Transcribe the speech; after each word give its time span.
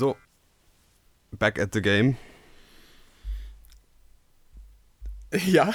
So, 0.00 0.16
back 1.38 1.58
at 1.58 1.74
the 1.74 1.82
game. 1.82 2.16
Ja. 5.30 5.74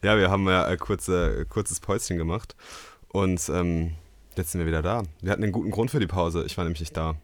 ja, 0.00 0.16
wir 0.16 0.30
haben 0.30 0.46
ja 0.46 0.64
ein 0.64 0.78
kurze, 0.78 1.44
kurzes 1.46 1.80
Päuschen 1.80 2.16
gemacht 2.16 2.54
und 3.08 3.48
ähm, 3.48 3.94
jetzt 4.36 4.52
sind 4.52 4.60
wir 4.60 4.66
wieder 4.68 4.80
da. 4.80 5.02
Wir 5.22 5.32
hatten 5.32 5.42
einen 5.42 5.50
guten 5.50 5.72
Grund 5.72 5.90
für 5.90 5.98
die 5.98 6.06
Pause. 6.06 6.44
Ich 6.46 6.56
war 6.56 6.62
nämlich 6.62 6.78
nicht 6.78 6.96
da. 6.96 7.16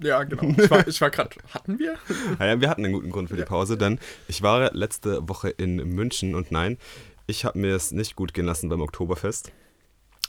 Ja, 0.00 0.24
genau. 0.24 0.52
Ich 0.60 0.68
war, 0.68 0.88
ich 0.88 1.00
war 1.00 1.10
gerade. 1.10 1.36
Hatten 1.50 1.78
wir? 1.78 1.94
Ja, 2.40 2.46
ja, 2.46 2.60
wir 2.60 2.68
hatten 2.68 2.84
einen 2.84 2.94
guten 2.94 3.12
Grund 3.12 3.28
für 3.28 3.36
die 3.36 3.44
Pause, 3.44 3.78
denn 3.78 4.00
ich 4.26 4.42
war 4.42 4.74
letzte 4.74 5.28
Woche 5.28 5.50
in 5.50 5.76
München 5.76 6.34
und 6.34 6.50
nein, 6.50 6.76
ich 7.28 7.44
habe 7.44 7.56
mir 7.56 7.76
es 7.76 7.92
nicht 7.92 8.16
gut 8.16 8.34
gehen 8.34 8.46
lassen 8.46 8.68
beim 8.68 8.80
Oktoberfest. 8.80 9.52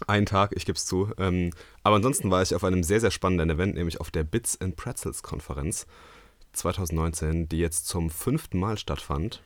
Einen 0.07 0.25
Tag, 0.25 0.51
ich 0.55 0.65
gebe 0.65 0.77
es 0.77 0.85
zu. 0.85 1.11
Ähm, 1.17 1.51
aber 1.83 1.95
ansonsten 1.95 2.29
war 2.29 2.41
ich 2.41 2.53
auf 2.53 2.63
einem 2.63 2.83
sehr, 2.83 2.99
sehr 2.99 3.11
spannenden 3.11 3.49
Event, 3.49 3.75
nämlich 3.75 4.01
auf 4.01 4.11
der 4.11 4.23
Bits 4.23 4.59
and 4.59 4.75
Pretzels 4.75 5.23
Konferenz 5.23 5.87
2019, 6.53 7.47
die 7.47 7.59
jetzt 7.59 7.87
zum 7.87 8.09
fünften 8.09 8.59
Mal 8.59 8.77
stattfand. 8.77 9.41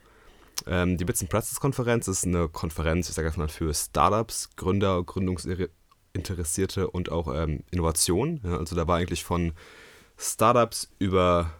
Ähm, 0.68 0.98
die 0.98 1.06
Bits 1.06 1.22
and 1.22 1.30
Pretzels 1.30 1.59
Konferenz 1.59 2.08
ist 2.08 2.26
eine 2.26 2.50
Konferenz, 2.50 3.09
ich 3.09 3.16
sage 3.16 3.32
mal, 3.38 3.48
für 3.48 3.73
Startups, 3.73 4.50
Gründer, 4.56 5.04
Gründungsinteressierte 5.04 6.90
und 6.90 7.12
auch 7.12 7.34
ähm, 7.34 7.64
Innovation. 7.72 8.42
Ja, 8.44 8.58
also 8.58 8.76
da 8.76 8.88
war 8.88 8.98
eigentlich 8.98 9.23
von 9.23 9.54
Startups 10.18 10.90
über 11.00 11.52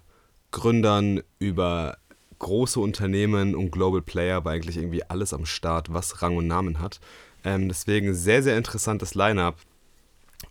Gründern, 0.52 1.21
über 1.38 1.98
große 2.40 2.80
Unternehmen 2.80 3.54
und 3.54 3.71
Global 3.71 4.02
Player 4.02 4.44
war 4.46 4.54
eigentlich 4.54 4.77
irgendwie 4.77 5.04
alles 5.04 5.34
am 5.34 5.46
Start, 5.46 5.94
was 5.94 6.21
Rang 6.21 6.38
und 6.38 6.48
Namen 6.48 6.80
hat. 6.80 6.99
Ähm, 7.43 7.67
deswegen 7.67 8.13
sehr, 8.13 8.43
sehr 8.43 8.57
interessantes 8.57 9.16
Line-up. 9.16 9.55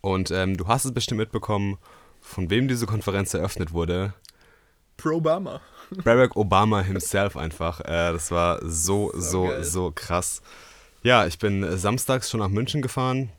Und 0.01 0.31
ähm, 0.31 0.57
du 0.57 0.67
hast 0.67 0.85
es 0.85 0.93
bestimmt 0.93 1.19
mitbekommen, 1.19 1.79
von 2.21 2.51
wem 2.51 2.69
diese 2.69 2.87
Konferenz 2.87 3.35
eröffnet 3.35 3.73
wurde. 3.73 4.15
Pro 4.97 5.17
Obama. 5.17 5.61
Barack 6.05 6.37
Obama 6.37 6.81
himself 6.83 7.37
einfach. 7.37 7.81
Äh, 7.81 8.13
das 8.13 8.31
war 8.31 8.61
so, 8.63 9.13
so, 9.15 9.51
so, 9.51 9.63
so 9.63 9.93
krass. 9.95 10.43
Ja, 11.03 11.27
ich 11.27 11.39
bin 11.39 11.79
samstags 11.79 12.31
schon 12.31 12.41
nach 12.41 12.49
München 12.49 12.83
gefahren. 12.83 13.31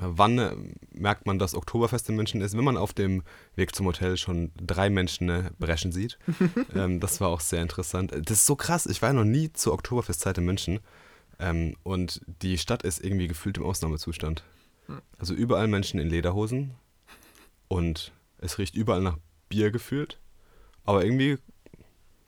Wann 0.00 0.38
äh, 0.38 0.54
merkt 0.92 1.26
man, 1.26 1.38
dass 1.38 1.54
Oktoberfest 1.54 2.08
in 2.08 2.16
München 2.16 2.40
ist? 2.40 2.56
Wenn 2.56 2.64
man 2.64 2.76
auf 2.76 2.92
dem 2.92 3.22
Weg 3.56 3.74
zum 3.74 3.86
Hotel 3.86 4.16
schon 4.16 4.52
drei 4.56 4.90
Menschen 4.90 5.28
äh, 5.28 5.50
brechen 5.58 5.90
sieht. 5.90 6.18
ähm, 6.74 7.00
das 7.00 7.20
war 7.20 7.28
auch 7.28 7.40
sehr 7.40 7.62
interessant. 7.62 8.12
Das 8.12 8.38
ist 8.38 8.46
so 8.46 8.54
krass. 8.54 8.86
Ich 8.86 9.02
war 9.02 9.08
ja 9.08 9.14
noch 9.14 9.24
nie 9.24 9.52
zur 9.52 9.72
Oktoberfestzeit 9.72 10.38
in 10.38 10.44
München. 10.44 10.80
Ähm, 11.38 11.76
und 11.82 12.20
die 12.42 12.58
Stadt 12.58 12.82
ist 12.82 13.02
irgendwie 13.02 13.28
gefühlt 13.28 13.58
im 13.58 13.64
Ausnahmezustand. 13.64 14.44
Hm. 14.86 15.00
Also 15.18 15.34
überall 15.34 15.68
Menschen 15.68 16.00
in 16.00 16.08
Lederhosen. 16.08 16.72
Und 17.68 18.12
es 18.38 18.58
riecht 18.58 18.74
überall 18.74 19.02
nach 19.02 19.18
Bier 19.48 19.70
gefühlt. 19.70 20.18
Aber 20.84 21.04
irgendwie 21.04 21.38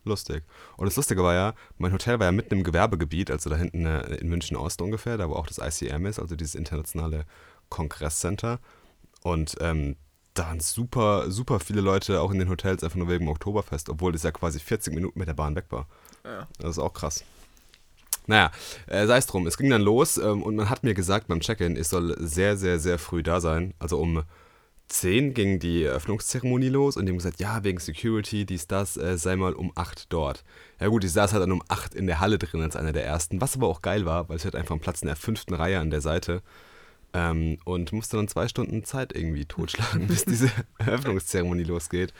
lustig. 0.03 0.43
Und 0.77 0.85
das 0.85 0.95
Lustige 0.95 1.23
war 1.23 1.33
ja, 1.33 1.53
mein 1.77 1.93
Hotel 1.93 2.19
war 2.19 2.27
ja 2.27 2.31
mitten 2.31 2.55
im 2.55 2.63
Gewerbegebiet, 2.63 3.31
also 3.31 3.49
da 3.49 3.55
hinten 3.55 3.85
äh, 3.85 4.15
in 4.15 4.29
München 4.29 4.57
Ost 4.57 4.81
ungefähr, 4.81 5.17
da 5.17 5.29
wo 5.29 5.33
auch 5.33 5.47
das 5.47 5.57
ICM 5.57 6.05
ist, 6.05 6.19
also 6.19 6.35
dieses 6.35 6.55
internationale 6.55 7.25
Kongresscenter. 7.69 8.59
Und 9.23 9.55
ähm, 9.59 9.95
da 10.33 10.47
waren 10.47 10.59
super, 10.59 11.29
super 11.29 11.59
viele 11.59 11.81
Leute 11.81 12.21
auch 12.21 12.31
in 12.31 12.39
den 12.39 12.49
Hotels 12.49 12.83
einfach 12.83 12.97
nur 12.97 13.09
wegen 13.09 13.25
dem 13.25 13.29
Oktoberfest, 13.29 13.89
obwohl 13.89 14.11
das 14.11 14.23
ja 14.23 14.31
quasi 14.31 14.59
40 14.59 14.93
Minuten 14.93 15.19
mit 15.19 15.27
der 15.27 15.33
Bahn 15.33 15.55
weg 15.55 15.65
war. 15.69 15.87
Ja. 16.23 16.47
Das 16.59 16.71
ist 16.71 16.79
auch 16.79 16.93
krass. 16.93 17.23
Naja, 18.27 18.51
äh, 18.87 19.05
sei 19.07 19.17
es 19.17 19.25
drum. 19.25 19.47
Es 19.47 19.57
ging 19.57 19.69
dann 19.69 19.81
los 19.81 20.17
ähm, 20.17 20.43
und 20.43 20.55
man 20.55 20.69
hat 20.69 20.83
mir 20.83 20.93
gesagt 20.93 21.27
beim 21.27 21.39
Check-in, 21.39 21.75
ich 21.75 21.87
soll 21.87 22.15
sehr, 22.19 22.57
sehr, 22.57 22.79
sehr 22.79 22.99
früh 22.99 23.23
da 23.23 23.41
sein. 23.41 23.73
Also 23.79 23.99
um 23.99 24.23
10 24.91 25.33
ging 25.33 25.59
die 25.59 25.83
Eröffnungszeremonie 25.83 26.69
los 26.69 26.97
und 26.97 27.05
die 27.05 27.11
haben 27.11 27.17
gesagt, 27.17 27.39
ja, 27.39 27.63
wegen 27.63 27.79
Security, 27.79 28.45
dies, 28.45 28.67
das, 28.67 28.97
äh, 28.97 29.17
sei 29.17 29.35
mal 29.35 29.53
um 29.53 29.71
8 29.75 30.11
dort. 30.11 30.43
Ja 30.79 30.87
gut, 30.87 31.03
ich 31.03 31.13
saß 31.13 31.31
halt 31.33 31.41
dann 31.41 31.51
um 31.51 31.63
8 31.69 31.95
in 31.95 32.07
der 32.07 32.19
Halle 32.19 32.37
drin 32.37 32.61
als 32.61 32.75
einer 32.75 32.91
der 32.91 33.05
ersten, 33.05 33.39
was 33.41 33.55
aber 33.55 33.67
auch 33.67 33.81
geil 33.81 34.05
war, 34.05 34.27
weil 34.29 34.37
ich 34.37 34.45
hatte 34.45 34.57
einfach 34.57 34.71
einen 34.71 34.81
Platz 34.81 35.01
in 35.01 35.07
der 35.07 35.15
fünften 35.15 35.53
Reihe 35.53 35.79
an 35.79 35.89
der 35.89 36.01
Seite. 36.01 36.41
Ähm, 37.13 37.57
und 37.65 37.91
musste 37.91 38.17
dann 38.17 38.29
zwei 38.29 38.47
Stunden 38.47 38.85
Zeit 38.85 39.13
irgendwie 39.13 39.45
totschlagen, 39.45 40.07
bis 40.07 40.25
diese 40.25 40.49
Eröffnungszeremonie 40.77 41.63
losgeht. 41.63 42.13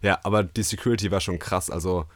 Ja, 0.00 0.18
aber 0.24 0.42
die 0.42 0.64
Security 0.64 1.10
war 1.10 1.20
schon 1.20 1.38
krass. 1.38 1.70
Also, 1.70 2.06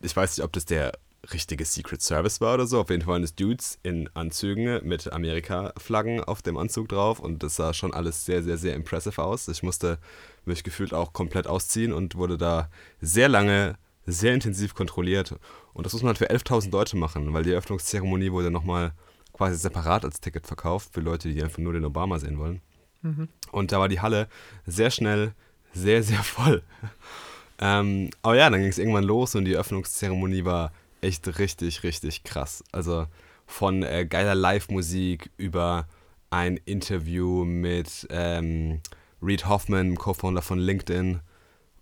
ich 0.00 0.14
weiß 0.14 0.36
nicht, 0.36 0.44
ob 0.44 0.52
das 0.52 0.64
der 0.64 0.92
richtige 1.32 1.64
Secret 1.64 2.02
Service 2.02 2.40
war 2.40 2.54
oder 2.54 2.66
so. 2.66 2.80
Auf 2.80 2.90
jeden 2.90 3.02
Fall 3.02 3.14
waren 3.14 3.22
es 3.22 3.34
Dudes 3.34 3.78
in 3.82 4.08
Anzügen 4.14 4.86
mit 4.86 5.12
Amerika-Flaggen 5.12 6.22
auf 6.22 6.42
dem 6.42 6.56
Anzug 6.56 6.88
drauf 6.88 7.20
und 7.20 7.42
das 7.42 7.56
sah 7.56 7.72
schon 7.72 7.92
alles 7.92 8.24
sehr, 8.24 8.42
sehr, 8.42 8.58
sehr 8.58 8.74
impressive 8.74 9.22
aus. 9.22 9.48
Ich 9.48 9.62
musste 9.62 9.98
mich 10.44 10.64
gefühlt 10.64 10.94
auch 10.94 11.12
komplett 11.12 11.46
ausziehen 11.46 11.92
und 11.92 12.14
wurde 12.16 12.38
da 12.38 12.70
sehr 13.00 13.28
lange, 13.28 13.76
sehr 14.06 14.34
intensiv 14.34 14.74
kontrolliert. 14.74 15.34
Und 15.72 15.84
das 15.84 15.92
muss 15.92 16.02
man 16.02 16.08
halt 16.08 16.18
für 16.18 16.30
11.000 16.30 16.70
Leute 16.70 16.96
machen, 16.96 17.32
weil 17.32 17.42
die 17.42 17.52
Eröffnungszeremonie 17.52 18.32
wurde 18.32 18.50
nochmal 18.50 18.92
quasi 19.32 19.56
separat 19.56 20.04
als 20.04 20.20
Ticket 20.20 20.46
verkauft 20.46 20.90
für 20.92 21.00
Leute, 21.00 21.28
die 21.32 21.42
einfach 21.42 21.58
nur 21.58 21.72
den 21.72 21.84
Obama 21.84 22.18
sehen 22.18 22.38
wollen. 22.38 22.60
Mhm. 23.02 23.28
Und 23.52 23.72
da 23.72 23.80
war 23.80 23.88
die 23.88 24.00
Halle 24.00 24.28
sehr 24.66 24.90
schnell 24.90 25.34
sehr, 25.74 26.02
sehr 26.02 26.22
voll. 26.22 26.62
ähm, 27.58 28.10
aber 28.22 28.36
ja, 28.36 28.48
dann 28.48 28.60
ging 28.60 28.70
es 28.70 28.78
irgendwann 28.78 29.04
los 29.04 29.34
und 29.34 29.44
die 29.44 29.54
Eröffnungszeremonie 29.54 30.44
war 30.44 30.72
echt 31.00 31.38
richtig, 31.38 31.82
richtig 31.82 32.24
krass. 32.24 32.64
Also 32.72 33.06
von 33.46 33.82
äh, 33.82 34.06
geiler 34.06 34.34
Live-Musik 34.34 35.30
über 35.36 35.86
ein 36.30 36.56
Interview 36.58 37.44
mit 37.44 38.06
ähm, 38.10 38.80
Reed 39.22 39.48
Hoffman, 39.48 39.96
Co-Founder 39.96 40.42
von 40.42 40.58
LinkedIn. 40.58 41.20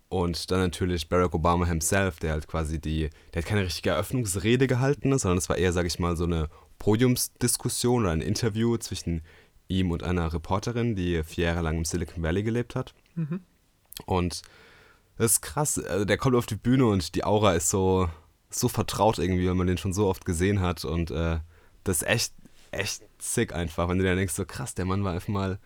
Und 0.07 0.51
dann 0.51 0.59
natürlich 0.59 1.09
Barack 1.09 1.33
Obama 1.33 1.65
himself, 1.65 2.19
der 2.19 2.33
halt 2.33 2.47
quasi 2.47 2.79
die, 2.79 3.09
der 3.33 3.41
hat 3.41 3.49
keine 3.49 3.63
richtige 3.63 3.89
Eröffnungsrede 3.89 4.67
gehalten, 4.67 5.17
sondern 5.17 5.39
es 5.39 5.49
war 5.49 5.57
eher, 5.57 5.73
sag 5.73 5.85
ich 5.85 5.99
mal, 5.99 6.15
so 6.15 6.25
eine 6.25 6.47
Podiumsdiskussion 6.77 8.03
oder 8.03 8.11
ein 8.11 8.21
Interview 8.21 8.77
zwischen 8.77 9.23
ihm 9.67 9.91
und 9.91 10.03
einer 10.03 10.31
Reporterin, 10.31 10.95
die 10.95 11.23
vier 11.23 11.45
Jahre 11.45 11.61
lang 11.61 11.77
im 11.77 11.85
Silicon 11.85 12.23
Valley 12.23 12.43
gelebt 12.43 12.75
hat. 12.75 12.93
Mhm. 13.15 13.41
Und 14.05 14.43
das 15.17 15.33
ist 15.33 15.41
krass. 15.41 15.79
Also 15.79 16.05
der 16.05 16.17
kommt 16.17 16.35
auf 16.35 16.45
die 16.45 16.55
Bühne 16.55 16.85
und 16.85 17.15
die 17.15 17.23
Aura 17.23 17.53
ist 17.53 17.69
so, 17.69 18.09
so 18.59 18.67
vertraut 18.67 19.19
irgendwie, 19.19 19.47
weil 19.47 19.55
man 19.55 19.67
den 19.67 19.77
schon 19.77 19.93
so 19.93 20.07
oft 20.07 20.25
gesehen 20.25 20.59
hat. 20.61 20.85
Und 20.85 21.11
äh, 21.11 21.39
das 21.83 22.01
ist 22.01 22.07
echt, 22.07 22.33
echt 22.71 23.03
sick 23.19 23.53
einfach, 23.53 23.89
wenn 23.89 23.97
du 23.97 24.03
dir 24.03 24.15
denkst, 24.15 24.33
so 24.33 24.45
krass, 24.45 24.75
der 24.75 24.85
Mann 24.85 25.03
war 25.03 25.13
einfach 25.13 25.29
mal 25.29 25.59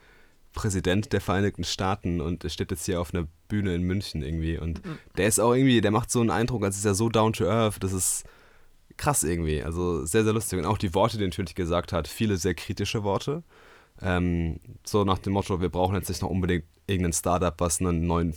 Präsident 0.54 1.14
der 1.14 1.22
Vereinigten 1.22 1.64
Staaten 1.64 2.22
und 2.22 2.50
steht 2.52 2.72
jetzt 2.72 2.86
hier 2.86 3.00
auf 3.00 3.14
einer 3.14 3.28
Bühne 3.48 3.76
in 3.76 3.84
München 3.84 4.22
irgendwie. 4.22 4.58
Und 4.58 4.86
mhm. 4.86 4.98
der 5.18 5.28
ist 5.28 5.40
auch 5.40 5.54
irgendwie, 5.54 5.82
der 5.82 5.92
macht 5.92 6.12
so 6.12 6.22
einen 6.22 6.32
Eindruck, 6.32 6.64
als 6.64 6.78
ist 6.78 6.86
er 6.86 6.96
so 6.96 7.10
down 7.10 7.34
to 7.34 7.46
earth. 7.46 7.82
Das 7.82 7.94
ist 7.94 8.24
krass 8.98 9.24
irgendwie. 9.24 9.64
Also 9.64 10.06
sehr, 10.06 10.24
sehr 10.24 10.34
lustig. 10.34 10.60
Und 10.60 10.66
auch 10.66 10.78
die 10.78 10.94
Worte, 10.94 11.18
die 11.18 11.24
er 11.24 11.28
natürlich 11.28 11.56
gesagt 11.56 11.94
hat, 11.94 12.08
viele 12.08 12.38
sehr 12.38 12.56
kritische 12.56 13.04
Worte. 13.04 13.44
Ähm, 14.02 14.60
so 14.86 15.04
nach 15.04 15.20
dem 15.20 15.34
Motto, 15.34 15.62
wir 15.62 15.70
brauchen 15.70 15.96
jetzt 15.96 16.10
nicht 16.10 16.22
noch 16.22 16.30
unbedingt 16.30 16.66
irgendein 16.88 17.14
Startup, 17.14 17.54
was 17.60 17.80
einen 17.80 18.08
neuen 18.08 18.34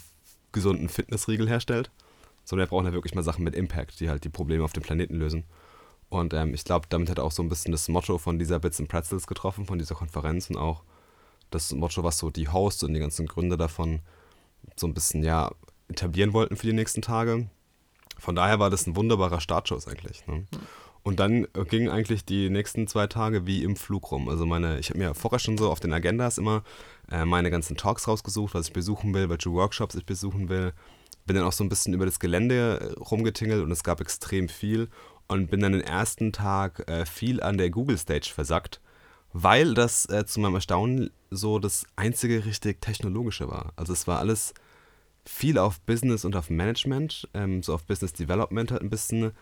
gesunden 0.53 0.89
Fitnessriegel 0.89 1.49
herstellt, 1.49 1.91
sondern 2.53 2.67
wir 2.67 2.69
brauchen 2.69 2.85
ja 2.85 2.93
wirklich 2.93 3.15
mal 3.15 3.23
Sachen 3.23 3.45
mit 3.45 3.55
Impact, 3.55 3.99
die 3.99 4.11
halt 4.11 4.25
die 4.25 4.29
Probleme 4.29 4.63
auf 4.63 4.75
dem 4.75 4.83
Planeten 4.83 5.15
lösen. 5.15 5.45
Und 6.11 6.35
ähm, 6.35 6.53
ich 6.53 6.65
glaube, 6.65 6.85
damit 6.91 7.09
hat 7.09 7.17
er 7.17 7.25
auch 7.25 7.33
so 7.33 7.43
ein 7.43 7.49
bisschen 7.49 7.73
das 7.73 7.89
Motto 7.89 8.19
von 8.19 8.39
dieser 8.39 8.61
Bits 8.61 8.79
and 8.79 8.91
Pretzels 8.91 9.27
getroffen, 9.27 9.65
von 9.65 9.79
dieser 9.79 9.95
Konferenz 9.95 10.51
und 10.51 10.59
auch 10.59 10.83
das 11.49 11.73
Motto, 11.73 12.05
was 12.05 12.19
so 12.19 12.29
die 12.29 12.51
Hosts 12.51 12.83
und 12.83 12.93
die 12.93 13.01
ganzen 13.01 13.25
Gründer 13.25 13.57
davon 13.57 14.01
so 14.77 14.87
ein 14.87 14.93
bisschen 14.93 15.23
ja 15.23 15.51
etablieren 15.89 16.35
wollten 16.35 16.57
für 16.57 16.67
die 16.67 16.75
nächsten 16.75 17.01
Tage. 17.01 17.49
Von 18.19 18.35
daher 18.35 18.59
war 18.59 18.69
das 18.69 18.87
ein 18.87 18.97
wunderbarer 18.97 19.41
Startschuss 19.41 19.89
eigentlich. 19.89 20.27
Ne? 20.27 20.45
Und 21.03 21.21
dann 21.21 21.47
äh, 21.55 21.65
gingen 21.65 21.89
eigentlich 21.89 22.27
die 22.27 22.51
nächsten 22.51 22.87
zwei 22.87 23.07
Tage 23.07 23.47
wie 23.47 23.65
im 23.65 23.77
Flug 23.77 24.13
rum. 24.13 24.29
Also 24.29 24.45
meine, 24.45 24.79
ich 24.79 24.91
habe 24.91 24.99
mir 24.99 25.15
vorher 25.15 25.39
schon 25.39 25.57
so 25.57 25.71
auf 25.71 25.81
den 25.81 25.95
Agendas 25.95 26.37
immer 26.37 26.65
äh, 27.11 27.25
meine 27.25 27.51
ganzen 27.51 27.79
Talks 27.79 28.07
rausgesucht, 28.07 28.53
was 28.53 28.67
ich 28.67 28.75
besuchen 28.75 29.15
will, 29.15 29.31
welche 29.31 29.51
Workshops 29.51 29.95
ich 29.95 30.05
besuchen 30.05 30.51
will. 30.51 30.75
Bin 31.27 31.37
dann 31.37 31.45
auch 31.45 31.53
so 31.53 31.65
ein 31.65 31.69
bisschen 31.69 31.95
über 31.95 32.07
das 32.07 32.21
Gelände 32.21 32.95
äh, 32.97 33.01
rumgetingelt 33.01 33.63
und 33.63 33.71
es 33.71 33.85
gab 33.85 34.01
extrem 34.01 34.49
viel. 34.49 34.89
Und 35.29 35.51
bin 35.51 35.61
dann 35.61 35.73
den 35.73 35.81
ersten 35.81 36.33
Tag 36.33 36.87
äh, 36.91 37.07
viel 37.07 37.43
an 37.43 37.57
der 37.57 37.71
Google 37.71 37.97
Stage 37.97 38.31
versackt, 38.35 38.81
weil 39.33 39.73
das 39.73 40.05
äh, 40.07 40.27
zu 40.27 40.41
meinem 40.41 40.57
Erstaunen 40.57 41.11
so 41.31 41.59
das 41.59 41.87
einzige 41.97 42.45
richtig 42.45 42.83
technologische 42.83 43.49
war. 43.49 43.73
Also 43.77 43.95
es 43.95 44.07
war 44.07 44.19
alles 44.19 44.53
viel 45.25 45.57
auf 45.59 45.81
Business 45.81 46.25
und 46.25 46.37
auf 46.37 46.51
Management, 46.51 47.29
ähm, 47.33 47.63
so 47.63 47.75
auf 47.75 47.85
Business 47.85 48.13
Development 48.13 48.73
halt 48.73 48.83
ein 48.83 48.91
bisschen 48.91 49.33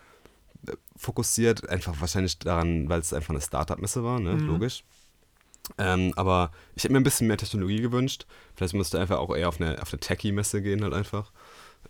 äh, 0.67 0.73
fokussiert. 0.95 1.67
Einfach 1.67 1.99
wahrscheinlich 1.99 2.39
daran, 2.39 2.87
weil 2.87 2.99
es 3.01 3.13
einfach 3.13 3.31
eine 3.31 3.41
Startup-Messe 3.41 4.03
war, 4.03 4.19
ne? 4.19 4.35
Mhm. 4.35 4.47
logisch. 4.47 4.83
Ähm, 5.77 6.13
aber 6.15 6.51
ich 6.75 6.83
hätte 6.83 6.93
mir 6.93 6.99
ein 6.99 7.03
bisschen 7.03 7.27
mehr 7.27 7.37
Technologie 7.37 7.81
gewünscht. 7.81 8.25
Vielleicht 8.55 8.73
müsste 8.73 8.99
einfach 8.99 9.19
auch 9.19 9.35
eher 9.35 9.49
auf 9.49 9.59
eine, 9.59 9.81
auf 9.81 9.91
eine 9.93 9.99
Techie-Messe 9.99 10.61
gehen, 10.61 10.83
halt 10.83 10.93
einfach. 10.93 11.31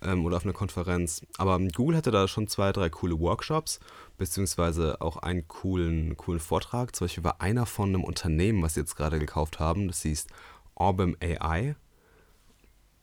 Ähm, 0.04 0.26
oder 0.26 0.38
auf 0.38 0.44
eine 0.44 0.54
Konferenz. 0.54 1.22
Aber 1.38 1.60
Google 1.60 1.98
hatte 1.98 2.12
da 2.12 2.28
schon 2.28 2.48
zwei, 2.48 2.72
drei 2.72 2.90
coole 2.90 3.20
Workshops, 3.20 3.80
beziehungsweise 4.18 5.00
auch 5.02 5.18
einen 5.18 5.48
coolen, 5.48 6.18
coolen 6.18 6.40
Vortrag. 6.40 6.96
Zum 6.96 7.06
Beispiel 7.06 7.24
war 7.24 7.42
einer 7.42 7.66
von 7.66 7.90
einem 7.90 8.04
Unternehmen, 8.04 8.64
was 8.64 8.74
sie 8.74 8.82
jetzt 8.82 8.96
gerade 8.96 9.20
gekauft 9.20 9.60
haben. 9.60 9.88
Das 9.88 10.02
hieß 10.02 10.28
Orbem 10.76 11.16
AI. 11.22 11.76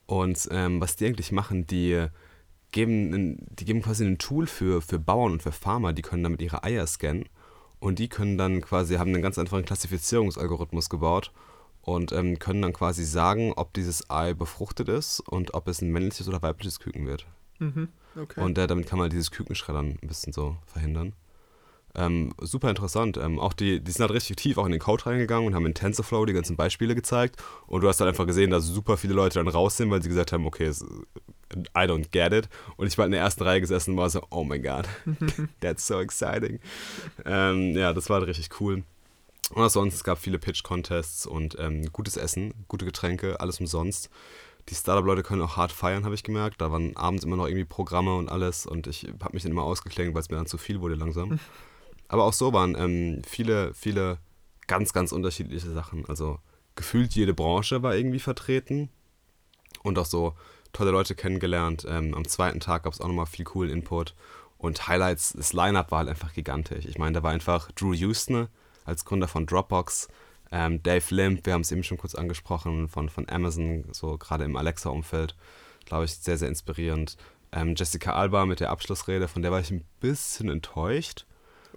Und 0.07 0.49
ähm, 0.51 0.81
was 0.81 0.97
die 0.97 1.07
eigentlich 1.07 1.33
machen, 1.33 1.67
die 1.67 2.07
geben, 2.73 3.47
die 3.51 3.65
geben 3.65 3.83
quasi 3.83 4.05
ein 4.05 4.19
Tool 4.19 4.47
für, 4.47 4.83
für 4.83 4.99
Bauern 4.99 5.33
und 5.33 5.43
für 5.43 5.53
Farmer, 5.53 5.93
die 5.93 6.03
können 6.03 6.23
damit 6.23 6.43
ihre 6.43 6.65
Eier 6.65 6.87
scannen. 6.87 7.29
Und 7.79 8.01
die 8.01 8.09
können 8.09 8.39
dann 8.39 8.61
quasi, 8.61 8.97
haben 8.97 9.15
einen 9.15 9.23
ganz 9.23 9.39
einfachen 9.39 9.65
Klassifizierungsalgorithmus 9.65 10.91
gebaut 10.91 11.31
und 11.89 12.13
ähm, 12.13 12.39
können 12.39 12.61
dann 12.61 12.75
quasi 12.75 13.03
sagen, 13.05 13.55
ob 13.57 13.73
dieses 13.73 14.11
Ei 14.11 14.35
befruchtet 14.35 14.89
ist 14.89 15.21
und 15.21 15.55
ob 15.55 15.69
es 15.69 15.81
ein 15.81 15.91
männliches 15.91 16.29
oder 16.29 16.43
weibliches 16.43 16.81
Küken 16.81 17.07
wird. 17.07 17.27
Mhm. 17.61 17.89
Okay. 18.15 18.41
Und 18.41 18.59
äh, 18.59 18.67
damit 18.67 18.87
kann 18.87 18.99
man 18.99 19.09
dieses 19.09 19.31
Kükenschreddern 19.31 19.99
ein 20.03 20.09
bisschen 20.09 20.35
so 20.35 20.57
verhindern. 20.67 21.15
Ähm, 21.95 22.35
super 22.41 22.69
interessant. 22.69 23.17
Ähm, 23.17 23.41
auch 23.41 23.55
die, 23.55 23.81
die 23.81 23.91
sind 23.91 24.03
halt 24.03 24.13
richtig 24.13 24.37
tief 24.37 24.59
auch 24.59 24.67
in 24.67 24.73
den 24.73 24.81
Code 24.81 25.07
reingegangen 25.07 25.47
und 25.47 25.55
haben 25.55 25.65
in 25.65 25.73
TensorFlow 25.73 26.27
die 26.27 26.35
ganzen 26.35 26.57
Beispiele 26.57 26.95
gezeigt. 26.95 27.43
Und 27.67 27.81
du 27.81 27.89
hast 27.89 28.01
halt 28.01 28.09
einfach 28.09 28.27
gesehen, 28.27 28.51
dass 28.51 28.67
super 28.67 28.99
viele 28.99 29.15
Leute 29.15 29.39
dann 29.39 29.49
raus 29.49 29.79
sind, 29.79 29.91
weil 29.91 30.03
sie 30.03 30.11
gesagt 30.11 30.33
haben, 30.33 30.47
okay, 30.47 30.69
I 30.69 31.87
don't 31.87 32.11
get 32.11 32.35
it. 32.35 32.51
Und 32.77 32.87
ich 32.87 32.99
war 32.99 33.07
in 33.07 33.13
der 33.13 33.23
ersten 33.23 33.43
Reihe 33.45 33.63
gesessen 33.63 33.93
und 33.93 33.97
war 33.97 34.11
so, 34.11 34.23
oh 34.31 34.45
my 34.45 34.61
god, 34.61 34.87
that's 35.61 35.87
so 35.87 36.01
exciting. 36.01 36.61
Ähm, 37.25 37.75
ja, 37.75 37.95
das 37.95 38.11
war 38.11 38.19
halt 38.19 38.29
richtig 38.29 38.61
cool. 38.61 38.85
Und 39.55 39.63
auch 39.63 39.71
sonst, 39.71 39.95
es 39.95 40.05
gab 40.05 40.19
viele 40.19 40.39
Pitch-Contests 40.39 41.27
und 41.27 41.57
ähm, 41.59 41.91
gutes 41.93 42.17
Essen, 42.17 42.53
gute 42.69 42.85
Getränke, 42.85 43.41
alles 43.41 43.61
umsonst. 43.61 44.11
Die 44.69 44.75
Startup-Leute 44.75 45.23
können 45.23 45.41
auch 45.41 45.57
hart 45.57 45.73
feiern, 45.73 46.05
habe 46.05 46.15
ich 46.15 46.23
gemerkt. 46.23 46.61
Da 46.61 46.71
waren 46.71 46.95
abends 46.97 47.25
immer 47.25 47.37
noch 47.37 47.47
irgendwie 47.47 47.65
Programme 47.65 48.15
und 48.15 48.29
alles 48.29 48.67
und 48.67 48.87
ich 48.87 49.09
habe 49.21 49.33
mich 49.33 49.43
dann 49.43 49.53
immer 49.53 49.63
ausgeklingt, 49.63 50.15
weil 50.15 50.21
es 50.21 50.29
mir 50.29 50.37
dann 50.37 50.47
zu 50.47 50.59
viel 50.59 50.81
wurde 50.81 50.95
langsam. 50.95 51.41
Aber 52.09 52.25
auch 52.25 52.33
so 52.33 52.53
waren 52.53 52.75
ähm, 52.75 53.23
viele, 53.27 53.73
viele 53.75 54.19
ganz, 54.67 54.93
ganz 54.93 55.13
unterschiedliche 55.13 55.71
Sachen. 55.71 56.07
Also 56.07 56.39
gefühlt 56.75 57.15
jede 57.15 57.35
Branche 57.35 57.83
war 57.83 57.95
irgendwie 57.95 58.21
vertreten 58.21 58.91
und 59.83 59.99
auch 59.99 60.07
so 60.07 60.35
tolle 60.73 60.91
Leute 60.91 61.15
kennengelernt. 61.15 61.87
Ähm, 61.89 62.15
am 62.15 62.27
zweiten 62.27 62.61
Tag 62.61 62.83
gab 62.83 62.93
es 62.93 63.01
auch 63.01 63.09
nochmal 63.09 63.27
viel 63.27 63.45
coolen 63.45 63.71
Input 63.71 64.15
und 64.59 64.89
Highlights. 64.89 65.33
Das 65.33 65.53
Line-Up 65.53 65.91
war 65.91 66.01
halt 66.01 66.09
einfach 66.09 66.33
gigantisch. 66.35 66.85
Ich 66.85 66.99
meine, 66.99 67.13
da 67.13 67.23
war 67.23 67.31
einfach 67.31 67.73
Drew 67.73 67.95
Houston 67.95 68.49
als 68.89 69.05
Gründer 69.05 69.29
von 69.29 69.47
Dropbox, 69.47 70.09
ähm, 70.51 70.83
Dave 70.83 71.15
Limp, 71.15 71.45
wir 71.47 71.53
haben 71.53 71.61
es 71.61 71.71
eben 71.73 71.85
schon 71.85 71.99
kurz 71.99 72.15
angesprochen, 72.15 72.89
von, 72.89 73.09
von 73.09 73.29
Amazon, 73.29 73.85
so 73.93 74.17
gerade 74.17 74.45
im 74.45 74.57
Alexa-Umfeld, 74.57 75.37
glaube 75.85 76.07
ich, 76.07 76.15
sehr, 76.15 76.39
sehr 76.39 76.49
inspirierend. 76.49 77.17
Ähm, 77.53 77.75
Jessica 77.77 78.13
Alba 78.13 78.47
mit 78.47 78.61
der 78.61 78.71
Abschlussrede, 78.71 79.29
von 79.29 79.43
der 79.43 79.53
war 79.53 79.61
ich 79.61 79.71
ein 79.71 79.85
bisschen 80.01 80.49
enttäuscht. 80.49 81.27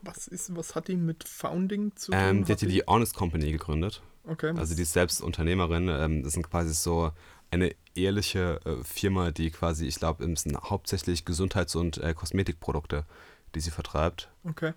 Was, 0.02 0.28
ist, 0.28 0.56
was 0.56 0.74
hat 0.74 0.88
die 0.88 0.96
mit 0.96 1.28
Founding 1.28 1.96
zu 1.96 2.12
tun? 2.12 2.20
Ähm, 2.20 2.46
die 2.46 2.52
hat 2.54 2.62
die 2.62 2.84
Honest 2.88 3.16
Company 3.16 3.52
gegründet. 3.52 4.02
Okay. 4.26 4.54
Also 4.58 4.76
die 4.76 4.82
ist 4.82 4.94
selbst 4.94 5.22
Unternehmerin. 5.22 5.88
Ähm, 5.90 6.24
das 6.24 6.34
sind 6.34 6.50
quasi 6.50 6.74
so 6.74 7.12
eine 7.52 7.76
ehrliche 7.96 8.60
äh, 8.66 8.84
Firma, 8.84 9.32
die 9.32 9.52
quasi, 9.52 9.86
ich 9.86 9.96
glaube, 9.96 10.26
es 10.26 10.44
sind 10.44 10.58
hauptsächlich 10.58 11.26
Gesundheits- 11.26 11.76
und 11.76 11.98
äh, 11.98 12.14
Kosmetikprodukte, 12.14 13.06
die 13.54 13.60
sie 13.60 13.72
vertreibt. 13.72 14.30
Okay. 14.44 14.74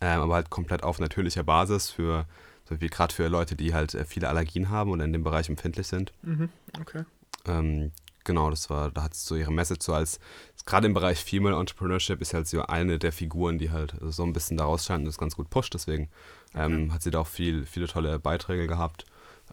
Ähm, 0.00 0.20
aber 0.20 0.34
halt 0.34 0.50
komplett 0.50 0.82
auf 0.82 1.00
natürlicher 1.00 1.42
Basis 1.42 1.90
für, 1.90 2.26
so 2.68 2.80
wie 2.80 2.88
gerade 2.88 3.14
für 3.14 3.28
Leute, 3.28 3.56
die 3.56 3.74
halt 3.74 3.94
äh, 3.94 4.04
viele 4.04 4.28
Allergien 4.28 4.70
haben 4.70 4.90
und 4.90 5.00
in 5.00 5.12
dem 5.12 5.24
Bereich 5.24 5.48
empfindlich 5.48 5.86
sind. 5.86 6.12
Mhm. 6.22 6.48
Okay. 6.80 7.04
Ähm, 7.46 7.92
genau, 8.24 8.50
das 8.50 8.70
war, 8.70 8.90
da 8.90 9.02
hat 9.02 9.14
sie 9.14 9.26
so 9.26 9.34
ihre 9.36 9.52
Message 9.52 9.84
so 9.84 9.94
als, 9.94 10.20
gerade 10.66 10.86
im 10.86 10.94
Bereich 10.94 11.24
Female 11.24 11.56
Entrepreneurship 11.56 12.20
ist 12.20 12.34
halt 12.34 12.46
so 12.46 12.62
eine 12.62 12.98
der 12.98 13.12
Figuren, 13.12 13.58
die 13.58 13.70
halt 13.70 13.94
so 14.02 14.22
ein 14.22 14.32
bisschen 14.32 14.56
daraus 14.56 14.84
scheint 14.84 15.00
und 15.00 15.06
das 15.06 15.18
ganz 15.18 15.34
gut 15.34 15.50
pusht, 15.50 15.74
deswegen 15.74 16.08
ähm, 16.54 16.92
hat 16.92 17.02
sie 17.02 17.10
da 17.10 17.20
auch 17.20 17.26
viel, 17.26 17.66
viele 17.66 17.88
tolle 17.88 18.18
Beiträge 18.18 18.66
gehabt. 18.66 19.04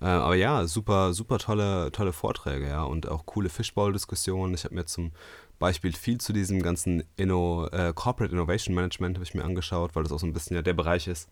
Äh, 0.01 0.05
aber 0.05 0.35
ja, 0.35 0.67
super, 0.67 1.13
super 1.13 1.39
tolle, 1.39 1.91
tolle 1.91 2.13
Vorträge, 2.13 2.67
ja, 2.67 2.83
und 2.83 3.07
auch 3.07 3.25
coole 3.25 3.49
Fishbowl-Diskussionen. 3.49 4.53
Ich 4.53 4.65
habe 4.65 4.75
mir 4.75 4.85
zum 4.85 5.11
Beispiel 5.59 5.93
viel 5.93 6.19
zu 6.19 6.33
diesem 6.33 6.61
ganzen 6.61 7.03
Inno, 7.15 7.67
äh, 7.67 7.93
Corporate 7.93 8.33
Innovation 8.33 8.75
Management 8.75 9.17
habe 9.17 9.23
ich 9.23 9.33
mir 9.33 9.43
angeschaut, 9.43 9.95
weil 9.95 10.03
das 10.03 10.11
auch 10.11 10.19
so 10.19 10.25
ein 10.25 10.33
bisschen 10.33 10.55
ja 10.55 10.61
der 10.61 10.73
Bereich 10.73 11.07
ist, 11.07 11.29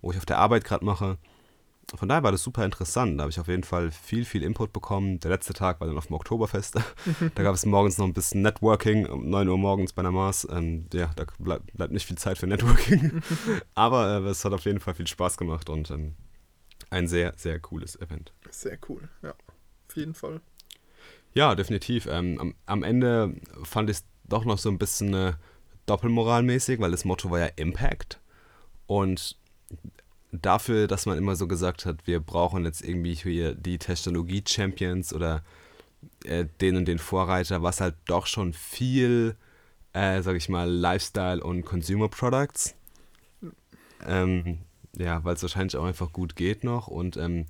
wo 0.00 0.10
ich 0.12 0.18
auf 0.18 0.26
der 0.26 0.38
Arbeit 0.38 0.64
gerade 0.64 0.84
mache. 0.84 1.18
Von 1.94 2.08
daher 2.08 2.22
war 2.22 2.32
das 2.32 2.42
super 2.42 2.64
interessant. 2.64 3.18
Da 3.18 3.22
habe 3.22 3.30
ich 3.30 3.38
auf 3.38 3.48
jeden 3.48 3.62
Fall 3.62 3.90
viel, 3.90 4.24
viel 4.24 4.42
Input 4.42 4.72
bekommen. 4.72 5.20
Der 5.20 5.30
letzte 5.30 5.52
Tag 5.52 5.80
war 5.80 5.86
dann 5.86 5.98
auf 5.98 6.06
dem 6.06 6.16
Oktoberfest. 6.16 6.76
da 7.34 7.42
gab 7.42 7.54
es 7.54 7.66
morgens 7.66 7.98
noch 7.98 8.06
ein 8.06 8.14
bisschen 8.14 8.42
Networking 8.42 9.06
um 9.06 9.28
9 9.28 9.48
Uhr 9.48 9.58
morgens 9.58 9.92
bei 9.92 10.02
der 10.02 10.10
Mars. 10.10 10.46
Ähm, 10.50 10.86
ja, 10.92 11.10
da 11.16 11.26
bleibt, 11.38 11.72
bleibt, 11.74 11.92
nicht 11.92 12.06
viel 12.06 12.16
Zeit 12.16 12.38
für 12.38 12.46
Networking. 12.46 13.22
Aber 13.74 14.24
äh, 14.24 14.28
es 14.28 14.44
hat 14.44 14.52
auf 14.52 14.64
jeden 14.64 14.80
Fall 14.80 14.94
viel 14.94 15.06
Spaß 15.06 15.36
gemacht 15.36 15.68
und 15.68 15.90
ähm, 15.90 16.14
ein 16.90 17.06
sehr, 17.06 17.34
sehr 17.36 17.60
cooles 17.60 18.00
Event. 18.00 18.32
Sehr 18.50 18.78
cool, 18.88 19.08
ja. 19.22 19.34
Auf 19.88 19.96
jeden 19.96 20.14
Fall. 20.14 20.40
Ja, 21.34 21.54
definitiv. 21.54 22.06
Ähm, 22.06 22.40
am, 22.40 22.54
am, 22.66 22.82
Ende 22.82 23.34
fand 23.64 23.90
ich 23.90 23.98
es 23.98 24.04
doch 24.28 24.44
noch 24.44 24.58
so 24.58 24.70
ein 24.70 24.78
bisschen 24.78 25.12
äh, 25.14 25.32
doppelmoralmäßig, 25.86 26.80
weil 26.80 26.92
das 26.92 27.04
Motto 27.04 27.30
war 27.30 27.40
ja 27.40 27.48
Impact. 27.56 28.20
Und 28.86 29.36
dafür, 30.30 30.86
dass 30.86 31.06
man 31.06 31.18
immer 31.18 31.36
so 31.36 31.46
gesagt 31.46 31.86
hat, 31.86 32.06
wir 32.06 32.20
brauchen 32.20 32.64
jetzt 32.64 32.82
irgendwie 32.82 33.14
hier 33.14 33.54
die 33.54 33.78
Technologie-Champions 33.78 35.12
oder 35.12 35.42
äh, 36.24 36.46
den 36.60 36.76
und 36.76 36.86
den 36.86 36.98
Vorreiter, 36.98 37.62
was 37.62 37.80
halt 37.80 37.96
doch 38.06 38.26
schon 38.26 38.52
viel, 38.52 39.36
äh, 39.92 40.22
sag 40.22 40.36
ich 40.36 40.48
mal, 40.48 40.70
Lifestyle 40.70 41.42
und 41.42 41.64
Consumer 41.64 42.08
Products. 42.08 42.74
Ähm, 44.06 44.58
ja, 44.96 45.24
weil 45.24 45.34
es 45.34 45.42
wahrscheinlich 45.42 45.76
auch 45.76 45.84
einfach 45.84 46.12
gut 46.12 46.36
geht 46.36 46.62
noch 46.62 46.86
und 46.86 47.16
ähm, 47.16 47.46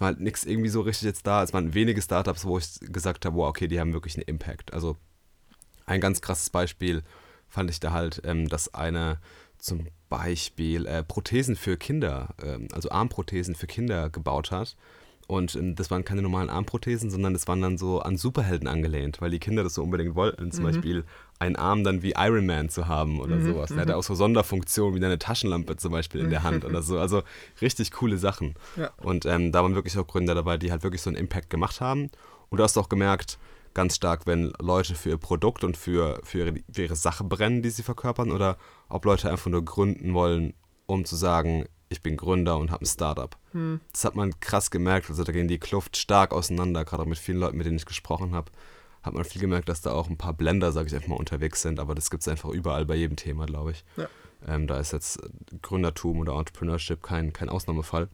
war 0.00 0.06
halt 0.06 0.20
nichts 0.20 0.44
irgendwie 0.44 0.70
so 0.70 0.80
richtig 0.80 1.06
jetzt 1.06 1.26
da. 1.26 1.42
Es 1.42 1.52
waren 1.52 1.74
wenige 1.74 2.00
Startups, 2.00 2.46
wo 2.46 2.56
ich 2.56 2.80
gesagt 2.80 3.26
habe, 3.26 3.36
wow, 3.36 3.48
okay, 3.48 3.68
die 3.68 3.78
haben 3.78 3.92
wirklich 3.92 4.16
einen 4.16 4.24
Impact. 4.24 4.72
Also 4.72 4.96
ein 5.84 6.00
ganz 6.00 6.22
krasses 6.22 6.48
Beispiel 6.48 7.02
fand 7.48 7.70
ich 7.70 7.80
da 7.80 7.92
halt, 7.92 8.22
ähm, 8.24 8.48
dass 8.48 8.72
eine 8.72 9.18
zum 9.58 9.86
Beispiel 10.08 10.86
äh, 10.86 11.02
Prothesen 11.02 11.54
für 11.54 11.76
Kinder, 11.76 12.34
ähm, 12.42 12.68
also 12.72 12.90
Armprothesen 12.90 13.54
für 13.54 13.66
Kinder 13.66 14.08
gebaut 14.08 14.50
hat. 14.50 14.74
Und 15.26 15.54
ähm, 15.54 15.74
das 15.74 15.90
waren 15.90 16.04
keine 16.04 16.22
normalen 16.22 16.50
Armprothesen, 16.50 17.10
sondern 17.10 17.32
das 17.32 17.48
waren 17.48 17.62
dann 17.62 17.78
so 17.78 18.00
an 18.00 18.16
Superhelden 18.16 18.68
angelehnt, 18.68 19.20
weil 19.20 19.30
die 19.30 19.38
Kinder 19.38 19.62
das 19.62 19.74
so 19.74 19.82
unbedingt 19.82 20.14
wollten. 20.14 20.52
Zum 20.52 20.64
mhm. 20.64 20.68
Beispiel 20.68 21.04
einen 21.38 21.56
Arm 21.56 21.82
dann 21.82 22.02
wie 22.02 22.14
Iron 22.16 22.46
Man 22.46 22.68
zu 22.68 22.88
haben 22.88 23.20
oder 23.20 23.36
mhm. 23.36 23.46
sowas. 23.46 23.70
Der 23.70 23.78
hatte 23.78 23.92
mhm. 23.92 23.98
auch 23.98 24.02
so 24.02 24.14
Sonderfunktionen 24.14 25.00
wie 25.00 25.04
eine 25.04 25.18
Taschenlampe 25.18 25.76
zum 25.76 25.92
Beispiel 25.92 26.20
in 26.20 26.30
der 26.30 26.42
Hand 26.42 26.64
oder 26.64 26.82
so. 26.82 26.98
Also 26.98 27.22
richtig 27.60 27.90
coole 27.92 28.18
Sachen. 28.18 28.54
Ja. 28.76 28.90
Und 29.02 29.24
ähm, 29.26 29.50
da 29.52 29.62
waren 29.62 29.74
wirklich 29.74 29.96
auch 29.98 30.06
Gründer 30.06 30.34
dabei, 30.34 30.58
die 30.58 30.70
halt 30.70 30.82
wirklich 30.82 31.02
so 31.02 31.10
einen 31.10 31.16
Impact 31.16 31.50
gemacht 31.50 31.80
haben. 31.80 32.10
Und 32.50 32.58
du 32.58 32.64
hast 32.64 32.76
auch 32.76 32.88
gemerkt, 32.88 33.38
ganz 33.72 33.96
stark, 33.96 34.26
wenn 34.26 34.52
Leute 34.60 34.94
für 34.94 35.10
ihr 35.10 35.16
Produkt 35.16 35.64
und 35.64 35.76
für, 35.76 36.20
für, 36.22 36.38
ihre, 36.38 36.54
für 36.70 36.82
ihre 36.82 36.96
Sache 36.96 37.24
brennen, 37.24 37.62
die 37.62 37.70
sie 37.70 37.82
verkörpern, 37.82 38.30
oder 38.30 38.56
ob 38.88 39.04
Leute 39.04 39.30
einfach 39.30 39.50
nur 39.50 39.64
gründen 39.64 40.14
wollen, 40.14 40.54
um 40.86 41.04
zu 41.04 41.16
sagen, 41.16 41.66
ich 41.94 42.02
bin 42.02 42.16
Gründer 42.16 42.58
und 42.58 42.70
habe 42.70 42.84
ein 42.84 42.86
Startup. 42.86 43.36
Hm. 43.52 43.80
Das 43.92 44.04
hat 44.04 44.14
man 44.14 44.38
krass 44.40 44.70
gemerkt. 44.70 45.08
Also 45.08 45.24
da 45.24 45.32
ging 45.32 45.48
die 45.48 45.58
Kluft 45.58 45.96
stark 45.96 46.32
auseinander, 46.32 46.84
gerade 46.84 47.02
auch 47.02 47.06
mit 47.06 47.18
vielen 47.18 47.38
Leuten, 47.38 47.56
mit 47.56 47.66
denen 47.66 47.76
ich 47.76 47.86
gesprochen 47.86 48.34
habe. 48.34 48.50
Hat 49.02 49.14
man 49.14 49.24
viel 49.24 49.40
gemerkt, 49.40 49.68
dass 49.68 49.80
da 49.80 49.92
auch 49.92 50.08
ein 50.08 50.16
paar 50.16 50.32
Blender, 50.32 50.72
sage 50.72 50.88
ich 50.88 50.94
einfach 50.94 51.08
mal, 51.08 51.16
unterwegs 51.16 51.62
sind, 51.62 51.78
aber 51.78 51.94
das 51.94 52.10
gibt 52.10 52.22
es 52.22 52.28
einfach 52.28 52.50
überall 52.50 52.86
bei 52.86 52.94
jedem 52.94 53.16
Thema, 53.16 53.46
glaube 53.46 53.72
ich. 53.72 53.84
Ja. 53.96 54.08
Ähm, 54.46 54.66
da 54.66 54.78
ist 54.78 54.92
jetzt 54.92 55.20
Gründertum 55.62 56.20
oder 56.20 56.34
Entrepreneurship 56.34 57.02
kein, 57.02 57.32
kein 57.32 57.48
Ausnahmefall. 57.48 58.08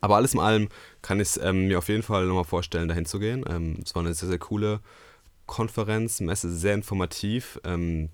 Aber 0.00 0.16
alles 0.16 0.34
in 0.34 0.40
allem 0.40 0.68
kann 1.02 1.20
ich 1.20 1.28
es 1.28 1.36
ähm, 1.38 1.68
mir 1.68 1.78
auf 1.78 1.88
jeden 1.88 2.02
Fall 2.02 2.26
nochmal 2.26 2.44
vorstellen, 2.44 2.88
dahin 2.88 3.06
zu 3.06 3.18
gehen. 3.18 3.44
Ähm, 3.48 3.78
es 3.84 3.94
war 3.94 4.02
eine 4.02 4.14
sehr, 4.14 4.28
sehr 4.28 4.38
coole 4.38 4.80
Konferenz, 5.46 6.20
Messe, 6.20 6.54
sehr 6.54 6.74
informativ. 6.74 7.60
Ähm, 7.64 8.10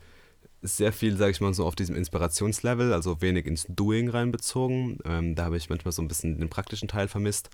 sehr 0.64 0.92
viel, 0.92 1.16
sage 1.16 1.30
ich 1.30 1.40
mal, 1.40 1.54
so 1.54 1.64
auf 1.66 1.76
diesem 1.76 1.96
Inspirationslevel, 1.96 2.92
also 2.92 3.20
wenig 3.20 3.46
ins 3.46 3.66
Doing 3.68 4.08
reinbezogen. 4.08 4.98
Ähm, 5.04 5.34
da 5.34 5.44
habe 5.44 5.56
ich 5.56 5.70
manchmal 5.70 5.92
so 5.92 6.02
ein 6.02 6.08
bisschen 6.08 6.38
den 6.38 6.48
praktischen 6.48 6.88
Teil 6.88 7.08
vermisst. 7.08 7.50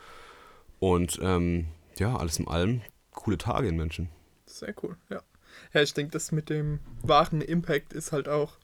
Und 0.79 1.19
ähm, 1.23 1.67
ja, 1.99 2.17
alles 2.17 2.39
in 2.39 2.49
allem 2.49 2.81
coole 3.11 3.39
Tage 3.39 3.69
in 3.69 3.77
München. 3.77 4.09
Sehr 4.47 4.75
cool, 4.83 4.97
ja. 5.11 5.23
Ja, 5.75 5.83
ich 5.83 5.93
denke, 5.93 6.13
das 6.13 6.33
mit 6.33 6.49
dem 6.49 6.79
wahren 7.03 7.43
Impact 7.43 7.93
ist 7.93 8.13
halt 8.13 8.29
auch, 8.29 8.59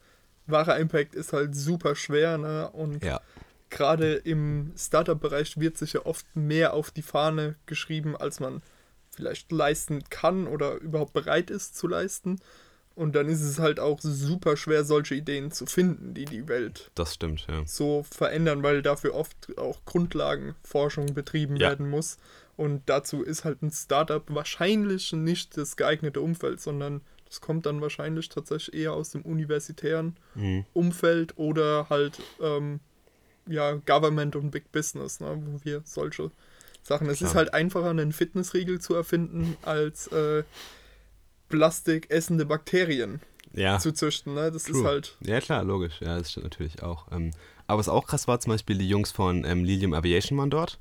wahrer 0.46 0.78
Impact 0.78 1.14
ist 1.14 1.32
halt 1.32 1.54
super 1.54 1.94
schwer, 1.94 2.38
ne? 2.38 2.70
Und 2.70 3.04
ja 3.04 3.20
gerade 3.70 4.14
im 4.14 4.72
Startup-Bereich 4.76 5.58
wird 5.58 5.76
sich 5.76 5.94
ja 5.94 6.06
oft 6.06 6.24
mehr 6.34 6.74
auf 6.74 6.90
die 6.90 7.02
Fahne 7.02 7.56
geschrieben, 7.66 8.16
als 8.16 8.40
man 8.40 8.62
vielleicht 9.10 9.50
leisten 9.50 10.04
kann 10.10 10.46
oder 10.46 10.76
überhaupt 10.76 11.12
bereit 11.12 11.50
ist 11.50 11.76
zu 11.76 11.88
leisten. 11.88 12.38
Und 12.96 13.14
dann 13.14 13.28
ist 13.28 13.42
es 13.42 13.58
halt 13.58 13.78
auch 13.78 14.00
super 14.00 14.56
schwer, 14.56 14.82
solche 14.82 15.14
Ideen 15.14 15.50
zu 15.50 15.66
finden, 15.66 16.14
die 16.14 16.24
die 16.24 16.48
Welt 16.48 16.90
das 16.94 17.14
stimmt, 17.14 17.46
ja. 17.46 17.62
so 17.66 18.02
verändern, 18.10 18.62
weil 18.62 18.80
dafür 18.80 19.14
oft 19.14 19.36
auch 19.58 19.84
Grundlagenforschung 19.84 21.12
betrieben 21.12 21.56
ja. 21.56 21.68
werden 21.68 21.90
muss. 21.90 22.16
Und 22.56 22.82
dazu 22.86 23.22
ist 23.22 23.44
halt 23.44 23.62
ein 23.62 23.70
Startup 23.70 24.22
wahrscheinlich 24.28 25.12
nicht 25.12 25.58
das 25.58 25.76
geeignete 25.76 26.22
Umfeld, 26.22 26.58
sondern 26.62 27.02
das 27.26 27.42
kommt 27.42 27.66
dann 27.66 27.82
wahrscheinlich 27.82 28.30
tatsächlich 28.30 28.74
eher 28.74 28.94
aus 28.94 29.10
dem 29.10 29.22
universitären 29.22 30.16
mhm. 30.34 30.64
Umfeld 30.72 31.34
oder 31.36 31.90
halt 31.90 32.18
ähm, 32.40 32.80
ja, 33.46 33.74
Government 33.74 34.36
und 34.36 34.50
Big 34.52 34.72
Business, 34.72 35.20
ne, 35.20 35.38
wo 35.44 35.62
wir 35.62 35.82
solche 35.84 36.30
Sachen. 36.82 37.10
Es 37.10 37.18
Klar. 37.18 37.30
ist 37.30 37.36
halt 37.36 37.52
einfacher, 37.52 37.90
einen 37.90 38.12
Fitnessriegel 38.12 38.80
zu 38.80 38.94
erfinden, 38.94 39.56
als 39.62 40.06
äh, 40.08 40.44
Plastik 41.48 42.10
essende 42.10 42.46
Bakterien 42.46 43.20
Ja. 43.52 43.78
zu 43.78 43.92
züchten. 43.92 44.34
Ne? 44.34 44.50
Das 44.50 44.64
True. 44.64 44.78
ist 44.78 44.84
halt. 44.84 45.16
Ja, 45.20 45.40
klar, 45.40 45.64
logisch. 45.64 46.00
Ja, 46.00 46.18
das 46.18 46.30
stimmt 46.30 46.44
natürlich 46.44 46.82
auch. 46.82 47.10
Ähm, 47.12 47.30
aber 47.66 47.78
was 47.78 47.88
auch 47.88 48.06
krass 48.06 48.28
war, 48.28 48.38
zum 48.40 48.52
Beispiel 48.52 48.78
die 48.78 48.88
Jungs 48.88 49.10
von 49.12 49.44
ähm, 49.44 49.64
Lilium 49.64 49.92
Aviation 49.94 50.38
waren 50.38 50.50
dort 50.50 50.78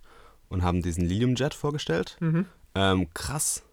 und 0.49 0.61
haben 0.63 0.81
diesen 0.81 1.05
Lilium 1.05 1.35
Jet 1.35 1.53
vorgestellt. 1.53 2.17
Mhm. 2.19 2.45
Ähm, 2.75 3.07
krass. 3.13 3.63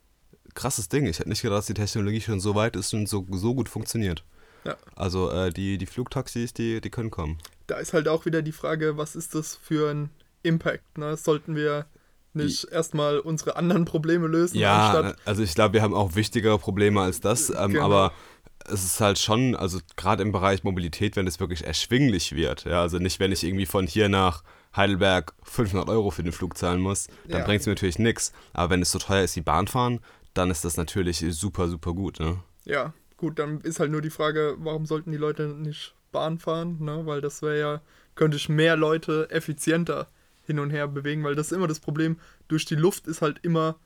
Krasses 0.54 0.88
Ding. 0.88 1.06
Ich 1.06 1.18
hätte 1.18 1.28
nicht 1.28 1.42
gedacht, 1.42 1.58
dass 1.58 1.66
die 1.66 1.74
Technologie 1.74 2.20
schon 2.20 2.40
so 2.40 2.54
weit 2.54 2.76
ist 2.76 2.92
und 2.94 3.08
so, 3.08 3.26
so 3.30 3.54
gut 3.54 3.68
funktioniert. 3.68 4.24
Ja. 4.64 4.76
Also 4.94 5.30
äh, 5.30 5.50
die, 5.50 5.76
die 5.78 5.86
Flugtaxis, 5.86 6.52
die, 6.54 6.80
die 6.80 6.90
können 6.90 7.10
kommen. 7.10 7.38
Da 7.66 7.76
ist 7.78 7.92
halt 7.94 8.06
auch 8.06 8.26
wieder 8.26 8.42
die 8.42 8.52
Frage, 8.52 8.96
was 8.96 9.16
ist 9.16 9.34
das 9.34 9.56
für 9.56 9.90
ein 9.90 10.10
Impact? 10.42 10.98
Ne? 10.98 11.16
Sollten 11.16 11.56
wir 11.56 11.86
nicht 12.34 12.64
erstmal 12.70 13.18
unsere 13.18 13.56
anderen 13.56 13.84
Probleme 13.84 14.26
lösen, 14.26 14.58
Ja, 14.58 14.90
anstatt. 14.90 15.16
also 15.24 15.42
ich 15.42 15.54
glaube, 15.54 15.74
wir 15.74 15.82
haben 15.82 15.94
auch 15.94 16.14
wichtigere 16.14 16.58
Probleme 16.58 17.00
als 17.00 17.20
das, 17.20 17.50
ähm, 17.50 17.72
Genau. 17.72 17.84
aber 17.84 18.12
es 18.66 18.84
ist 18.84 19.00
halt 19.00 19.18
schon, 19.18 19.56
also 19.56 19.80
gerade 19.96 20.22
im 20.22 20.32
Bereich 20.32 20.62
Mobilität, 20.64 21.16
wenn 21.16 21.26
es 21.26 21.40
wirklich 21.40 21.64
erschwinglich 21.66 22.34
wird, 22.34 22.64
ja, 22.64 22.80
also 22.80 22.98
nicht, 22.98 23.18
wenn 23.20 23.32
ich 23.32 23.42
irgendwie 23.44 23.66
von 23.66 23.86
hier 23.86 24.08
nach 24.08 24.44
Heidelberg 24.76 25.34
500 25.42 25.88
Euro 25.88 26.10
für 26.10 26.22
den 26.22 26.32
Flug 26.32 26.56
zahlen 26.56 26.80
muss, 26.80 27.08
dann 27.28 27.40
Ja. 27.40 27.44
bringt 27.46 27.60
es 27.60 27.66
mir 27.66 27.72
natürlich 27.72 27.98
nichts, 27.98 28.32
aber 28.52 28.70
wenn 28.70 28.82
es 28.82 28.90
so 28.92 28.98
teuer 28.98 29.22
ist 29.24 29.36
wie 29.36 29.40
Bahnfahren, 29.42 30.00
dann 30.34 30.50
ist 30.50 30.64
das 30.64 30.76
natürlich 30.76 31.24
super, 31.30 31.68
super 31.68 31.92
gut, 31.92 32.20
ne? 32.20 32.38
Ja, 32.64 32.94
gut, 33.16 33.38
dann 33.38 33.60
ist 33.60 33.80
halt 33.80 33.90
nur 33.90 34.00
die 34.00 34.10
Frage, 34.10 34.54
warum 34.58 34.86
sollten 34.86 35.10
die 35.10 35.18
Leute 35.18 35.48
nicht 35.48 35.94
Bahn 36.12 36.38
fahren? 36.38 36.78
Ne? 36.80 37.02
Weil 37.04 37.20
das 37.20 37.42
wäre 37.42 37.58
ja, 37.58 37.80
könnte 38.14 38.36
ich 38.36 38.48
mehr 38.48 38.76
Leute 38.76 39.28
effizienter 39.30 40.06
hin 40.46 40.58
und 40.58 40.70
her 40.70 40.88
bewegen, 40.88 41.24
weil 41.24 41.34
das 41.34 41.46
ist 41.46 41.56
immer 41.56 41.68
das 41.68 41.80
Problem. 41.80 42.18
Durch 42.48 42.64
die 42.64 42.74
Luft 42.74 43.06
ist 43.06 43.22
halt 43.22 43.40
immer 43.42 43.76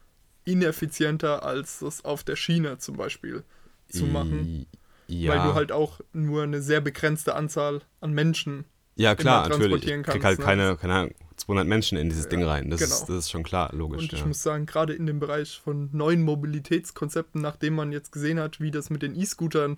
ineffizienter, 0.45 1.45
als 1.45 1.81
das 1.81 2.05
auf 2.05 2.25
der 2.25 2.37
Schiene 2.37 2.79
zum 2.79 2.97
Beispiel 2.97 3.45
zu 3.89 4.07
machen. 4.07 4.67
Ja. 5.09 5.33
Weil 5.33 5.49
du 5.49 5.55
halt 5.55 5.73
auch 5.73 6.01
nur 6.13 6.43
eine 6.43 6.63
sehr 6.63 6.81
begrenzte 6.81 7.35
Anzahl 7.35 7.83
an 8.01 8.13
Menschen. 8.13 8.65
ja, 8.97 9.15
klar, 9.15 9.49
natürlich. 9.49 9.87
Ich 9.87 10.03
krieg 10.03 10.25
halt 10.25 10.39
ne? 10.39 10.45
keine, 10.45 10.77
keine 10.77 10.95
Ahnung, 10.95 11.15
200 11.37 11.67
Menschen 11.67 11.99
in 11.99 12.09
dieses 12.09 12.29
Ding 12.29 12.43
rein. 12.43 12.71
Das, 12.71 12.81
genau. 12.81 12.95
ist, 12.95 13.07
das 13.09 13.17
ist 13.17 13.31
schon 13.31 13.43
klar, 13.43 13.71
logisch. 13.73 14.03
Und 14.03 14.13
ich 14.13 14.21
ja. 14.21 14.27
muss 14.27 14.43
sagen, 14.43 14.67
gerade 14.67 14.95
in 14.95 15.07
dem 15.07 15.21
Bereich 15.21 15.61
von 15.63 15.91
neuen 15.93 16.23
Mobilitätskonzepten, 16.23 17.41
nachdem 17.41 17.75
man 17.75 17.93
jetzt 17.93 18.11
gesehen 18.11 18.41
hat, 18.41 18.61
wie 18.61 18.71
das 18.71 18.91
mit 18.91 19.03
den 19.03 19.15
E-Scootern 19.15 19.77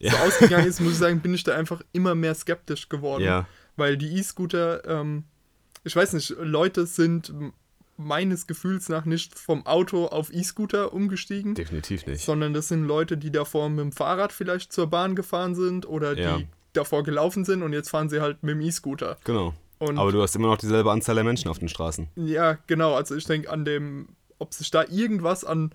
so 0.00 0.06
Ja. 0.08 0.14
ausgegangen 0.24 0.66
ist, 0.66 0.80
muss 0.80 0.92
ich 0.94 0.98
sagen, 0.98 1.20
bin 1.20 1.34
ich 1.34 1.44
da 1.44 1.54
einfach 1.54 1.82
immer 1.92 2.14
mehr 2.14 2.34
skeptisch 2.34 2.88
geworden. 2.88 3.22
ja, 3.22 3.46
Weil 3.76 3.96
die 3.96 4.16
E-Scooter, 4.16 4.84
ähm, 4.88 5.24
ich 5.84 5.94
weiß 5.94 6.12
nicht, 6.14 6.34
Leute 6.40 6.86
sind 6.86 7.32
meines 7.96 8.46
Gefühls 8.48 8.88
nach 8.88 9.04
nicht 9.04 9.38
vom 9.38 9.64
Auto 9.66 10.06
auf 10.06 10.32
E-Scooter 10.32 10.92
umgestiegen, 10.92 11.54
definitiv 11.54 12.06
nicht. 12.06 12.24
sondern 12.24 12.52
das 12.52 12.68
sind 12.68 12.84
Leute, 12.84 13.16
die 13.16 13.30
davor 13.30 13.68
mit 13.68 13.78
dem 13.80 13.92
Fahrrad 13.92 14.32
vielleicht 14.32 14.72
zur 14.72 14.88
Bahn 14.88 15.14
gefahren 15.14 15.54
sind 15.54 15.86
oder 15.86 16.18
Ja. 16.18 16.38
die 16.38 16.48
davor 16.72 17.04
gelaufen 17.04 17.44
sind 17.44 17.62
und 17.62 17.72
jetzt 17.72 17.90
fahren 17.90 18.08
sie 18.08 18.20
halt 18.20 18.42
mit 18.42 18.56
dem 18.56 18.60
E-Scooter. 18.62 19.16
Genau. 19.22 19.54
Und 19.78 19.96
Aber 19.98 20.10
du 20.10 20.20
hast 20.22 20.34
immer 20.34 20.48
noch 20.48 20.58
dieselbe 20.58 20.90
Anzahl 20.90 21.14
der 21.14 21.24
Menschen 21.24 21.48
auf 21.48 21.58
den 21.60 21.68
Straßen. 21.68 22.08
ja, 22.16 22.58
genau, 22.66 22.94
also 22.94 23.14
ich 23.14 23.26
denke 23.26 23.48
an 23.50 23.64
dem, 23.64 24.08
ob 24.38 24.52
sich 24.54 24.70
da 24.72 24.84
irgendwas 24.90 25.44
an 25.44 25.70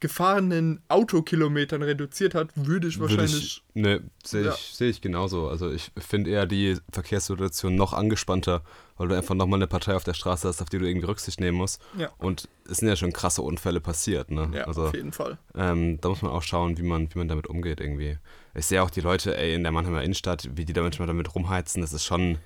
gefahrenen 0.00 0.82
Autokilometern 0.88 1.82
reduziert 1.82 2.34
hat, 2.34 2.48
würde 2.54 2.88
ich 2.88 2.98
wahrscheinlich. 2.98 3.62
ich, 3.74 3.82
ne, 3.82 4.02
sehe 4.24 4.46
Ja. 4.46 4.54
ich, 4.54 4.72
seh 4.74 4.88
ich 4.88 5.00
genauso. 5.00 5.48
Also 5.48 5.70
ich 5.70 5.92
finde 5.98 6.30
eher 6.30 6.46
die 6.46 6.78
Verkehrssituation 6.92 7.74
noch 7.74 7.92
angespannter, 7.92 8.62
weil 8.96 9.08
du 9.08 9.16
einfach 9.16 9.34
nochmal 9.34 9.58
eine 9.58 9.66
Partei 9.66 9.94
auf 9.94 10.04
der 10.04 10.14
Straße 10.14 10.48
hast, 10.48 10.62
auf 10.62 10.68
die 10.70 10.78
du 10.78 10.86
irgendwie 10.88 11.06
Rücksicht 11.06 11.38
nehmen 11.40 11.58
musst. 11.58 11.80
Ja. 11.98 12.10
Und 12.18 12.48
es 12.68 12.78
sind 12.78 12.88
ja 12.88 12.96
schon 12.96 13.12
krasse 13.12 13.42
Unfälle 13.42 13.80
passiert, 13.80 14.30
ne? 14.30 14.50
Ja, 14.54 14.64
also 14.64 14.86
auf 14.86 14.94
jeden 14.94 15.12
Fall. 15.12 15.38
ähm, 15.54 16.00
da 16.00 16.08
muss 16.08 16.22
man 16.22 16.32
auch 16.32 16.42
schauen, 16.42 16.78
wie 16.78 16.82
man, 16.82 17.12
wie 17.14 17.18
man 17.18 17.28
damit 17.28 17.46
umgeht 17.46 17.80
irgendwie. 17.80 18.18
Ich 18.54 18.66
sehe 18.66 18.82
auch 18.82 18.90
die 18.90 19.00
Leute, 19.02 19.36
ey, 19.36 19.54
in 19.54 19.62
der 19.62 19.72
Mannheimer 19.72 20.02
Innenstadt, 20.02 20.48
wie 20.56 20.64
die 20.64 20.72
da 20.72 20.82
manchmal 20.82 21.08
damit 21.08 21.34
rumheizen, 21.34 21.82
das 21.82 21.92
ist 21.92 22.04
schon 22.04 22.38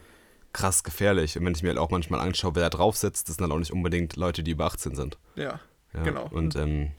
krass 0.52 0.84
gefährlich. 0.84 1.37
Und 1.38 1.44
wenn 1.44 1.54
ich 1.54 1.62
mir 1.62 1.70
halt 1.70 1.78
auch 1.78 1.90
manchmal 1.90 2.20
anschaue, 2.20 2.54
wer 2.54 2.62
da 2.64 2.70
drauf 2.70 2.96
sitzt, 2.96 3.28
das 3.28 3.37
sind 3.37 3.42
halt 3.44 3.52
auch 3.52 3.58
nicht 3.58 3.73
unbedingt 3.73 4.16
Leute, 4.16 4.42
die 4.42 4.52
über 4.52 4.66
18 4.66 4.94
sind. 4.94 5.18
Ja, 5.34 5.61
Ja? 5.92 6.02
Genau. 6.04 6.28
Und 6.30 6.54
ähm, 6.56 6.90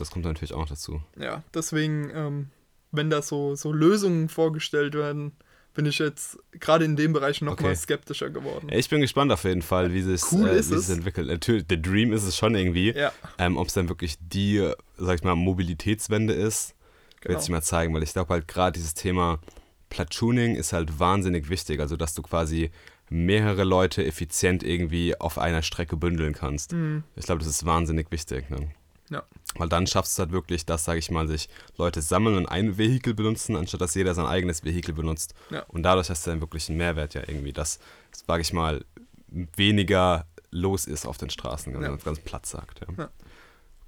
das 0.00 0.10
kommt 0.10 0.24
natürlich 0.24 0.52
auch 0.54 0.60
noch 0.60 0.68
dazu. 0.68 1.02
ja. 1.18 1.42
Deswegen, 1.54 2.10
ähm, 2.14 2.48
wenn 2.92 3.10
da 3.10 3.20
so, 3.22 3.54
so 3.54 3.72
Lösungen 3.72 4.28
vorgestellt 4.28 4.94
werden, 4.94 5.32
bin 5.74 5.86
ich 5.86 5.98
jetzt 6.00 6.38
gerade 6.52 6.84
in 6.84 6.96
dem 6.96 7.12
Bereich 7.12 7.40
nochmal 7.40 7.70
Okay. 7.72 7.76
skeptischer 7.76 8.30
geworden. 8.30 8.68
Ich 8.72 8.88
bin 8.88 9.00
gespannt 9.00 9.30
auf 9.30 9.44
jeden 9.44 9.62
Fall, 9.62 9.92
wie 9.94 10.00
es 10.00 10.32
Cool 10.32 10.48
äh, 10.48 10.54
wie 10.54 10.74
es 10.74 10.88
entwickelt. 10.88 11.28
Natürlich, 11.28 11.66
der 11.66 11.76
Dream 11.76 12.12
ist 12.12 12.24
es 12.24 12.36
schon 12.36 12.54
irgendwie. 12.56 12.92
Ja, 12.92 13.12
Ähm, 13.38 13.56
Ob 13.56 13.68
es 13.68 13.74
dann 13.74 13.88
wirklich 13.88 14.16
die, 14.20 14.66
sag 14.96 15.16
ich 15.16 15.22
mal, 15.22 15.36
Mobilitätswende 15.36 16.32
ist, 16.32 16.74
genau. 17.20 17.34
wird 17.34 17.42
sich 17.42 17.50
mal 17.50 17.62
zeigen, 17.62 17.94
weil 17.94 18.02
ich 18.02 18.12
glaube 18.12 18.32
halt 18.32 18.48
gerade 18.48 18.72
dieses 18.72 18.94
Thema 18.94 19.38
Platooning 19.90 20.56
ist 20.56 20.72
halt 20.72 20.98
wahnsinnig 20.98 21.48
wichtig. 21.48 21.80
Also, 21.80 21.96
dass 21.96 22.14
du 22.14 22.22
quasi 22.22 22.70
mehrere 23.10 23.64
Leute 23.64 24.04
effizient 24.04 24.62
irgendwie 24.62 25.18
auf 25.18 25.38
einer 25.38 25.62
Strecke 25.62 25.96
bündeln 25.96 26.32
kannst. 26.34 26.72
Mhm. 26.72 27.04
Ich 27.16 27.24
glaube, 27.24 27.38
das 27.38 27.48
ist 27.48 27.64
wahnsinnig 27.64 28.10
wichtig. 28.10 28.50
Ne? 28.50 28.70
Ja. 29.10 29.22
Weil 29.58 29.68
dann 29.68 29.86
schaffst 29.86 30.16
du 30.18 30.22
halt 30.22 30.32
wirklich, 30.32 30.64
dass, 30.64 30.84
sage 30.84 30.98
ich 31.00 31.10
mal, 31.10 31.28
sich 31.28 31.48
Leute 31.76 32.00
sammeln 32.00 32.36
und 32.36 32.46
ein 32.46 32.78
Vehikel 32.78 33.12
benutzen, 33.14 33.56
anstatt 33.56 33.80
dass 33.80 33.94
jeder 33.94 34.14
sein 34.14 34.26
eigenes 34.26 34.64
Vehikel 34.64 34.94
benutzt. 34.94 35.34
Ja. 35.50 35.64
Und 35.68 35.82
dadurch 35.82 36.08
hast 36.10 36.26
du 36.26 36.30
dann 36.30 36.40
wirklich 36.40 36.68
einen 36.68 36.78
Mehrwert 36.78 37.14
ja 37.14 37.22
irgendwie, 37.26 37.52
dass, 37.52 37.78
sage 38.26 38.42
ich 38.42 38.52
mal, 38.52 38.84
weniger 39.56 40.26
los 40.50 40.86
ist 40.86 41.06
auf 41.06 41.18
den 41.18 41.30
Straßen, 41.30 41.74
wenn 41.74 41.82
Ja. 41.82 41.88
man 41.88 41.98
es 41.98 42.04
ganz 42.04 42.20
platt 42.20 42.46
sagt. 42.46 42.80
Ja. 42.80 42.86
Ja. 43.04 43.08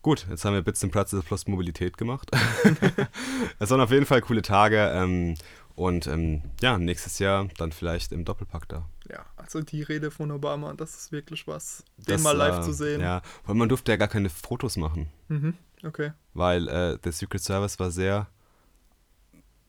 Gut, 0.03 0.27
jetzt 0.31 0.45
haben 0.45 0.55
wir 0.55 0.63
Bits 0.63 0.83
und 0.83 0.91
Platz 0.91 1.15
plus 1.27 1.47
Mobilität 1.47 1.97
gemacht. 1.99 2.31
es 3.59 3.71
waren 3.71 3.81
auf 3.81 3.91
jeden 3.91 4.07
Fall 4.07 4.21
coole 4.23 4.43
Tage. 4.43 4.91
Ähm, 4.95 5.35
und 5.77 6.07
ähm, 6.07 6.43
ja, 6.61 6.79
nächstes 6.79 7.19
Jahr 7.19 7.49
dann 7.59 7.73
vielleicht 7.73 8.13
im 8.13 8.25
Doppelpack 8.25 8.69
da. 8.69 8.87
Ja, 9.11 9.27
also 9.37 9.61
die 9.61 9.83
Rede 9.83 10.11
von 10.11 10.31
Obama, 10.31 10.73
das 10.75 10.95
ist 10.97 11.13
wirklich 11.13 11.47
was, 11.49 11.85
den 11.97 12.05
Das, 12.15 12.23
mal 12.23 12.37
live 12.37 12.59
äh, 12.59 12.63
zu 12.63 12.73
sehen. 12.73 13.01
Ja, 13.01 13.23
weil 13.45 13.57
man 13.57 13.69
durfte 13.69 13.91
ja 13.91 13.97
gar 13.97 14.09
keine 14.09 14.31
Fotos 14.31 14.77
machen. 14.77 15.09
Mhm. 15.29 15.55
Okay. 15.83 16.13
weil 16.35 16.69
äh, 16.69 16.99
der 16.99 17.13
Secret 17.13 17.43
Service 17.43 17.79
war 17.79 17.91
sehr, 17.91 18.27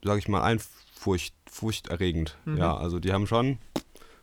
sag 0.04 0.18
ich 0.18 0.28
mal, 0.28 0.42
einfurcht, 0.44 1.34
furchterregend. 1.50 2.38
Mhm. 2.44 2.58
Ja, 2.58 2.76
also 2.76 3.00
die 3.00 3.14
haben 3.14 3.28
schon 3.28 3.60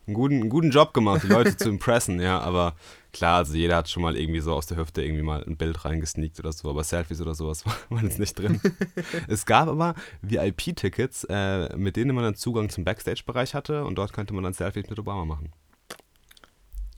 einen 0.08 0.14
guten, 0.14 0.40
einen 0.40 0.48
guten 0.48 0.70
Job 0.70 0.92
gemacht, 0.94 1.22
die 1.22 1.28
Leute 1.28 1.56
zu 1.56 1.68
impressen, 1.68 2.20
ja, 2.20 2.40
aber 2.40 2.74
klar, 3.12 3.36
also 3.36 3.54
jeder 3.54 3.76
hat 3.76 3.88
schon 3.88 4.02
mal 4.02 4.16
irgendwie 4.16 4.40
so 4.40 4.54
aus 4.54 4.66
der 4.66 4.78
Hüfte 4.78 5.02
irgendwie 5.02 5.22
mal 5.22 5.44
ein 5.44 5.56
Bild 5.56 5.84
reingesneakt 5.84 6.40
oder 6.40 6.52
so, 6.52 6.68
aber 6.68 6.82
Selfies 6.82 7.20
oder 7.20 7.34
sowas 7.34 7.64
waren 7.90 8.04
jetzt 8.04 8.18
nicht 8.18 8.38
drin. 8.38 8.60
es 9.28 9.46
gab 9.46 9.68
aber 9.68 9.94
VIP-Tickets, 10.22 11.24
äh, 11.28 11.76
mit 11.76 11.96
denen 11.96 12.14
man 12.14 12.24
dann 12.24 12.34
Zugang 12.34 12.70
zum 12.70 12.84
Backstage-Bereich 12.84 13.54
hatte 13.54 13.84
und 13.84 13.96
dort 13.96 14.12
könnte 14.12 14.34
man 14.34 14.42
dann 14.42 14.54
Selfies 14.54 14.88
mit 14.88 14.98
Obama 14.98 15.24
machen. 15.24 15.52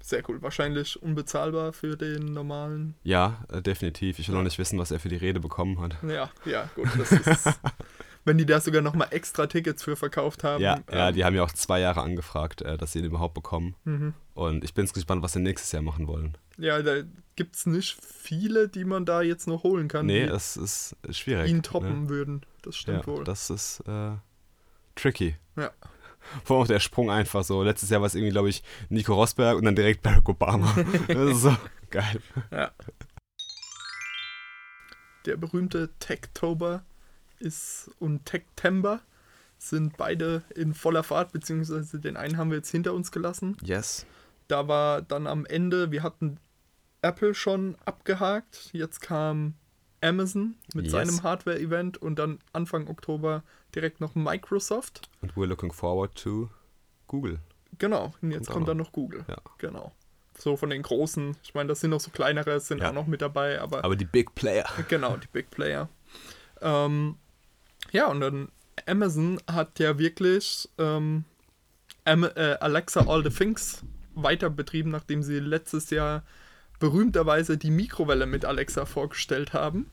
Sehr 0.01 0.29
cool. 0.29 0.43
Wahrscheinlich 0.43 1.01
unbezahlbar 1.01 1.73
für 1.73 1.97
den 1.97 2.33
normalen. 2.33 2.97
Ja, 3.05 3.45
äh, 3.49 3.63
definitiv. 3.63 4.19
Ich 4.19 4.29
will 4.29 4.35
noch 4.35 4.43
nicht 4.43 4.59
wissen, 4.59 4.77
was 4.77 4.91
er 4.91 4.99
für 4.99 5.09
die 5.09 5.17
Rede 5.17 5.39
bekommen 5.39 5.81
hat. 5.81 5.97
Ja, 6.03 6.31
ja, 6.45 6.69
gut. 6.75 6.89
Das 6.99 7.13
ist, 7.13 7.61
wenn 8.25 8.39
die 8.39 8.47
da 8.47 8.61
sogar 8.61 8.83
nochmal 8.83 9.09
extra 9.11 9.47
Tickets 9.47 9.83
für 9.83 9.97
verkauft 9.97 10.45
haben. 10.45 10.63
Ja, 10.63 10.81
ja, 10.93 11.09
ähm, 11.09 11.15
die 11.15 11.25
haben 11.25 11.35
ja 11.35 11.43
auch 11.43 11.53
zwei 11.53 11.81
Jahre 11.81 12.03
angefragt, 12.03 12.63
äh, 12.63 12.77
dass 12.77 12.93
sie 12.93 12.99
ihn 13.01 13.05
überhaupt 13.07 13.35
bekommen. 13.35 13.75
Mhm. 13.85 14.15
Und 14.35 14.65
ich 14.65 14.75
bin 14.75 14.87
gespannt, 14.87 15.23
was 15.23 15.33
sie 15.33 15.41
nächstes 15.41 15.73
Jahr 15.73 15.83
machen 15.83 16.07
wollen. 16.07 16.37
Ja, 16.59 16.83
da 16.83 16.97
gibt 17.37 17.57
es 17.57 17.67
nicht 17.67 17.97
viele, 18.03 18.69
die 18.69 18.85
man 18.85 19.07
da 19.07 19.23
jetzt 19.23 19.47
noch 19.49 19.63
holen 19.63 19.89
kann, 19.89 20.07
nee, 20.07 20.23
es 20.23 20.57
ist 20.59 20.95
schwierig. 21.11 21.51
ihn 21.51 21.63
toppen 21.63 22.03
Ne? 22.05 22.09
würden. 22.11 22.43
Das 22.63 22.77
stimmt 22.77 23.07
Ja, 23.07 23.07
wohl. 23.07 23.25
das 23.25 23.49
ist 23.49 23.81
äh, 23.87 24.13
tricky. 24.95 25.37
Ja. 25.57 25.71
Vor 26.45 26.57
allem 26.57 26.65
auch 26.65 26.69
der 26.69 26.81
Sprung 26.81 27.11
einfach 27.11 27.43
so. 27.45 27.63
Letztes 27.63 27.89
Jahr 27.89 28.03
war 28.03 28.07
es 28.07 28.15
irgendwie, 28.15 28.33
glaube 28.33 28.51
ich, 28.51 28.63
Nico 28.91 29.15
Rosberg 29.15 29.57
und 29.57 29.65
dann 29.65 29.75
direkt 29.75 30.03
Barack 30.03 30.29
Obama. 30.29 30.75
das 31.09 31.31
ist 31.37 31.41
so 31.43 31.57
geil. 31.89 32.21
Ja. 32.51 32.71
Der 35.27 35.37
berühmte 35.37 35.91
Techtober 35.99 36.83
ist 37.41 37.91
und 37.99 38.25
Techtember 38.27 39.01
sind 39.59 39.97
beide 39.97 40.43
in 40.55 40.73
voller 40.75 41.03
Fahrt, 41.03 41.33
beziehungsweise 41.33 42.01
den 42.01 42.17
einen 42.17 42.37
haben 42.39 42.51
wir 42.51 42.57
jetzt 42.59 42.71
hinter 42.71 42.95
uns 42.95 43.13
gelassen. 43.13 43.57
Yes. 43.63 44.07
Da 44.49 44.69
war 44.69 45.03
dann 45.03 45.27
am 45.27 45.45
Ende, 45.47 45.91
wir 45.91 46.03
hatten 46.03 46.39
Apple 47.03 47.35
schon 47.35 47.77
abgehakt, 47.85 48.71
jetzt 48.73 49.01
kam 49.01 49.55
Amazon 50.01 50.55
mit 50.75 50.85
Yes. 50.87 50.93
seinem 50.93 51.23
Hardware-Event 51.23 51.99
und 51.99 52.19
dann 52.19 52.39
Anfang 52.53 52.89
Oktober 52.89 53.43
direkt 53.75 54.01
noch 54.01 54.15
Microsoft. 54.15 55.09
Und 55.21 55.35
we're 55.35 55.47
looking 55.47 55.73
forward 55.73 56.15
to 56.17 56.49
Google. 57.07 57.39
Genau, 57.79 58.15
und 58.23 58.31
jetzt 58.33 58.47
Kommt 58.47 58.55
kommt 58.55 58.69
dann 58.69 58.77
noch. 58.79 58.87
noch 58.87 58.93
Google. 58.93 59.25
Ja. 59.29 59.37
Genau. 59.59 59.93
So 60.39 60.57
von 60.57 60.71
den 60.71 60.83
großen, 60.83 61.37
ich 61.43 61.53
meine, 61.55 61.69
das 61.69 61.81
sind 61.81 61.91
noch 61.91 62.01
so 62.01 62.11
kleinere, 62.11 62.61
sind 62.61 62.81
Ja. 62.81 62.89
auch 62.91 62.95
noch 62.95 63.07
mit 63.07 63.21
dabei, 63.21 63.61
aber 63.61 63.85
Aber 63.85 63.95
die 63.97 64.07
Big 64.07 64.35
Player. 64.35 64.65
Genau, 64.89 65.17
die 65.19 65.29
Big 65.29 65.51
Player. 65.51 65.89
Ähm, 66.63 67.17
ja, 67.93 68.07
und 68.07 68.21
dann 68.21 68.49
Amazon 68.87 69.41
hat 69.51 69.79
ja 69.79 69.99
wirklich 69.99 70.69
ähm, 70.79 71.25
äh, 72.05 72.57
Alexa 72.61 73.07
All 73.07 73.23
the 73.23 73.31
Things 73.31 73.83
weiter 74.15 74.51
betrieben, 74.51 74.91
nachdem 74.91 75.23
sie 75.23 75.39
letztes 75.39 75.91
Jahr 75.91 76.23
berühmterweise 76.79 77.59
die 77.59 77.71
Mikrowelle 77.71 78.27
mit 78.27 78.45
Alexa 78.45 78.87
vorgestellt 78.87 79.53
haben, 79.53 79.87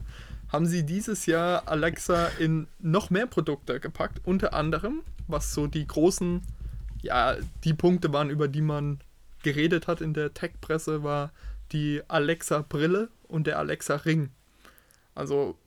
haben 0.49 0.65
sie 0.65 0.83
dieses 0.85 1.25
Jahr 1.25 1.67
Alexa 1.67 2.27
in 2.39 2.67
noch 2.79 3.09
mehr 3.09 3.27
Produkte 3.27 3.79
gepackt. 3.79 4.21
Unter 4.23 4.53
anderem, 4.53 5.03
was 5.27 5.53
so 5.53 5.67
die 5.67 5.85
großen, 5.85 6.41
ja, 7.01 7.35
die 7.63 7.73
Punkte 7.73 8.13
waren, 8.13 8.29
über 8.29 8.47
die 8.47 8.61
man 8.61 8.99
geredet 9.43 9.87
hat 9.87 10.01
in 10.01 10.13
der 10.13 10.33
Tech-Presse, 10.33 11.03
war 11.03 11.31
die 11.73 12.01
Alexa-Brille 12.07 13.09
und 13.27 13.47
der 13.47 13.59
Alexa-Ring. 13.59 14.29
Also, 15.13 15.57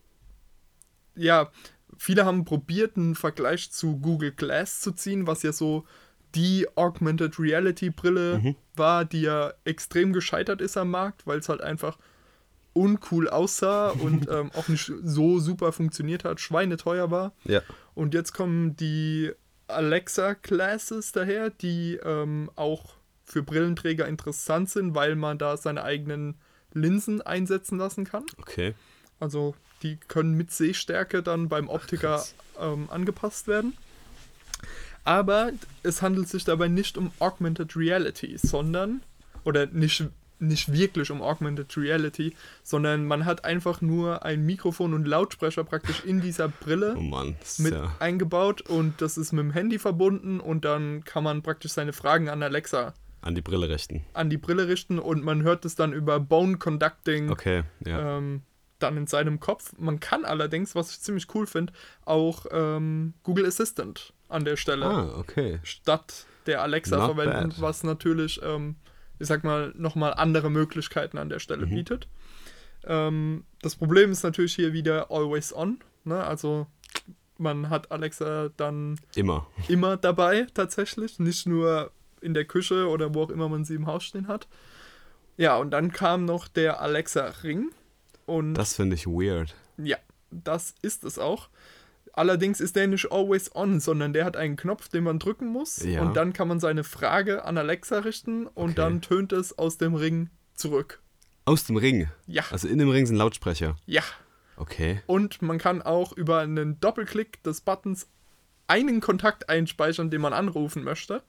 ja, 1.14 1.50
viele 2.00 2.24
haben 2.24 2.46
probiert, 2.46 2.96
einen 2.96 3.14
Vergleich 3.14 3.70
zu 3.72 3.98
Google 3.98 4.32
Glass 4.32 4.80
zu 4.80 4.92
ziehen, 4.92 5.26
was 5.26 5.42
ja 5.42 5.52
so 5.52 5.84
die 6.34 6.66
Augmented 6.74 7.38
Reality 7.38 7.90
Brille 7.90 8.38
mhm. 8.38 8.56
war, 8.74 9.04
die 9.04 9.20
ja 9.20 9.52
extrem 9.64 10.14
gescheitert 10.14 10.62
ist 10.62 10.78
am 10.78 10.90
Markt, 10.90 11.26
weil 11.26 11.40
es 11.40 11.50
halt 11.50 11.60
einfach 11.60 11.98
uncool 12.72 13.28
aussah 13.28 13.90
und 14.00 14.30
ähm, 14.30 14.50
auch 14.54 14.68
nicht 14.68 14.90
so 15.02 15.40
super 15.40 15.72
funktioniert 15.72 16.24
hat, 16.24 16.40
schweineteuer 16.40 17.10
war. 17.10 17.34
Ja. 17.44 17.60
Und 17.92 18.14
jetzt 18.14 18.32
kommen 18.32 18.76
die 18.76 19.32
Alexa 19.68 20.34
Classes 20.34 21.12
daher, 21.12 21.50
die 21.50 22.00
ähm, 22.02 22.50
auch 22.56 22.94
für 23.24 23.42
Brillenträger 23.42 24.08
interessant 24.08 24.70
sind, 24.70 24.94
weil 24.94 25.16
man 25.16 25.36
da 25.36 25.58
seine 25.58 25.84
eigenen 25.84 26.38
Linsen 26.72 27.20
einsetzen 27.20 27.76
lassen 27.76 28.04
kann. 28.04 28.24
Okay. 28.38 28.74
Also 29.18 29.54
die 29.82 29.96
können 29.96 30.34
mit 30.36 30.50
Sehstärke 30.52 31.22
dann 31.22 31.48
beim 31.48 31.68
Optiker 31.68 32.24
Ach, 32.58 32.72
ähm, 32.72 32.88
angepasst 32.90 33.48
werden. 33.48 33.74
Aber 35.04 35.52
es 35.82 36.02
handelt 36.02 36.28
sich 36.28 36.44
dabei 36.44 36.68
nicht 36.68 36.98
um 36.98 37.10
Augmented 37.18 37.74
Reality, 37.76 38.36
sondern, 38.36 39.02
oder 39.44 39.66
nicht, 39.66 40.04
nicht 40.38 40.72
wirklich 40.72 41.10
um 41.10 41.22
Augmented 41.22 41.74
Reality, 41.76 42.34
sondern 42.62 43.06
man 43.06 43.24
hat 43.24 43.44
einfach 43.44 43.80
nur 43.80 44.24
ein 44.24 44.44
Mikrofon 44.44 44.92
und 44.92 45.06
Lautsprecher 45.06 45.64
praktisch 45.64 46.04
in 46.04 46.20
dieser 46.20 46.48
Brille 46.48 46.96
oh 46.98 47.00
Mann, 47.00 47.36
mit 47.58 47.72
ja 47.72 47.94
eingebaut 47.98 48.60
und 48.62 49.00
das 49.00 49.16
ist 49.16 49.32
mit 49.32 49.42
dem 49.42 49.52
Handy 49.52 49.78
verbunden 49.78 50.38
und 50.38 50.64
dann 50.64 51.04
kann 51.04 51.24
man 51.24 51.42
praktisch 51.42 51.72
seine 51.72 51.92
Fragen 51.92 52.28
an 52.28 52.42
Alexa 52.42 52.94
an 53.22 53.34
die 53.34 53.42
Brille 53.42 53.68
richten. 53.68 54.04
An 54.14 54.30
die 54.30 54.38
Brille 54.38 54.68
richten 54.68 54.98
und 54.98 55.22
man 55.22 55.42
hört 55.42 55.64
es 55.66 55.74
dann 55.74 55.92
über 55.92 56.18
Bone 56.20 56.56
Conducting. 56.56 57.30
Okay, 57.30 57.64
ja. 57.84 58.16
Ähm, 58.16 58.42
dann 58.82 58.96
in 58.96 59.06
seinem 59.06 59.40
Kopf. 59.40 59.72
Man 59.78 60.00
kann 60.00 60.24
allerdings, 60.24 60.74
was 60.74 60.90
ich 60.90 61.00
ziemlich 61.00 61.26
cool 61.34 61.46
finde, 61.46 61.72
auch 62.04 62.46
ähm, 62.50 63.14
Google 63.22 63.46
Assistant 63.46 64.12
an 64.28 64.44
der 64.44 64.56
Stelle 64.56 64.86
ah, 64.86 65.18
okay. 65.18 65.60
statt 65.62 66.26
der 66.46 66.62
Alexa 66.62 66.96
Not 66.96 67.14
verwenden, 67.14 67.50
bad. 67.50 67.60
was 67.60 67.82
natürlich, 67.84 68.40
ähm, 68.42 68.76
ich 69.18 69.26
sag 69.28 69.44
mal, 69.44 69.72
nochmal 69.76 70.14
andere 70.14 70.50
Möglichkeiten 70.50 71.18
an 71.18 71.28
der 71.28 71.38
Stelle 71.38 71.66
Mhm. 71.66 71.70
bietet. 71.74 72.08
Ähm, 72.84 73.44
das 73.62 73.76
Problem 73.76 74.10
ist 74.10 74.22
natürlich 74.22 74.54
hier 74.54 74.72
wieder 74.72 75.10
always 75.10 75.54
on. 75.54 75.80
Ne? 76.04 76.22
Also 76.24 76.66
man 77.38 77.70
hat 77.70 77.90
Alexa 77.90 78.50
dann 78.56 78.98
Immer. 79.14 79.46
immer 79.68 79.96
dabei 79.96 80.46
tatsächlich, 80.54 81.18
nicht 81.18 81.46
nur 81.46 81.90
in 82.20 82.34
der 82.34 82.44
Küche 82.44 82.88
oder 82.88 83.14
wo 83.14 83.22
auch 83.22 83.30
immer 83.30 83.48
man 83.48 83.64
sie 83.64 83.74
im 83.74 83.86
Haus 83.86 84.04
stehen 84.04 84.28
hat. 84.28 84.46
Ja, 85.36 85.56
und 85.56 85.70
dann 85.70 85.90
kam 85.92 86.26
noch 86.26 86.48
der 86.48 86.80
Alexa 86.82 87.32
Ring 87.42 87.70
und 88.30 88.54
Das 88.54 88.74
finde 88.76 88.94
ich 88.96 89.06
weird. 89.06 89.54
ja, 89.76 89.96
das 90.30 90.74
ist 90.82 91.04
es 91.04 91.18
auch. 91.18 91.48
Allerdings 92.12 92.60
ist 92.60 92.74
der 92.76 92.86
nicht 92.88 93.12
always 93.12 93.54
on, 93.54 93.78
sondern 93.80 94.12
der 94.12 94.24
hat 94.24 94.36
einen 94.36 94.56
Knopf, 94.56 94.88
den 94.88 95.04
man 95.04 95.18
drücken 95.18 95.46
muss 95.46 95.82
Ja. 95.84 96.02
und 96.02 96.16
dann 96.16 96.32
kann 96.32 96.48
man 96.48 96.58
seine 96.60 96.82
Frage 96.84 97.44
an 97.44 97.56
Alexa 97.58 97.98
richten 98.00 98.46
und 98.46 98.70
Okay. 98.70 98.74
dann 98.76 99.00
tönt 99.02 99.32
es 99.32 99.56
aus 99.58 99.78
dem 99.78 99.94
Ring 99.94 100.28
zurück. 100.54 101.00
Aus 101.44 101.64
dem 101.64 101.76
Ring. 101.76 102.08
Ja, 102.26 102.44
Also 102.50 102.68
in 102.68 102.78
dem 102.78 102.88
Ring 102.90 103.06
sind 103.06 103.16
Lautsprecher. 103.16 103.76
ja. 103.86 104.02
Okay. 104.56 105.00
Und 105.06 105.40
man 105.40 105.56
kann 105.58 105.80
auch 105.80 106.12
über 106.12 106.40
einen 106.40 106.78
Doppelklick 106.80 107.42
des 107.44 107.62
Buttons 107.62 108.08
einen 108.66 109.00
Kontakt 109.00 109.48
einspeichern, 109.48 110.10
den 110.10 110.20
man 110.20 110.34
anrufen 110.34 110.84
möchte. 110.84 111.22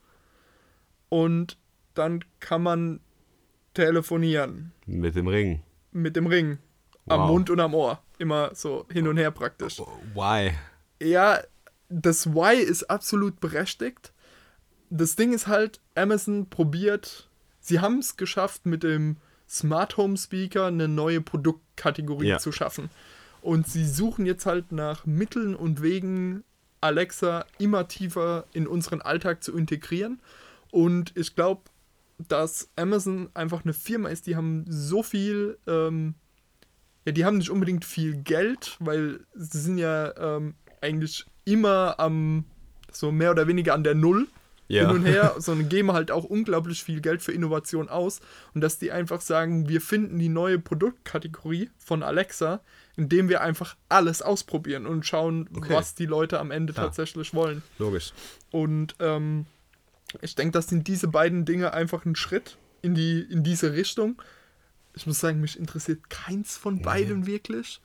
Und 1.10 1.58
dann 1.94 2.26
kann 2.42 2.62
man 2.62 3.00
telefonieren 3.74 4.74
Mit 4.86 5.16
dem 5.16 5.28
Ring. 5.28 5.62
mit 5.92 6.16
dem 6.18 6.28
Ring 6.28 6.58
am 7.08 7.22
Wow. 7.22 7.30
Mund 7.30 7.50
und 7.50 7.60
am 7.60 7.74
Ohr. 7.74 8.02
Immer 8.18 8.52
so 8.54 8.86
hin 8.92 9.08
und 9.08 9.18
her 9.18 9.32
praktisch. 9.32 9.80
Why? 10.14 10.52
Ja, 11.02 11.40
das 11.90 12.34
Why 12.34 12.56
ist 12.56 12.84
absolut 12.90 13.40
berechtigt. 13.40 14.14
Das 14.90 15.16
Ding 15.16 15.34
ist 15.34 15.48
halt, 15.48 15.80
Amazon 15.96 16.50
probiert, 16.50 17.30
sie 17.60 17.80
haben 17.80 18.00
es 18.00 18.18
geschafft, 18.18 18.66
mit 18.66 18.84
dem 18.84 19.18
Smart 19.50 19.98
Home 19.98 20.18
Speaker 20.18 20.68
eine 20.68 20.88
neue 20.88 21.22
Produktkategorie 21.22 22.28
Ja. 22.28 22.38
zu 22.38 22.52
schaffen. 22.52 22.90
Und 23.42 23.68
sie 23.68 23.86
suchen 23.88 24.26
jetzt 24.26 24.46
halt 24.46 24.72
nach 24.72 25.06
Mitteln 25.06 25.56
und 25.56 25.82
Wegen, 25.82 26.44
Alexa 26.80 27.46
immer 27.58 27.88
tiefer 27.88 28.46
in 28.54 28.68
unseren 28.68 29.02
Alltag 29.02 29.44
zu 29.44 29.56
integrieren. 29.58 30.20
Und 30.72 31.16
ich 31.18 31.36
glaube, 31.36 31.62
dass 32.28 32.70
Amazon 32.76 33.30
einfach 33.34 33.64
eine 33.64 33.74
Firma 33.74 34.10
ist, 34.10 34.28
die 34.28 34.36
haben 34.36 34.66
so 34.68 35.04
viel, 35.04 35.58
ähm, 35.68 36.16
ja, 37.06 37.12
die 37.12 37.26
haben 37.26 37.38
nicht 37.38 37.50
unbedingt 37.50 37.86
viel 37.86 38.16
Geld, 38.16 38.78
weil 38.80 39.22
sie 39.34 39.60
sind 39.60 39.78
ja 39.78 40.14
ähm, 40.38 40.56
eigentlich 40.82 41.26
immer 41.46 41.96
am, 42.00 42.46
so 42.92 43.12
mehr 43.12 43.32
oder 43.32 43.48
weniger 43.48 43.74
an 43.74 43.84
der 43.84 43.96
Null 43.96 44.28
Ja. 44.68 44.88
hin 44.88 44.98
und 44.98 45.06
her, 45.06 45.36
sondern 45.40 45.68
geben 45.70 45.92
halt 45.94 46.12
auch 46.12 46.24
unglaublich 46.24 46.84
viel 46.84 47.02
Geld 47.02 47.22
für 47.22 47.32
Innovation 47.32 47.90
aus. 47.90 48.20
Und 48.54 48.62
dass 48.62 48.78
die 48.80 48.92
einfach 48.92 49.22
sagen, 49.22 49.68
wir 49.68 49.82
finden 49.82 50.20
die 50.20 50.30
neue 50.30 50.60
Produktkategorie 50.60 51.70
von 51.78 52.04
Alexa, 52.04 52.62
indem 52.96 53.30
wir 53.30 53.42
einfach 53.42 53.76
alles 53.90 54.22
ausprobieren 54.22 54.86
und 54.86 55.06
schauen, 55.06 55.50
Okay. 55.56 55.74
was 55.74 55.96
die 55.96 56.06
Leute 56.06 56.40
am 56.40 56.52
Ende 56.52 56.74
Klar. 56.74 56.86
tatsächlich 56.88 57.34
wollen. 57.34 57.64
Logisch. 57.80 58.14
Und 58.52 58.96
ähm, 59.00 59.46
ich 60.22 60.36
denke, 60.36 60.52
das 60.52 60.68
sind 60.68 60.88
diese 60.88 61.08
beiden 61.08 61.46
Dinge 61.46 61.74
einfach 61.74 62.06
ein 62.06 62.16
Schritt 62.16 62.58
in, 62.82 62.94
die, 62.96 63.22
in 63.22 63.44
diese 63.44 63.74
Richtung. 63.74 64.22
Ich 64.93 65.08
muss 65.08 65.19
sagen, 65.19 65.41
mich 65.41 65.58
interessiert 65.58 66.10
keins 66.10 66.58
von 66.58 66.82
beiden 66.82 67.25
wirklich. 67.25 67.82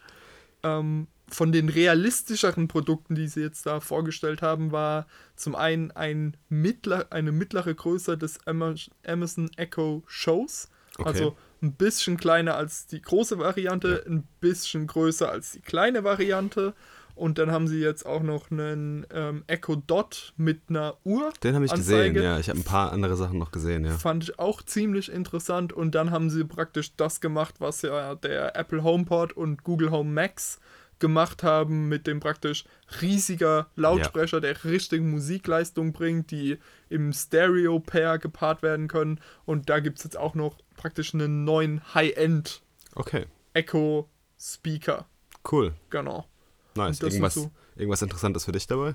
Ähm, 0.63 1.07
von 1.29 1.51
den 1.51 1.69
realistischeren 1.69 2.69
Produkten, 2.69 3.15
die 3.15 3.27
sie 3.29 3.41
jetzt 3.41 3.67
da 3.67 3.81
vorgestellt 3.81 4.43
haben, 4.43 4.71
war 4.73 5.07
zum 5.35 5.55
einen 5.57 5.91
ein 5.91 6.37
mittler, 6.49 7.07
eine 7.11 7.33
mittlere 7.33 7.75
Größe 7.75 8.17
des 8.17 8.47
Ama- 8.47 8.75
Amazon 9.05 9.51
Echo 9.57 10.05
Shows. 10.07 10.69
Okay. 10.99 11.09
Also 11.09 11.37
ein 11.63 11.73
bisschen 11.73 12.17
kleiner 12.17 12.57
als 12.57 12.87
die 12.87 13.03
große 13.03 13.39
Variante, 13.39 14.05
ein 14.07 14.27
bisschen 14.41 14.87
größer 14.87 15.31
als 15.31 15.53
die 15.53 15.61
kleine 15.61 16.05
Variante. 16.05 16.75
Und 17.17 17.39
dann 17.39 17.51
haben 17.51 17.67
sie 17.67 17.81
jetzt 17.81 18.07
auch 18.07 18.23
noch 18.23 18.51
einen 18.51 19.07
ähm, 19.11 19.43
Echo 19.49 19.75
Dot 19.75 20.35
mit 20.37 20.61
einer 20.69 20.97
Uhr. 21.03 21.33
Den 21.43 21.55
habe 21.55 21.65
ich 21.65 21.73
Anzeige. 21.73 22.13
gesehen, 22.13 22.23
ja. 22.23 22.39
Ich 22.39 22.49
habe 22.49 22.59
ein 22.61 22.65
paar 22.65 22.93
andere 22.93 23.17
Sachen 23.17 23.39
noch 23.39 23.51
gesehen, 23.51 23.85
ja. 23.85 23.97
Fand 23.97 24.23
ich 24.25 24.39
auch 24.39 24.63
ziemlich 24.63 25.11
interessant. 25.11 25.73
Und 25.73 25.95
dann 25.95 26.11
haben 26.11 26.31
sie 26.31 26.45
praktisch 26.45 26.95
das 26.95 27.21
gemacht, 27.21 27.57
was 27.59 27.83
ja 27.83 28.15
der 28.15 28.55
Apple 28.55 28.85
HomePod 28.85 29.33
und 29.33 29.65
Google 29.65 29.91
Home 29.91 30.11
Max 30.13 30.61
gemacht 30.99 31.43
haben, 31.43 31.89
mit 31.89 32.07
dem 32.07 32.21
praktisch 32.21 32.65
riesiger 33.03 33.67
Lautsprecher, 33.77 34.41
der 34.41 34.65
richtige 34.65 35.03
Musikleistung 35.03 35.93
bringt, 35.93 36.31
die 36.31 36.59
im 36.89 37.13
Stereo-Pair 37.13 38.19
gepaart 38.19 38.63
werden 38.63 38.89
können. 38.89 39.21
Und 39.45 39.69
da 39.69 39.81
gibt 39.81 39.99
es 39.99 40.05
jetzt 40.05 40.17
auch 40.17 40.35
noch 40.35 40.57
praktisch 40.77 41.13
einen 41.15 41.45
neuen 41.45 41.83
High-End 41.95 42.63
Okay, 42.95 43.27
Echo-Speaker. 43.53 45.07
cool. 45.51 45.75
Genau. 45.91 46.27
Nice. 46.77 47.01
Irgendwas, 47.01 47.35
so- 47.35 47.51
irgendwas 47.77 48.03
Interessantes 48.03 48.45
für 48.45 48.53
dich 48.53 48.67
dabei? 48.67 48.95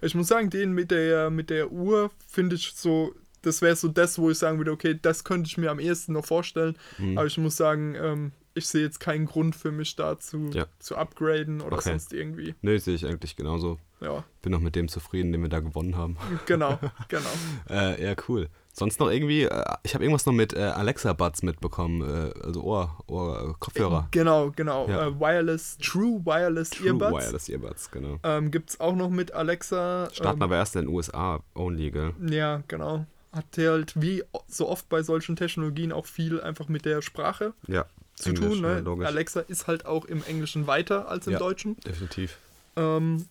Ich 0.00 0.14
muss 0.14 0.28
sagen, 0.28 0.50
den 0.50 0.72
mit 0.72 0.90
der, 0.90 1.30
mit 1.30 1.50
der 1.50 1.70
Uhr 1.72 2.10
finde 2.28 2.56
ich 2.56 2.72
so, 2.74 3.14
das 3.42 3.62
wäre 3.62 3.76
so 3.76 3.88
das, 3.88 4.18
wo 4.18 4.30
ich 4.30 4.38
sagen 4.38 4.58
würde, 4.58 4.72
okay, 4.72 4.98
das 5.00 5.24
könnte 5.24 5.46
ich 5.48 5.56
mir 5.58 5.70
am 5.70 5.78
ehesten 5.78 6.12
noch 6.12 6.24
vorstellen. 6.26 6.76
Mhm. 6.98 7.16
Aber 7.18 7.26
ich 7.26 7.38
muss 7.38 7.56
sagen, 7.56 7.94
ähm, 7.94 8.32
ich 8.54 8.66
sehe 8.66 8.82
jetzt 8.82 9.00
keinen 9.00 9.26
Grund 9.26 9.56
für 9.56 9.72
mich 9.72 9.96
da 9.96 10.18
zu, 10.18 10.50
Ja. 10.52 10.66
zu 10.78 10.96
upgraden 10.96 11.60
oder 11.60 11.76
Okay. 11.76 11.90
sonst 11.90 12.12
irgendwie. 12.12 12.54
Nö, 12.62 12.78
sehe 12.78 12.94
ich 12.94 13.06
eigentlich 13.06 13.34
genauso. 13.36 13.78
Ja, 14.00 14.24
Bin 14.42 14.52
noch 14.52 14.60
mit 14.60 14.76
dem 14.76 14.88
zufrieden, 14.88 15.32
den 15.32 15.40
wir 15.42 15.48
da 15.48 15.60
gewonnen 15.60 15.96
haben. 15.96 16.16
genau, 16.46 16.78
genau. 17.08 17.30
Äh, 17.70 18.04
ja, 18.04 18.14
cool. 18.28 18.48
Sonst 18.76 18.98
noch 18.98 19.08
irgendwie, 19.08 19.44
äh, 19.44 19.64
ich 19.84 19.94
habe 19.94 20.02
irgendwas 20.02 20.26
noch 20.26 20.32
mit 20.32 20.52
äh, 20.52 20.58
Alexa-Buds 20.62 21.44
mitbekommen, 21.44 22.02
äh, 22.02 22.32
also 22.44 22.64
Ohr, 22.64 22.98
Ohr, 23.06 23.54
Kopfhörer. 23.60 24.08
Genau, 24.10 24.50
genau. 24.50 24.88
Ja. 24.88 25.18
Wireless, 25.20 25.78
True 25.78 26.20
Wireless 26.24 26.70
True 26.70 26.88
Earbuds. 26.88 27.12
Wireless 27.24 27.48
Earbuds, 27.48 27.90
genau. 27.92 28.18
Ähm, 28.24 28.50
Gibt 28.50 28.70
es 28.70 28.80
auch 28.80 28.96
noch 28.96 29.10
mit 29.10 29.30
Alexa. 29.32 30.08
Starten 30.12 30.38
ähm, 30.38 30.42
aber 30.42 30.56
erst 30.56 30.74
in 30.74 30.86
den 30.86 30.94
USA 30.94 31.38
only, 31.54 31.92
gell? 31.92 32.14
Ja, 32.28 32.64
genau. 32.66 33.06
Hat 33.30 33.44
halt 33.56 33.92
wie 34.00 34.24
so 34.48 34.68
oft 34.68 34.88
bei 34.88 35.04
solchen 35.04 35.36
Technologien 35.36 35.92
auch 35.92 36.06
viel 36.06 36.40
einfach 36.40 36.66
mit 36.66 36.84
der 36.84 37.00
Sprache 37.00 37.52
Ja. 37.68 37.84
zu 38.16 38.30
Englisch, 38.30 38.54
tun. 38.54 38.62
ja, 38.64 38.74
Ne? 38.74 38.80
logisch. 38.80 39.06
Alexa 39.06 39.40
ist 39.40 39.68
halt 39.68 39.86
auch 39.86 40.04
im 40.04 40.24
Englischen 40.24 40.66
weiter 40.66 41.08
als 41.08 41.28
im 41.28 41.34
Ja. 41.34 41.38
Deutschen. 41.38 41.76
Definitiv. 41.86 42.38
Ähm, 42.74 43.26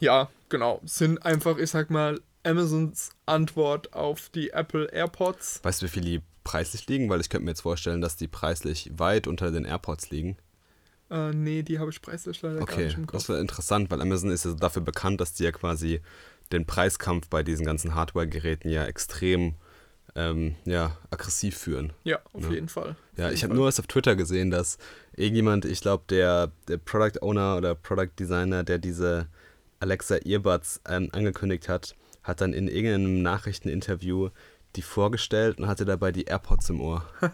ja, 0.00 0.28
genau. 0.50 0.80
Sind 0.84 1.24
einfach, 1.24 1.56
ich 1.56 1.70
sag 1.70 1.88
mal, 1.88 2.20
Amazons 2.48 3.10
Antwort 3.26 3.92
auf 3.92 4.28
die 4.30 4.50
Apple 4.50 4.86
AirPods. 4.92 5.60
Weißt 5.62 5.82
du, 5.82 5.86
wie 5.86 5.90
viel 5.90 6.02
die 6.02 6.22
preislich 6.44 6.86
liegen? 6.88 7.08
Weil 7.10 7.20
ich 7.20 7.28
könnte 7.28 7.44
mir 7.44 7.50
jetzt 7.50 7.60
vorstellen, 7.60 8.00
dass 8.00 8.16
die 8.16 8.28
preislich 8.28 8.90
weit 8.96 9.26
unter 9.26 9.50
den 9.50 9.64
AirPods 9.64 10.10
liegen. 10.10 10.36
Äh, 11.10 11.32
nee, 11.32 11.62
die 11.62 11.78
habe 11.78 11.90
ich 11.90 12.00
preislich 12.02 12.40
leider 12.42 12.56
gar 12.56 12.62
Okay, 12.62 12.84
nicht 12.86 12.96
im 12.96 13.06
Kopf. 13.06 13.20
das 13.20 13.28
wäre 13.28 13.40
interessant, 13.40 13.90
weil 13.90 14.00
Amazon 14.00 14.30
ist 14.30 14.44
ja 14.44 14.52
dafür 14.52 14.82
bekannt, 14.82 15.20
dass 15.20 15.34
die 15.34 15.44
ja 15.44 15.52
quasi 15.52 16.00
den 16.52 16.64
Preiskampf 16.66 17.28
bei 17.28 17.42
diesen 17.42 17.64
ganzen 17.66 17.94
Hardware-Geräten 17.94 18.70
ja 18.70 18.84
extrem 18.86 19.54
ähm, 20.14 20.56
ja, 20.64 20.96
aggressiv 21.10 21.56
führen. 21.56 21.92
Ja, 22.04 22.18
auf 22.32 22.44
Ja. 22.44 22.50
jeden 22.50 22.68
Fall. 22.68 22.96
Ja, 23.16 23.26
Auf 23.26 23.32
ich 23.32 23.40
jeden 23.40 23.42
habe 23.42 23.48
Fall. 23.50 23.56
nur 23.56 23.66
was 23.66 23.78
auf 23.78 23.86
Twitter 23.86 24.16
gesehen, 24.16 24.50
dass 24.50 24.78
irgendjemand, 25.16 25.64
ich 25.66 25.80
glaube, 25.80 26.04
der, 26.08 26.50
der 26.66 26.78
Product 26.78 27.20
Owner 27.22 27.56
oder 27.56 27.74
Product 27.74 28.10
Designer, 28.18 28.64
der 28.64 28.78
diese 28.78 29.28
Alexa 29.80 30.16
Earbuds 30.24 30.80
ähm, 30.88 31.08
angekündigt 31.12 31.68
hat, 31.68 31.94
hat 32.28 32.40
dann 32.40 32.52
in 32.52 32.68
irgendeinem 32.68 33.22
Nachrichteninterview 33.22 34.28
die 34.76 34.82
vorgestellt 34.82 35.58
und 35.58 35.66
hatte 35.66 35.84
dabei 35.84 36.12
die 36.12 36.24
AirPods 36.24 36.70
im 36.70 36.80
Ohr. 36.80 37.04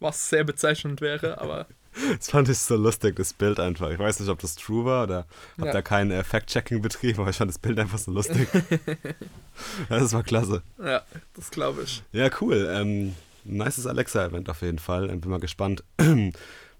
Was 0.00 0.28
sehr 0.28 0.44
bezeichnend 0.44 1.00
wäre, 1.00 1.40
aber 1.40 1.66
Das 2.18 2.30
fand 2.30 2.48
ich 2.48 2.58
so 2.58 2.76
lustig, 2.76 3.16
das 3.16 3.32
Bild 3.32 3.58
einfach. 3.58 3.90
Ich 3.90 3.98
weiß 3.98 4.20
nicht, 4.20 4.28
ob 4.28 4.38
das 4.38 4.54
true 4.54 4.84
war 4.84 5.02
oder 5.04 5.26
hab 5.58 5.66
Ja. 5.66 5.72
da 5.72 5.82
kein 5.82 6.10
äh, 6.12 6.22
Fact-Checking 6.22 6.80
betrieben, 6.82 7.20
aber 7.20 7.30
ich 7.30 7.36
fand 7.36 7.50
das 7.50 7.58
Bild 7.58 7.78
einfach 7.80 7.98
so 7.98 8.12
lustig. 8.12 8.46
ja, 9.90 9.98
das 9.98 10.12
war 10.12 10.22
klasse. 10.22 10.62
ja, 10.78 11.02
das 11.34 11.50
glaube 11.50 11.82
ich. 11.82 12.02
Ja, 12.12 12.30
cool. 12.40 12.68
Ähm, 12.70 13.16
nices 13.44 13.86
Alexa-Event 13.86 14.48
auf 14.50 14.62
jeden 14.62 14.78
Fall. 14.78 15.08
Bin 15.08 15.30
mal 15.30 15.40
gespannt, 15.40 15.82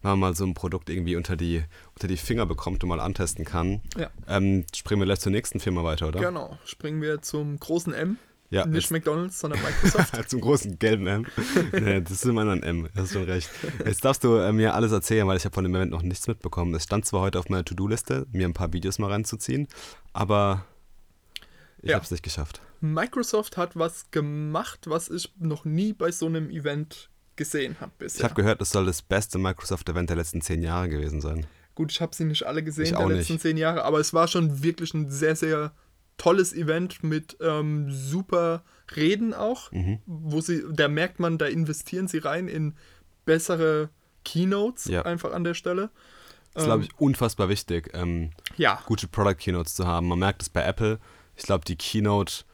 wenn 0.02 0.11
man 0.12 0.18
mal 0.20 0.34
so 0.37 0.44
ein 0.44 0.54
Produkt 0.54 0.90
irgendwie 0.90 1.16
unter 1.16 1.37
die, 1.37 1.64
unter 1.94 2.06
die 2.08 2.16
Finger 2.16 2.46
bekommt 2.46 2.82
und 2.82 2.88
mal 2.88 3.00
antesten 3.00 3.44
kann. 3.44 3.80
Ja. 3.96 4.11
Ähm, 4.28 4.64
springen 4.74 5.00
wir 5.00 5.06
gleich 5.06 5.20
zur 5.20 5.32
nächsten 5.32 5.61
Firma 5.61 5.82
weiter, 5.84 6.08
oder? 6.08 6.20
Genau. 6.20 6.58
Springen 6.64 7.02
wir 7.02 7.20
zum 7.22 7.58
großen 7.58 7.92
M. 7.94 8.18
Ja, 8.50 8.64
Nicht 8.64 8.90
McDonalds, 8.90 9.40
sondern 9.40 9.61
Microsoft. 9.61 10.30
Zum 10.30 10.40
großen 10.40 10.78
gelben 10.78 11.06
M. 11.06 11.26
nee, 11.72 12.00
das 12.00 12.12
ist 12.12 12.24
immer 12.24 12.46
ein 12.50 12.62
M, 12.62 12.88
hast 12.96 13.12
schon 13.12 13.24
recht. 13.24 13.50
Jetzt 13.84 14.02
darfst 14.06 14.24
du 14.24 14.37
äh, 14.37 14.52
mir 14.52 14.72
alles 14.72 14.90
erzählen, 14.90 15.26
weil 15.26 15.37
ich 15.37 15.44
habe 15.44 15.52
von 15.54 15.64
dem 15.64 15.74
Event 15.74 15.90
noch 15.90 16.00
nichts 16.00 16.26
mitbekommen. 16.28 16.74
Es 16.74 16.84
stand 16.84 17.04
zwar 17.04 17.20
heute 17.20 17.38
auf 17.38 17.50
meiner 17.50 17.62
To-Do-Liste, 17.66 18.26
mir 18.32 18.46
ein 18.48 18.54
paar 18.54 18.72
Videos 18.72 18.98
mal 18.98 19.11
reinzuziehen, 19.11 19.68
aber 20.14 20.64
ich 21.82 21.90
Ja. 21.90 21.96
habe 21.96 22.04
es 22.06 22.11
nicht 22.11 22.22
geschafft. 22.22 22.62
Microsoft 22.80 23.58
hat 23.58 23.76
was 23.76 24.11
gemacht, 24.12 24.87
was 24.87 25.11
ich 25.11 25.30
noch 25.38 25.66
nie 25.66 25.92
bei 25.92 26.11
so 26.11 26.24
einem 26.24 26.48
Event 26.48 27.11
gesehen 27.38 27.77
habe 27.81 27.92
Ich 27.94 27.98
bisher. 27.98 28.24
habe 28.24 28.35
gehört, 28.35 28.61
es 28.61 28.70
soll 28.70 28.85
das 28.85 29.01
beste 29.01 29.38
Microsoft-Event 29.38 30.11
der 30.11 30.16
letzten 30.18 30.42
zehn 30.42 30.62
Jahre 30.62 30.90
gewesen 30.90 31.22
sein. 31.22 31.46
Gut, 31.74 31.90
ich 31.92 32.01
habe 32.03 32.14
sie 32.14 32.24
nicht 32.24 32.44
alle 32.44 32.62
gesehen 32.62 32.85
Ich 32.85 32.90
der 32.92 33.07
letzten 33.09 33.35
nicht. 33.35 33.42
zehn 33.42 33.57
Jahre, 33.57 33.85
aber 33.85 33.98
es 34.01 34.12
war 34.12 34.29
schon 34.29 34.62
wirklich 34.62 34.92
ein 34.92 35.11
sehr, 35.11 35.35
sehr 35.37 35.72
tolles 36.18 36.53
Event 36.53 37.03
mit 37.03 37.37
ähm, 37.40 37.90
super 37.90 38.62
Reden 38.94 39.33
auch, 39.33 39.70
Mhm. 39.72 40.01
wo 40.05 40.40
sie, 40.40 40.64
da 40.70 40.88
merkt 40.88 41.20
man, 41.20 41.38
da 41.38 41.46
investieren 41.46 42.09
sie 42.09 42.18
rein 42.18 42.48
in 42.48 42.74
bessere 43.24 43.90
Keynotes 44.24 44.87
Ja. 44.87 45.03
einfach 45.03 45.33
an 45.33 45.44
der 45.44 45.55
Stelle. 45.55 45.90
Das 46.55 46.64
ist, 46.64 46.66
glaube 46.66 46.83
Ähm, 46.83 46.88
ich, 46.92 47.01
unfassbar 47.01 47.48
wichtig, 47.48 47.90
ähm, 47.94 48.31
Ja, 48.57 48.83
gute 48.87 49.07
Product-Keynotes 49.07 49.74
zu 49.74 49.87
haben. 49.87 50.09
Man 50.09 50.18
merkt 50.18 50.42
es 50.42 50.48
bei 50.51 50.62
Apple. 50.64 50.98
Ich 51.37 51.44
glaube, 51.44 51.64
die 51.64 51.77
Keynote, 51.77 52.44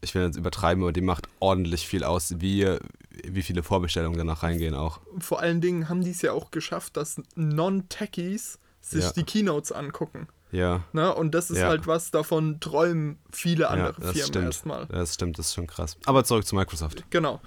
ich 0.00 0.14
will 0.14 0.22
jetzt 0.22 0.36
übertreiben, 0.38 0.82
aber 0.82 0.92
die 0.92 1.02
macht 1.02 1.28
ordentlich 1.40 1.86
viel 1.86 2.04
aus, 2.04 2.34
wie, 2.40 2.78
wie 3.26 3.42
viele 3.42 3.62
Vorbestellungen 3.62 4.18
danach 4.18 4.42
reingehen 4.42 4.74
auch. 4.74 5.00
vor 5.18 5.40
allen 5.40 5.60
Dingen 5.60 5.88
haben 5.88 6.02
die 6.02 6.10
es 6.10 6.22
ja 6.22 6.32
auch 6.32 6.50
geschafft, 6.50 6.96
dass 6.96 7.20
Non-Techies 7.36 8.58
sich 8.80 9.04
Ja. 9.04 9.12
die 9.12 9.24
Keynotes 9.24 9.72
angucken. 9.72 10.28
Ja. 10.52 10.84
Ne? 10.92 11.12
Und 11.14 11.34
das 11.34 11.50
ist 11.50 11.58
Ja. 11.58 11.68
halt 11.68 11.86
was, 11.86 12.10
davon 12.10 12.60
träumen 12.60 13.18
viele 13.32 13.62
Ja, 13.64 13.68
andere 13.70 13.94
das 14.00 14.12
Firmen 14.20 14.46
erstmal. 14.46 14.86
Das 14.86 15.14
stimmt, 15.14 15.38
das 15.38 15.46
ist 15.48 15.54
schon 15.54 15.66
krass. 15.66 15.96
Aber 16.06 16.24
zurück 16.24 16.46
zu 16.46 16.54
Microsoft. 16.54 17.04
Genau. 17.10 17.40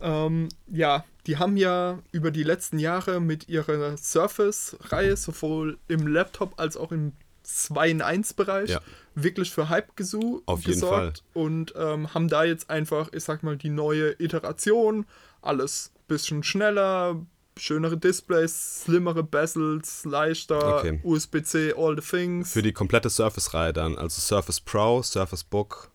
Ähm, 0.00 0.48
ja, 0.68 1.04
die 1.26 1.38
haben 1.38 1.56
ja 1.56 1.98
über 2.12 2.30
die 2.30 2.42
letzten 2.42 2.78
Jahre 2.78 3.20
mit 3.20 3.48
ihrer 3.48 3.96
Surface-Reihe 3.96 5.16
sowohl 5.16 5.78
im 5.88 6.06
Laptop 6.06 6.58
als 6.60 6.76
auch 6.76 6.92
im 6.92 7.12
2 7.56 7.90
in 7.90 8.02
1 8.02 8.34
Bereich 8.34 8.70
Ja. 8.70 8.80
wirklich 9.14 9.50
für 9.50 9.68
Hype 9.68 9.96
gesu 9.96 10.42
Auf 10.46 10.64
gesorgt 10.64 11.22
und 11.34 11.74
ähm, 11.76 12.12
haben 12.14 12.28
da 12.28 12.44
jetzt 12.44 12.70
einfach, 12.70 13.10
ich 13.12 13.24
sag 13.24 13.42
mal, 13.42 13.56
die 13.56 13.68
neue 13.70 14.14
Iteration, 14.20 15.06
alles 15.42 15.92
bisschen 16.08 16.42
schneller, 16.42 17.16
schönere 17.56 17.96
Displays, 17.98 18.82
slimmere 18.84 19.22
Bezels, 19.22 20.04
leichter, 20.04 20.78
Okay. 20.78 21.00
USB-C, 21.02 21.74
all 21.76 21.94
the 22.00 22.06
things, 22.06 22.52
Für 22.52 22.62
die 22.62 22.72
komplette 22.72 23.10
Surface-Reihe 23.10 23.72
dann, 23.72 23.96
also 23.98 24.20
Surface 24.20 24.60
Pro, 24.60 25.02
Surface 25.02 25.44
Book, 25.44 25.90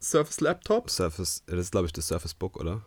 Surface 0.00 0.40
Laptops. 0.40 0.96
Surface, 0.96 1.42
das 1.46 1.58
ist 1.58 1.70
glaube 1.72 1.86
ich 1.86 1.92
das 1.92 2.08
Surface 2.08 2.34
Book, 2.34 2.56
oder? 2.58 2.82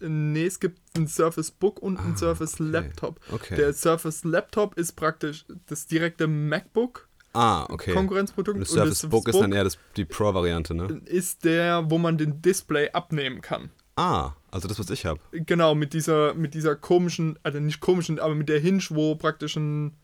Nee, 0.00 0.46
es 0.46 0.60
gibt 0.60 0.80
ein 0.96 1.06
Surface 1.06 1.50
Book 1.50 1.80
und 1.80 1.98
ein 1.98 2.16
Surface 2.16 2.54
Ah, 2.54 2.62
okay. 2.62 2.70
Laptop. 2.72 3.20
Okay. 3.32 3.56
Der 3.56 3.72
Surface 3.72 4.24
Laptop 4.24 4.76
ist 4.78 4.92
praktisch 4.92 5.44
das 5.66 5.86
direkte 5.86 6.26
MacBook 6.26 7.08
ah, 7.32 7.64
okay. 7.70 7.92
Konkurrenzprodukt 7.92 8.56
Und 8.58 8.60
das 8.62 8.70
Surface 8.70 9.06
Book 9.08 9.28
ist 9.28 9.38
dann 9.40 9.52
eher 9.52 9.64
das, 9.64 9.78
die 9.96 10.04
Pro-Variante, 10.04 10.74
ne? 10.74 11.00
ist 11.06 11.44
der, 11.44 11.90
wo 11.90 11.98
man 11.98 12.18
den 12.18 12.42
Display 12.42 12.90
abnehmen 12.90 13.40
kann. 13.40 13.70
Ah, 13.96 14.32
also 14.50 14.66
das, 14.68 14.78
was 14.78 14.90
ich 14.90 15.06
habe. 15.06 15.20
Genau, 15.32 15.74
mit 15.74 15.92
dieser, 15.92 16.34
mit 16.34 16.54
dieser 16.54 16.74
komischen, 16.74 17.38
also 17.44 17.60
nicht 17.60 17.80
komischen, 17.80 18.18
aber 18.18 18.34
mit 18.34 18.48
der 18.48 18.58
Hinge, 18.58 18.82
wo 18.90 19.14
praktisch 19.14 19.54
ein 19.56 19.96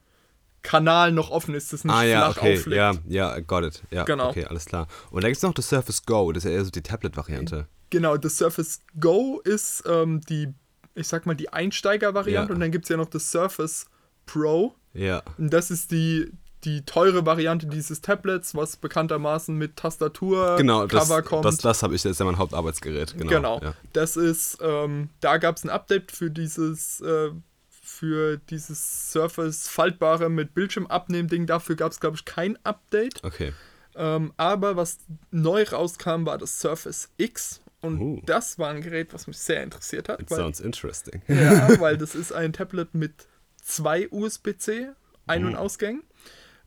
Kanal 0.62 1.10
noch 1.12 1.30
offen 1.30 1.54
ist, 1.54 1.72
das 1.72 1.84
nicht 1.84 1.92
Ah 1.94 2.04
ja, 2.04 2.30
flach 2.30 2.42
okay, 2.42 2.54
aufliegt. 2.58 2.76
ja, 2.76 2.92
ja, 3.08 3.40
got 3.40 3.64
it. 3.64 3.82
Ja, 3.90 4.04
Genau. 4.04 4.28
okay, 4.28 4.44
alles 4.44 4.66
klar. 4.66 4.86
Und 5.10 5.24
da 5.24 5.28
gibt 5.28 5.38
es 5.38 5.42
noch 5.42 5.54
das 5.54 5.68
Surface 5.68 6.04
Go, 6.04 6.30
das 6.32 6.44
ist 6.44 6.50
ja 6.50 6.56
eher 6.56 6.64
so 6.64 6.70
die 6.70 6.82
Tablet-Variante. 6.82 7.66
Genau, 7.90 8.16
das 8.16 8.38
Surface 8.38 8.80
Go 8.98 9.40
ist 9.44 9.82
ähm, 9.86 10.20
die, 10.28 10.52
ich 10.94 11.08
sag 11.08 11.26
mal, 11.26 11.34
die 11.34 11.52
Einsteiger-Variante 11.52 12.50
Ja. 12.50 12.54
und 12.54 12.60
dann 12.60 12.70
gibt 12.70 12.84
es 12.84 12.88
ja 12.88 12.96
noch 12.96 13.08
das 13.10 13.30
Surface 13.30 13.86
Pro. 14.26 14.74
Ja, 14.92 15.22
Und 15.38 15.52
das 15.52 15.70
ist 15.70 15.90
die, 15.90 16.30
die 16.64 16.84
teure 16.84 17.24
Variante 17.26 17.66
dieses 17.66 18.00
Tablets, 18.00 18.54
was 18.54 18.76
bekanntermaßen 18.76 19.56
mit 19.56 19.76
Tastatur, 19.76 20.56
genau, 20.56 20.86
das, 20.86 21.08
Cover 21.08 21.22
kommt. 21.22 21.44
das, 21.44 21.58
das 21.58 21.82
habe 21.82 21.94
ich, 21.94 22.02
das 22.02 22.12
ist 22.12 22.18
ja 22.20 22.26
mein 22.26 22.38
Hauptarbeitsgerät. 22.38 23.14
Genau. 23.16 23.30
genau. 23.30 23.60
Ja. 23.62 23.74
Das 23.92 24.16
ist, 24.16 24.58
ähm, 24.60 25.08
da 25.20 25.38
gab 25.38 25.56
es 25.56 25.64
ein 25.64 25.70
Update 25.70 26.12
für 26.12 26.30
dieses, 26.30 27.00
äh, 27.00 27.30
für 27.68 28.36
dieses 28.50 29.10
Surface 29.12 29.68
faltbare 29.68 30.28
mit 30.28 30.54
Bildschirm 30.54 30.86
abnehmen 30.86 31.28
Ding. 31.28 31.46
Dafür 31.46 31.76
gab 31.76 31.92
es, 31.92 31.98
glaube 32.00 32.16
ich, 32.16 32.24
kein 32.24 32.58
Update. 32.64 33.22
Okay. 33.24 33.52
Ähm, 33.96 34.32
aber 34.36 34.76
was 34.76 34.98
neu 35.30 35.64
rauskam, 35.64 36.24
war 36.26 36.38
das 36.38 36.60
Surface 36.60 37.08
X. 37.16 37.59
Und 37.82 38.00
Uh. 38.00 38.22
das 38.26 38.58
war 38.58 38.70
ein 38.70 38.82
Gerät, 38.82 39.12
was 39.14 39.26
mich 39.26 39.38
sehr 39.38 39.62
interessiert 39.62 40.08
hat. 40.08 40.20
It 40.20 40.30
weil- 40.30 40.38
sounds 40.38 40.60
interesting. 40.60 41.22
ja, 41.28 41.68
weil 41.80 41.96
das 41.96 42.14
ist 42.14 42.32
ein 42.32 42.52
Tablet 42.52 42.94
mit 42.94 43.26
zwei 43.62 44.08
USB-C 44.10 44.88
Ein- 45.26 45.44
und 45.46 45.56
Ausgängen. 45.56 46.02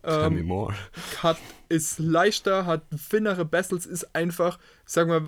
Tell 0.04 0.30
me 0.32 0.40
Ähm, 0.42 0.46
more. 0.48 0.74
hat, 1.22 1.38
ist 1.70 1.98
leichter, 2.00 2.66
hat 2.66 2.84
finnere 2.98 3.46
Bezels, 3.46 3.86
ist 3.86 4.14
einfach, 4.16 4.58
ich 4.86 4.92
sag 4.92 5.08
mal, 5.08 5.28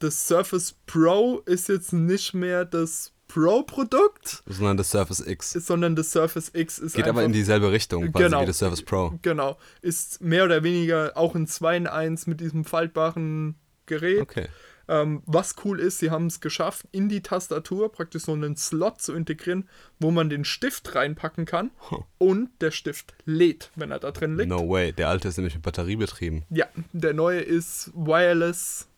das 0.00 0.26
Surface 0.26 0.74
Pro 0.86 1.40
ist 1.46 1.68
jetzt 1.68 1.92
nicht 1.92 2.32
mehr 2.34 2.64
das 2.64 3.12
Pro-Produkt, 3.28 4.42
Sondern 4.46 4.76
das 4.76 4.90
Surface 4.90 5.20
X. 5.26 5.52
sondern 5.52 5.96
das 5.96 6.10
Surface 6.12 6.50
X 6.54 6.78
ist 6.78 6.94
Geht 6.94 7.04
einfach, 7.04 7.16
aber 7.18 7.24
in 7.24 7.32
dieselbe 7.32 7.72
Richtung, 7.72 8.10
quasi 8.12 8.24
Genau. 8.24 8.42
wie 8.42 8.46
das 8.46 8.58
Surface 8.58 8.82
Pro. 8.82 9.18
genau, 9.22 9.58
ist 9.82 10.20
mehr 10.20 10.44
oder 10.44 10.62
weniger 10.62 11.12
auch 11.16 11.34
ein 11.34 11.46
2 11.46 11.76
in 11.76 11.86
1 11.86 12.26
mit 12.26 12.40
diesem 12.40 12.64
faltbaren 12.64 13.56
Gerät. 13.86 14.20
Okay. 14.20 14.48
Ähm, 14.86 15.22
was 15.26 15.54
cool 15.64 15.80
ist, 15.80 15.98
sie 15.98 16.10
haben 16.10 16.26
es 16.26 16.40
geschafft, 16.40 16.86
in 16.92 17.08
die 17.08 17.22
Tastatur 17.22 17.90
praktisch 17.90 18.24
so 18.24 18.32
einen 18.32 18.56
Slot 18.56 19.00
zu 19.00 19.14
integrieren, 19.14 19.68
wo 19.98 20.10
man 20.10 20.28
den 20.28 20.44
Stift 20.44 20.94
reinpacken 20.94 21.46
kann 21.46 21.70
Huh. 21.90 22.04
und 22.18 22.50
der 22.60 22.70
Stift 22.70 23.14
lädt, 23.24 23.70
wenn 23.76 23.90
er 23.90 23.98
da 23.98 24.10
drin 24.10 24.36
liegt. 24.36 24.48
No 24.50 24.68
way. 24.68 24.92
Der 24.92 25.08
alte 25.08 25.28
ist 25.28 25.38
nämlich 25.38 25.54
mit 25.54 25.62
Batterie 25.62 25.96
betrieben. 25.96 26.44
Ja, 26.50 26.66
der 26.92 27.14
neue 27.14 27.40
ist 27.40 27.90
wireless, 27.94 28.88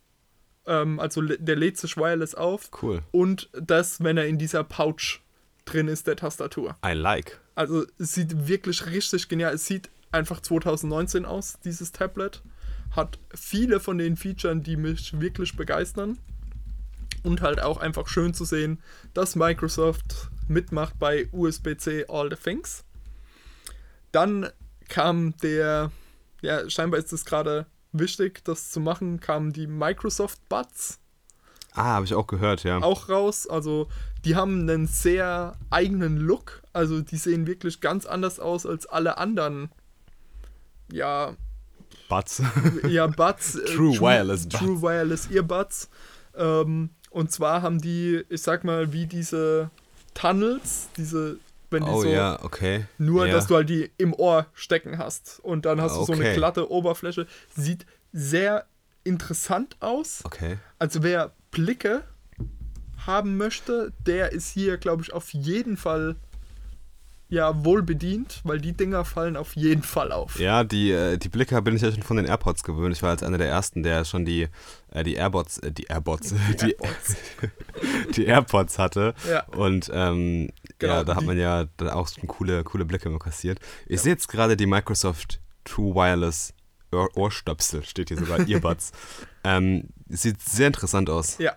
ähm, 0.66 0.98
also 1.00 1.22
der 1.22 1.56
lädt 1.56 1.78
sich 1.78 1.96
wireless 1.96 2.34
auf 2.34 2.70
Cool. 2.82 3.02
und 3.12 3.48
das, 3.52 4.02
wenn 4.02 4.16
er 4.16 4.26
in 4.26 4.38
dieser 4.38 4.64
Pouch 4.64 5.20
drin 5.66 5.88
ist, 5.88 6.06
der 6.06 6.16
Tastatur. 6.16 6.76
I 6.84 6.92
like. 6.92 7.40
Also 7.54 7.86
es 7.98 8.12
sieht 8.14 8.48
wirklich 8.48 8.86
richtig 8.86 9.28
genial. 9.28 9.54
Es 9.54 9.66
sieht 9.66 9.88
einfach 10.12 10.40
2019 10.40 11.24
aus, 11.24 11.58
dieses 11.64 11.92
Tablet. 11.92 12.42
Hat 12.92 13.18
viele 13.34 13.80
von 13.80 13.98
den 13.98 14.16
Features, 14.16 14.62
die 14.62 14.76
mich 14.76 15.20
wirklich 15.20 15.56
begeistern. 15.56 16.18
Und 17.22 17.40
halt 17.40 17.60
auch 17.60 17.78
einfach 17.78 18.06
schön 18.06 18.34
zu 18.34 18.44
sehen, 18.44 18.80
dass 19.12 19.34
Microsoft 19.34 20.30
mitmacht 20.48 20.98
bei 20.98 21.28
USB-C 21.32 22.06
All 22.08 22.30
the 22.30 22.36
Things. 22.36 22.84
Dann 24.12 24.48
kam 24.88 25.36
der, 25.38 25.90
ja, 26.40 26.70
scheinbar 26.70 27.00
ist 27.00 27.12
es 27.12 27.24
gerade 27.24 27.66
wichtig, 27.92 28.44
das 28.44 28.70
zu 28.70 28.78
machen, 28.78 29.18
kamen 29.18 29.52
die 29.52 29.66
Microsoft 29.66 30.48
Buds 30.48 31.00
Ah, 31.76 31.96
habe 31.96 32.06
ich 32.06 32.14
auch 32.14 32.26
gehört, 32.26 32.64
ja. 32.64 32.78
auch 32.80 33.10
raus. 33.10 33.46
Also 33.46 33.88
die 34.24 34.34
haben 34.34 34.62
einen 34.62 34.86
sehr 34.86 35.56
eigenen 35.68 36.16
Look. 36.16 36.62
Also 36.72 37.02
die 37.02 37.18
sehen 37.18 37.46
wirklich 37.46 37.82
ganz 37.82 38.06
anders 38.06 38.40
aus 38.40 38.64
als 38.64 38.86
alle 38.86 39.18
anderen, 39.18 39.70
ja, 40.90 41.36
Buds. 42.08 42.42
ja, 42.88 43.06
Buds. 43.06 43.56
Äh, 43.56 43.64
True 43.64 43.98
Wireless 44.00 44.48
True 44.48 44.68
Buds. 44.68 44.82
Wireless 44.82 45.30
Earbuds. 45.30 45.88
Ähm, 46.36 46.90
und 47.10 47.32
zwar 47.32 47.62
haben 47.62 47.80
die, 47.80 48.24
ich 48.28 48.42
sag 48.42 48.64
mal, 48.64 48.92
wie 48.92 49.06
diese 49.06 49.70
Tunnels, 50.14 50.88
diese, 50.96 51.38
wenn 51.70 51.84
die 51.84 51.90
Oh 51.90 52.02
so, 52.02 52.08
ja, 52.08 52.42
okay. 52.42 52.84
nur 52.98 53.26
ja. 53.26 53.34
dass 53.34 53.46
du 53.46 53.56
halt 53.56 53.68
die 53.68 53.90
im 53.98 54.12
Ohr 54.14 54.46
stecken 54.54 54.98
hast. 54.98 55.40
Und 55.42 55.64
dann 55.66 55.80
hast 55.80 55.96
du 55.96 56.04
so 56.04 56.12
eine 56.12 56.22
Okay. 56.22 56.34
glatte 56.34 56.70
Oberfläche. 56.70 57.26
Sieht 57.54 57.86
sehr 58.12 58.66
interessant 59.04 59.76
aus. 59.80 60.20
Okay. 60.24 60.58
Also 60.78 61.02
wer 61.02 61.32
Blicke 61.50 62.02
haben 63.06 63.36
möchte, 63.36 63.92
der 64.04 64.32
ist 64.32 64.50
hier, 64.50 64.78
glaube 64.78 65.02
ich, 65.02 65.12
auf 65.12 65.32
jeden 65.32 65.76
Fall 65.76 66.16
ja 67.28 67.64
wohl 67.64 67.82
bedient, 67.82 68.40
weil 68.44 68.60
die 68.60 68.72
Dinger 68.72 69.04
fallen 69.04 69.36
auf 69.36 69.56
jeden 69.56 69.82
Fall 69.82 70.12
auf. 70.12 70.38
Ja, 70.38 70.62
die, 70.62 70.92
äh, 70.92 71.16
die 71.18 71.28
Blicke 71.28 71.60
bin 71.62 71.74
ich 71.74 71.82
ja 71.82 71.90
schon 71.90 72.02
von 72.04 72.16
den 72.18 72.26
AirPods 72.26 72.62
gewöhnt. 72.62 72.94
Ich 72.94 73.02
war 73.02 73.10
als 73.10 73.22
einer 73.24 73.38
der 73.38 73.48
ersten, 73.48 73.82
der 73.82 74.04
schon 74.04 74.24
die, 74.24 74.48
äh, 74.92 75.02
die 75.02 75.14
AirPods, 75.14 75.58
äh, 75.58 75.72
die 75.72 75.84
AirPods, 75.84 76.34
die, 76.60 76.70
AirPods. 76.72 77.16
die 78.16 78.24
AirPods 78.26 78.78
hatte. 78.78 79.14
Ja. 79.28 79.44
Und 79.46 79.90
ähm, 79.92 80.50
Genau, 80.78 80.92
ja, 80.94 81.04
da 81.04 81.14
hat 81.16 81.22
die- 81.22 81.26
man 81.26 81.38
ja 81.38 81.64
dann 81.78 81.88
auch 81.88 82.06
schon 82.08 82.28
coole, 82.28 82.62
coole 82.62 82.84
Blicke 82.84 83.08
immer 83.08 83.18
kassiert. 83.18 83.58
Ich 83.86 84.02
sehe 84.02 84.12
jetzt 84.12 84.28
gerade 84.28 84.56
die 84.56 84.66
Microsoft 84.66 85.40
True 85.64 85.94
Wireless 85.94 86.52
Ohr 86.92 87.08
Ohrstöpsel, 87.16 87.82
steht 87.84 88.08
hier 88.08 88.18
sogar, 88.18 88.38
Earbuds. 88.48 88.92
ähm, 89.42 89.88
sieht 90.08 90.40
sehr 90.40 90.68
interessant 90.68 91.10
aus. 91.10 91.38
Ja. 91.38 91.54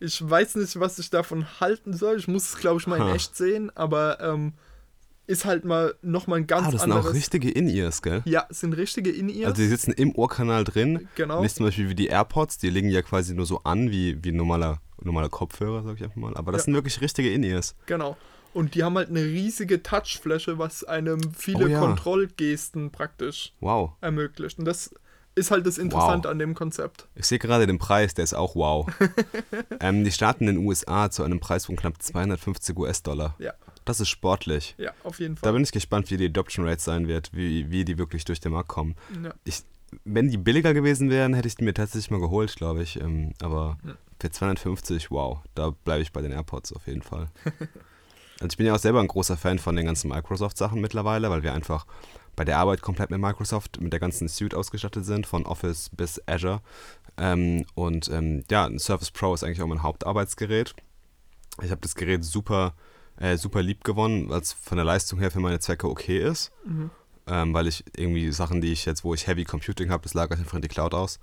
Ich 0.00 0.20
weiß 0.28 0.56
nicht, 0.56 0.78
was 0.78 0.98
ich 1.00 1.10
davon 1.10 1.46
halten 1.60 1.92
soll. 1.92 2.18
Ich 2.18 2.28
muss 2.28 2.50
es, 2.50 2.58
glaube 2.58 2.78
ich, 2.80 2.86
mal 2.86 2.96
in 2.96 3.04
Ha. 3.04 3.14
echt 3.14 3.34
sehen, 3.36 3.74
aber 3.74 4.20
ähm, 4.20 4.52
ist 5.28 5.44
halt 5.44 5.64
mal 5.64 5.94
nochmal 6.02 6.38
ein 6.40 6.46
ganz 6.48 6.66
Ah, 6.66 6.70
das 6.72 6.82
sind 6.82 6.90
anderes. 6.90 7.10
auch 7.12 7.14
richtige 7.14 7.50
In-Ears, 7.50 8.02
gell? 8.02 8.22
ja, 8.24 8.46
sind 8.50 8.72
richtige 8.72 9.10
In-Ears. 9.10 9.50
Also 9.50 9.62
die 9.62 9.68
sitzen 9.68 9.92
im 9.92 10.12
Ohrkanal 10.16 10.64
drin. 10.64 11.06
Genau. 11.14 11.42
Nicht 11.42 11.54
zum 11.54 11.66
Beispiel 11.66 11.88
wie 11.88 11.94
die 11.94 12.06
AirPods, 12.08 12.58
die 12.58 12.70
liegen 12.70 12.88
ja 12.90 13.02
quasi 13.02 13.34
nur 13.34 13.46
so 13.46 13.60
an 13.62 13.90
wie, 13.90 14.18
wie 14.24 14.32
normaler, 14.32 14.80
normaler 15.02 15.28
Kopfhörer, 15.28 15.84
sag 15.84 15.96
ich 15.96 16.02
einfach 16.02 16.16
mal. 16.16 16.36
Aber 16.36 16.50
das 16.50 16.62
Ja. 16.62 16.64
sind 16.64 16.74
wirklich 16.74 17.00
richtige 17.00 17.30
In-Ears. 17.32 17.76
Genau. 17.86 18.16
Und 18.54 18.74
die 18.74 18.82
haben 18.82 18.96
halt 18.96 19.10
eine 19.10 19.22
riesige 19.22 19.82
Touchfläche, 19.82 20.58
was 20.58 20.82
einem 20.82 21.20
viele 21.36 21.66
Oh 21.66 21.68
ja. 21.68 21.78
Kontrollgesten 21.80 22.90
praktisch 22.90 23.52
Wow. 23.60 23.92
ermöglicht. 24.00 24.58
Und 24.58 24.64
das 24.64 24.90
ist 25.34 25.50
halt 25.50 25.66
das 25.66 25.78
Interessante 25.78 26.26
Wow. 26.28 26.32
an 26.32 26.38
dem 26.38 26.54
Konzept. 26.54 27.06
Ich 27.14 27.26
sehe 27.26 27.38
gerade 27.38 27.66
den 27.66 27.78
Preis, 27.78 28.14
der 28.14 28.24
ist 28.24 28.34
auch 28.34 28.56
wow. 28.56 28.86
ähm, 29.80 30.04
die 30.04 30.10
starten 30.10 30.48
in 30.48 30.56
den 30.56 30.66
USA 30.66 31.10
zu 31.10 31.22
einem 31.22 31.38
Preis 31.40 31.66
von 31.66 31.76
knapp 31.76 32.02
250 32.02 32.76
US-Dollar. 32.76 33.36
Ja, 33.38 33.52
Das 33.88 34.00
ist 34.00 34.08
sportlich. 34.08 34.74
ja, 34.78 34.92
auf 35.04 35.18
jeden 35.20 35.34
Da 35.36 35.40
Fall. 35.40 35.52
bin 35.54 35.62
ich 35.62 35.72
gespannt, 35.72 36.10
wie 36.10 36.16
die 36.16 36.26
Adoption 36.26 36.66
Rate 36.68 36.80
sein 36.82 37.08
wird, 37.08 37.30
wie, 37.32 37.70
wie 37.70 37.84
die 37.84 37.98
wirklich 37.98 38.24
durch 38.24 38.40
den 38.40 38.52
Markt 38.52 38.68
kommen. 38.68 38.94
Ja. 39.22 39.32
Ich, 39.44 39.62
wenn 40.04 40.28
die 40.28 40.36
billiger 40.36 40.74
gewesen 40.74 41.08
wären, 41.10 41.32
hätte 41.34 41.48
ich 41.48 41.54
die 41.56 41.64
mir 41.64 41.74
tatsächlich 41.74 42.10
mal 42.10 42.20
geholt, 42.20 42.54
glaube 42.56 42.82
ich. 42.82 43.00
Ähm, 43.00 43.32
aber 43.42 43.78
Ja. 43.86 43.94
für 44.20 44.30
250, 44.30 45.10
wow, 45.10 45.38
da 45.54 45.70
bleibe 45.70 46.02
ich 46.02 46.12
bei 46.12 46.20
den 46.20 46.32
AirPods 46.32 46.72
auf 46.74 46.86
jeden 46.86 47.02
Fall. 47.02 47.28
also 48.40 48.46
ich 48.50 48.56
bin 48.56 48.66
ja 48.66 48.74
auch 48.74 48.78
selber 48.78 49.00
ein 49.00 49.08
großer 49.08 49.36
Fan 49.36 49.58
von 49.58 49.74
den 49.76 49.86
ganzen 49.86 50.08
Microsoft-Sachen 50.10 50.80
mittlerweile, 50.80 51.30
weil 51.30 51.42
wir 51.42 51.54
einfach 51.54 51.86
bei 52.36 52.44
der 52.44 52.58
Arbeit 52.58 52.82
komplett 52.82 53.10
mit 53.10 53.20
Microsoft, 53.20 53.80
mit 53.80 53.92
der 53.92 53.98
ganzen 54.00 54.28
Suite 54.28 54.54
ausgestattet 54.54 55.04
sind, 55.04 55.26
von 55.26 55.44
Office 55.46 55.90
bis 55.96 56.20
Azure. 56.28 56.60
Ähm, 57.16 57.64
und 57.74 58.08
ähm, 58.10 58.44
ja, 58.50 58.66
ein 58.66 58.78
Surface 58.78 59.10
Pro 59.10 59.34
ist 59.34 59.42
eigentlich 59.42 59.60
auch 59.62 59.66
mein 59.66 59.82
Hauptarbeitsgerät. 59.82 60.74
Ich 61.62 61.70
habe 61.72 61.80
das 61.80 61.96
Gerät 61.96 62.22
super, 62.24 62.74
äh, 63.20 63.36
super 63.36 63.62
lieb 63.62 63.84
gewonnen, 63.84 64.28
weil 64.28 64.40
es 64.40 64.52
von 64.52 64.76
der 64.76 64.84
Leistung 64.84 65.18
her 65.18 65.30
für 65.30 65.40
meine 65.40 65.60
Zwecke 65.60 65.88
okay 65.88 66.18
ist. 66.18 66.52
Mhm. 66.64 66.90
Ähm, 67.26 67.52
weil 67.52 67.66
ich 67.66 67.84
irgendwie 67.96 68.30
Sachen, 68.32 68.60
die 68.60 68.72
ich 68.72 68.86
jetzt, 68.86 69.04
wo 69.04 69.12
ich 69.12 69.26
Heavy 69.26 69.44
Computing 69.44 69.90
habe, 69.90 70.02
das 70.02 70.14
lagere 70.14 70.34
ich 70.36 70.40
einfach 70.40 70.56
in 70.56 70.62
die 70.62 70.68
Cloud 70.68 70.94
aus. 70.94 71.18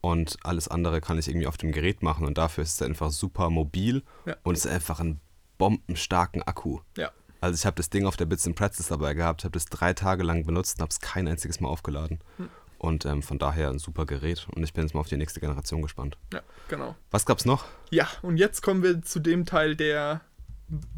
Und 0.00 0.36
alles 0.44 0.68
andere 0.68 1.00
kann 1.00 1.18
ich 1.18 1.26
irgendwie 1.28 1.46
auf 1.46 1.56
dem 1.56 1.72
Gerät 1.72 2.02
machen 2.02 2.26
und 2.26 2.38
dafür 2.38 2.62
ist 2.62 2.74
es 2.74 2.82
einfach 2.82 3.10
super 3.10 3.50
mobil 3.50 4.02
Ja. 4.26 4.36
und 4.44 4.56
es 4.56 4.64
ist 4.64 4.70
einfach 4.70 5.00
ein 5.00 5.20
bombenstarken 5.56 6.42
Akku. 6.42 6.80
Ja. 6.96 7.10
Also 7.40 7.54
ich 7.56 7.66
habe 7.66 7.76
das 7.76 7.90
Ding 7.90 8.06
auf 8.06 8.16
der 8.16 8.26
Bits 8.26 8.46
and 8.46 8.56
Pretzels 8.56 8.88
dabei 8.88 9.14
gehabt, 9.14 9.44
habe 9.44 9.52
das 9.52 9.66
drei 9.66 9.92
Tage 9.94 10.22
lang 10.22 10.44
benutzt 10.44 10.78
und 10.78 10.82
habe 10.82 10.90
es 10.90 11.00
kein 11.00 11.26
einziges 11.28 11.60
Mal 11.60 11.68
aufgeladen. 11.68 12.20
Hm. 12.36 12.48
Und 12.78 13.06
ähm, 13.06 13.22
von 13.22 13.38
daher 13.40 13.70
ein 13.70 13.80
super 13.80 14.06
Gerät 14.06 14.46
und 14.54 14.62
ich 14.62 14.72
bin 14.72 14.84
jetzt 14.84 14.94
mal 14.94 15.00
auf 15.00 15.08
die 15.08 15.16
nächste 15.16 15.40
Generation 15.40 15.82
gespannt. 15.82 16.16
ja, 16.32 16.42
genau. 16.68 16.94
Was 17.10 17.26
gab's 17.26 17.44
noch? 17.44 17.64
Ja, 17.90 18.06
und 18.22 18.36
jetzt 18.36 18.60
kommen 18.62 18.84
wir 18.84 19.02
zu 19.02 19.18
dem 19.18 19.46
Teil, 19.46 19.74
der 19.74 20.20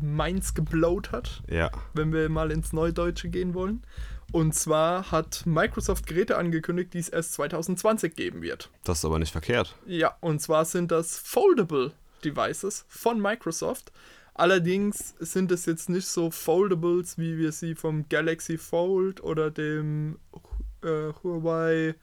meins 0.01 0.55
geblowt 0.55 1.13
hat, 1.13 1.43
Ja. 1.49 1.71
wenn 1.95 2.13
wir 2.13 2.29
mal 2.29 2.51
ins 2.51 2.73
Neudeutsche 2.73 3.29
gehen 3.29 3.55
wollen. 3.55 3.83
Und 4.33 4.55
zwar 4.55 5.11
hat 5.11 5.45
Microsoft 5.45 6.07
Geräte 6.07 6.37
angekündigt, 6.39 6.95
die 6.95 6.99
es 6.99 7.09
erst 7.09 7.33
2020 7.35 8.15
geben 8.15 8.43
wird. 8.43 8.71
Das 8.85 8.99
ist 8.99 9.05
aber 9.05 9.19
nicht 9.19 9.33
verkehrt. 9.33 9.77
Ja, 9.87 10.17
und 10.21 10.41
zwar 10.41 10.65
sind 10.65 10.91
das 10.93 11.19
Foldable 11.19 11.93
Devices 12.25 12.85
von 12.89 13.21
Microsoft. 13.21 13.91
Allerdings 14.35 15.15
sind 15.19 15.51
es 15.53 15.67
jetzt 15.67 15.89
nicht 15.89 16.07
so 16.07 16.31
Foldables, 16.31 17.19
wie 17.19 17.37
wir 17.39 17.51
sie 17.53 17.75
vom 17.75 18.09
Galaxy 18.09 18.57
Fold 18.57 19.23
oder 19.23 19.51
dem 19.51 20.19
äh, 20.83 21.13
Huawei 21.23 21.95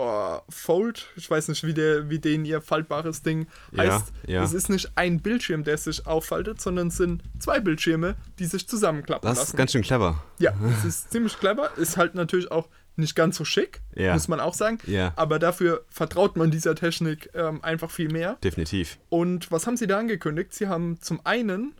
oh, 0.00 0.40
Fold, 0.48 1.06
ich 1.16 1.28
weiß 1.30 1.48
nicht, 1.48 1.64
wie, 1.64 1.74
der, 1.74 2.08
wie 2.08 2.18
den 2.18 2.44
ihr 2.44 2.60
faltbares 2.60 3.22
Ding 3.22 3.46
Ja, 3.72 3.84
heißt. 3.94 4.12
ja. 4.26 4.42
Es 4.44 4.52
ist 4.52 4.68
nicht 4.68 4.92
ein 4.94 5.20
Bildschirm, 5.20 5.64
der 5.64 5.76
sich 5.78 6.06
auffaltet, 6.06 6.60
sondern 6.60 6.88
es 6.88 6.96
sind 6.96 7.22
zwei 7.38 7.60
Bildschirme, 7.60 8.14
die 8.38 8.46
sich 8.46 8.68
zusammenklappen 8.68 9.28
Das 9.28 9.38
lassen. 9.38 9.50
ist 9.52 9.56
ganz 9.56 9.72
schön 9.72 9.82
clever. 9.82 10.22
Ja, 10.38 10.52
es 10.78 10.84
ist 10.84 11.10
ziemlich 11.10 11.38
clever. 11.38 11.70
Ist 11.76 11.96
halt 11.96 12.14
natürlich 12.14 12.50
auch 12.50 12.68
nicht 12.96 13.14
ganz 13.14 13.36
so 13.36 13.44
schick, 13.44 13.80
Ja. 13.94 14.14
muss 14.14 14.28
man 14.28 14.40
auch 14.40 14.54
sagen. 14.54 14.78
Ja. 14.86 15.12
Aber 15.16 15.38
dafür 15.38 15.84
vertraut 15.88 16.36
man 16.36 16.50
dieser 16.50 16.74
Technik 16.74 17.30
ähm, 17.34 17.62
einfach 17.62 17.90
viel 17.90 18.10
mehr. 18.10 18.38
Definitiv. 18.42 18.98
Und 19.08 19.50
was 19.52 19.66
haben 19.66 19.76
sie 19.76 19.86
da 19.86 19.98
angekündigt? 19.98 20.52
Sie 20.54 20.66
haben 20.68 21.00
zum 21.00 21.20
einen 21.24 21.74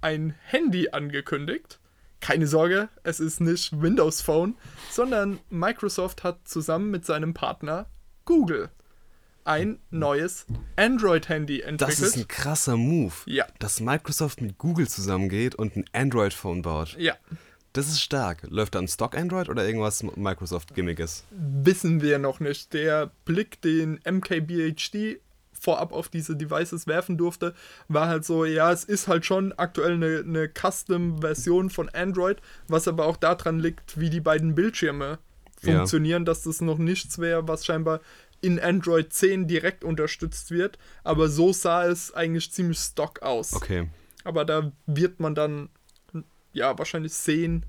ein 0.00 0.34
Handy 0.44 0.88
angekündigt. 0.90 1.80
Keine 2.24 2.46
Sorge, 2.46 2.88
es 3.02 3.20
ist 3.20 3.42
nicht 3.42 3.82
Windows 3.82 4.22
Phone, 4.22 4.56
sondern 4.90 5.40
Microsoft 5.50 6.24
hat 6.24 6.48
zusammen 6.48 6.90
mit 6.90 7.04
seinem 7.04 7.34
Partner 7.34 7.84
Google 8.24 8.70
ein 9.44 9.78
neues 9.90 10.46
Android-Handy 10.76 11.60
entwickelt. 11.60 11.98
Das 11.98 12.00
ist 12.00 12.16
ein 12.16 12.26
krasser 12.26 12.78
Move. 12.78 13.12
Ja. 13.26 13.44
Dass 13.58 13.80
Microsoft 13.80 14.40
mit 14.40 14.56
Google 14.56 14.88
zusammengeht 14.88 15.54
und 15.54 15.76
ein 15.76 15.84
Android-Phone 15.92 16.62
baut. 16.62 16.96
ja, 16.98 17.14
Das 17.74 17.88
ist 17.88 18.00
stark. 18.00 18.46
Läuft 18.48 18.74
da 18.74 18.78
ein 18.78 18.88
Stock-Android 18.88 19.50
oder 19.50 19.66
irgendwas 19.66 20.02
Microsoft-Gimmickiges? 20.02 21.24
wissen 21.30 22.00
wir 22.00 22.18
noch 22.18 22.40
nicht. 22.40 22.72
Der 22.72 23.10
Blick, 23.26 23.60
den 23.60 24.00
MKBHD 24.02 25.20
vorab 25.64 25.92
auf 25.92 26.08
diese 26.08 26.36
Devices 26.36 26.86
werfen 26.86 27.16
durfte, 27.16 27.54
war 27.88 28.06
halt 28.08 28.24
so, 28.24 28.44
ja, 28.44 28.70
es 28.70 28.84
ist 28.84 29.08
halt 29.08 29.24
schon 29.24 29.52
aktuell 29.56 29.94
eine, 29.94 30.18
eine 30.18 30.48
Custom-Version 30.48 31.70
von 31.70 31.88
Android, 31.88 32.38
was 32.68 32.86
aber 32.86 33.06
auch 33.06 33.16
daran 33.16 33.58
liegt, 33.58 33.98
wie 33.98 34.10
die 34.10 34.20
beiden 34.20 34.54
Bildschirme 34.54 35.18
Ja. 35.62 35.72
funktionieren, 35.78 36.24
dass 36.26 36.42
das 36.42 36.60
noch 36.60 36.78
nichts 36.78 37.18
wäre, 37.18 37.48
was 37.48 37.64
scheinbar 37.64 38.00
in 38.42 38.60
Android 38.60 39.10
10 39.12 39.48
direkt 39.48 39.84
unterstützt 39.84 40.50
wird. 40.50 40.78
Aber 41.02 41.28
so 41.28 41.52
sah 41.54 41.86
es 41.86 42.12
eigentlich 42.12 42.52
ziemlich 42.52 42.78
stock 42.78 43.22
aus. 43.22 43.54
Okay. 43.54 43.88
Aber 44.24 44.44
da 44.44 44.70
wird 44.86 45.18
man 45.20 45.34
dann 45.34 45.70
ja 46.52 46.76
wahrscheinlich 46.78 47.14
sehen, 47.14 47.64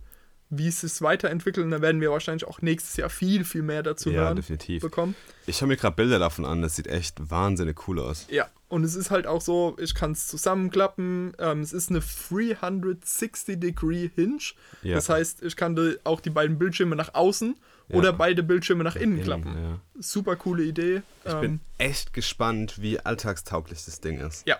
wie 0.50 0.68
es 0.68 0.82
sich 0.82 1.02
weiterentwickelt. 1.02 1.66
Und 1.66 1.72
da 1.72 1.82
werden 1.82 2.02
wir 2.02 2.12
wahrscheinlich 2.12 2.46
auch 2.46 2.62
nächstes 2.62 2.96
Jahr 2.98 3.10
viel, 3.10 3.44
viel 3.44 3.64
mehr 3.64 3.84
dazu 3.84 4.10
Ja, 4.12 4.22
hören 4.22 4.36
definitiv. 4.36 4.82
bekommen. 4.82 5.16
Ich 5.48 5.58
schaue 5.58 5.68
mir 5.68 5.78
gerade 5.78 5.96
Bilder 5.96 6.20
davon 6.20 6.46
an. 6.46 6.62
Das 6.62 6.76
sieht 6.76 6.88
echt 6.88 7.30
wahnsinnig 7.30 7.88
cool 7.88 8.00
aus. 8.00 8.28
Ja, 8.30 8.50
und 8.68 8.84
es 8.84 8.96
ist 8.96 9.12
halt 9.12 9.28
auch 9.28 9.42
so, 9.42 9.76
ich 9.80 9.96
kann 9.96 10.12
es 10.12 10.28
zusammenklappen. 10.28 11.34
Ähm, 11.40 11.62
es 11.62 11.74
ist 11.74 11.90
eine 11.90 12.00
360-Degree 12.00 14.10
Hinge. 14.16 14.40
Ja. 14.84 14.96
Das 14.96 15.10
heißt, 15.10 15.44
ich 15.44 15.56
kann 15.56 15.76
die, 15.76 15.98
auch 16.04 16.22
die 16.22 16.30
beiden 16.30 16.58
Bildschirme 16.58 16.96
nach 16.96 17.14
außen 17.14 17.56
oder 17.90 18.14
beide 18.14 18.42
Bildschirme 18.42 18.84
nach 18.84 18.96
innen 18.96 19.22
klappen. 19.22 19.56
Ja. 19.56 19.80
Super 20.02 20.36
coole 20.36 20.64
Idee. 20.64 21.04
Ich 21.24 21.32
Ähm, 21.34 21.42
bin 21.42 21.60
echt 21.78 22.14
gespannt, 22.14 22.82
wie 22.82 23.00
alltagstauglich 23.00 23.86
das 23.86 24.02
Ding 24.02 24.20
ist. 24.20 24.48
Ja, 24.48 24.58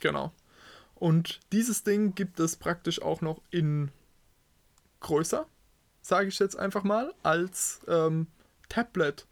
genau. 0.00 0.32
Und 0.94 1.40
dieses 1.52 1.84
Ding 1.84 2.14
gibt 2.14 2.40
es 2.40 2.56
praktisch 2.56 3.00
auch 3.00 3.22
noch 3.22 3.40
in 3.50 3.90
größer, 5.00 5.46
sage 6.02 6.28
ich 6.28 6.38
jetzt 6.38 6.58
einfach 6.58 6.84
mal, 6.84 7.12
als 7.22 7.80
ähm, 7.88 8.26
Tablet 8.68 9.26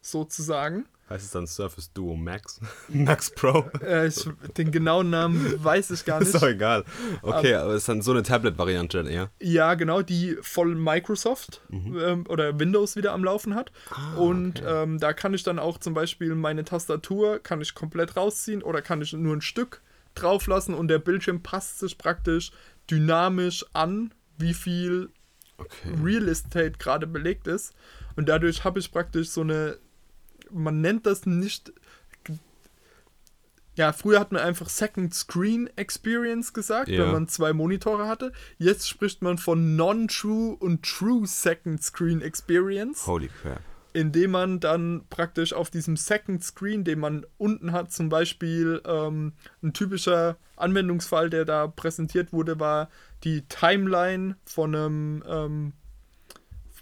sozusagen. 0.00 0.86
Heißt 1.10 1.22
es 1.26 1.32
dann 1.32 1.46
Surface 1.46 1.92
Duo 1.92 2.16
Max? 2.16 2.60
Max 2.88 3.30
Pro? 3.30 3.68
Äh, 3.82 4.06
ich, 4.08 4.26
den 4.56 4.72
genauen 4.72 5.10
Namen 5.10 5.62
weiß 5.62 5.90
ich 5.90 6.06
gar 6.06 6.18
ist 6.22 6.32
nicht. 6.32 6.42
doch 6.42 6.48
egal. 6.48 6.84
Okay, 7.20 7.54
aber 7.54 7.72
es 7.72 7.82
ist 7.82 7.88
dann 7.90 8.00
so 8.00 8.12
eine 8.12 8.22
Tablet-Variante 8.22 8.96
dann 8.98 9.06
eher. 9.06 9.30
Ja, 9.38 9.74
genau, 9.74 10.00
die 10.00 10.38
voll 10.40 10.74
Microsoft 10.74 11.60
ähm, 11.70 12.24
oder 12.28 12.58
Windows 12.58 12.96
wieder 12.96 13.12
am 13.12 13.22
Laufen 13.22 13.54
hat. 13.54 13.70
und 14.16 14.62
ähm, 14.66 14.98
da 14.98 15.12
kann 15.12 15.34
ich 15.34 15.42
dann 15.42 15.58
auch 15.58 15.76
zum 15.76 15.92
Beispiel 15.92 16.34
meine 16.34 16.64
Tastatur, 16.64 17.38
kann 17.38 17.60
ich 17.60 17.74
komplett 17.74 18.16
rausziehen 18.16 18.62
oder 18.62 18.80
kann 18.80 19.02
ich 19.02 19.12
nur 19.12 19.36
ein 19.36 19.42
Stück 19.42 19.82
drauf 20.14 20.46
lassen 20.46 20.72
und 20.72 20.88
der 20.88 21.00
Bildschirm 21.00 21.42
passt 21.42 21.80
sich 21.80 21.98
praktisch 21.98 22.50
dynamisch 22.90 23.66
an, 23.74 24.14
wie 24.38 24.54
viel 24.54 25.10
Okay. 25.56 25.94
Real 26.02 26.26
Estate 26.28 26.72
gerade 26.72 27.06
belegt 27.06 27.46
ist. 27.46 27.74
Und 28.16 28.28
dadurch 28.28 28.64
habe 28.64 28.80
ich 28.80 28.90
praktisch 28.90 29.28
so 29.30 29.42
eine, 29.42 29.78
man 30.50 30.80
nennt 30.80 31.06
das 31.06 31.26
nicht, 31.26 31.72
ja, 33.76 33.92
früher 33.92 34.18
hat 34.20 34.30
man 34.32 34.42
einfach 34.42 34.68
Second 34.68 35.14
Screen 35.14 35.68
Experience 35.76 36.52
gesagt, 36.52 36.88
Ja. 36.88 37.04
wenn 37.04 37.12
man 37.12 37.28
zwei 37.28 37.52
Monitore 37.52 38.06
hatte. 38.08 38.32
Jetzt 38.58 38.88
spricht 38.88 39.22
man 39.22 39.38
von 39.38 39.74
Non-True 39.76 40.56
und 40.56 40.84
True 40.84 41.26
Second 41.26 41.82
Screen 41.82 42.20
Experience 42.20 43.06
Holy 43.06 43.28
crap. 43.28 43.60
Indem 43.94 44.32
man 44.32 44.60
dann 44.60 45.04
praktisch 45.08 45.52
auf 45.54 45.70
diesem 45.70 45.96
Second 45.96 46.44
Screen, 46.44 46.84
den 46.84 46.98
man 46.98 47.24
unten 47.38 47.72
hat, 47.72 47.92
zum 47.92 48.08
Beispiel 48.10 48.82
ähm, 48.86 49.32
ein 49.62 49.72
typischer 49.72 50.36
Anwendungsfall, 50.56 51.30
der 51.30 51.44
da 51.44 51.68
präsentiert 51.68 52.32
wurde, 52.32 52.60
war 52.60 52.90
die 53.22 53.42
Timeline 53.48 54.36
von 54.44 54.74
einem 54.74 55.22
ähm, 55.26 55.72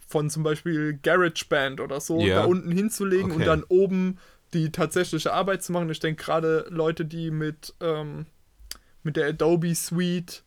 von 0.09 0.29
zum 0.31 0.42
Beispiel 0.42 0.98
GarageBand 1.03 1.81
oder 1.81 2.01
so 2.01 2.18
Ja. 2.27 2.37
da 2.40 2.44
unten 2.46 2.70
hinzulegen 2.70 3.31
und 3.31 3.37
Okay. 3.42 3.44
dann 3.44 3.64
oben 3.68 4.18
die 4.53 4.70
tatsächliche 4.72 5.33
Arbeit 5.33 5.62
zu 5.62 5.72
machen. 5.72 5.88
Ich 5.90 6.01
denke 6.01 6.22
gerade 6.25 6.66
Leute, 6.68 7.05
die 7.05 7.31
mit, 7.31 7.75
ähm, 7.81 8.27
mit 9.03 9.16
der 9.16 9.29
Adobe 9.29 9.75
Suite 9.75 10.42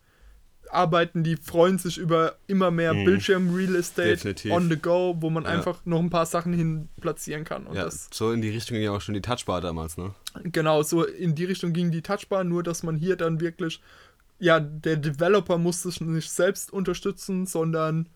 arbeiten, 0.71 1.23
die 1.23 1.35
freuen 1.37 1.77
sich 1.77 1.97
über 1.97 2.35
immer 2.47 2.71
mehr 2.71 2.93
Mhm. 2.93 3.05
Bildschirm-Real 3.05 3.75
Estate 3.75 4.09
Definitiv. 4.09 4.51
on 4.51 4.69
the 4.69 4.77
go, 4.77 5.15
wo 5.19 5.29
man 5.29 5.43
Ja. 5.43 5.49
einfach 5.49 5.79
noch 5.85 5.99
ein 5.99 6.09
paar 6.09 6.25
Sachen 6.25 6.53
hin 6.53 6.89
platzieren 7.01 7.43
kann. 7.43 7.67
Und 7.67 7.75
Ja, 7.75 7.85
das, 7.85 8.09
so 8.11 8.31
in 8.31 8.41
die 8.41 8.49
Richtung 8.49 8.75
ging 8.75 8.83
ja 8.85 8.91
auch 8.91 9.01
schon 9.01 9.13
die 9.15 9.21
Touchbar 9.21 9.61
damals, 9.61 9.97
ne? 9.97 10.13
genau, 10.43 10.83
so 10.83 11.03
in 11.05 11.35
die 11.35 11.45
Richtung 11.45 11.71
ging 11.73 11.91
die 11.91 12.01
Touchbar, 12.01 12.43
nur 12.43 12.63
dass 12.63 12.83
man 12.83 12.95
hier 12.97 13.15
dann 13.15 13.39
wirklich, 13.39 13.81
ja, 14.39 14.59
der 14.59 14.97
Developer 14.97 15.57
muss 15.57 15.83
sich 15.83 16.01
nicht 16.01 16.29
selbst 16.31 16.71
unterstützen, 16.73 17.45
sondern 17.45 18.09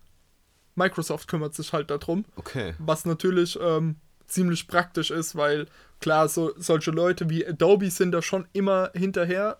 Microsoft 0.75 1.27
kümmert 1.27 1.55
sich 1.55 1.73
halt 1.73 1.89
darum. 1.91 2.25
Okay. 2.35 2.73
Was 2.79 3.05
natürlich 3.05 3.57
ähm, 3.62 3.95
ziemlich 4.27 4.67
praktisch 4.67 5.12
ist, 5.12 5.35
weil 5.35 5.65
klar, 5.99 6.27
so, 6.29 6.53
solche 6.57 6.91
Leute 6.91 7.29
wie 7.29 7.45
Adobe 7.45 7.89
sind 7.89 8.12
da 8.12 8.21
schon 8.21 8.47
immer 8.53 8.91
hinterher, 8.93 9.57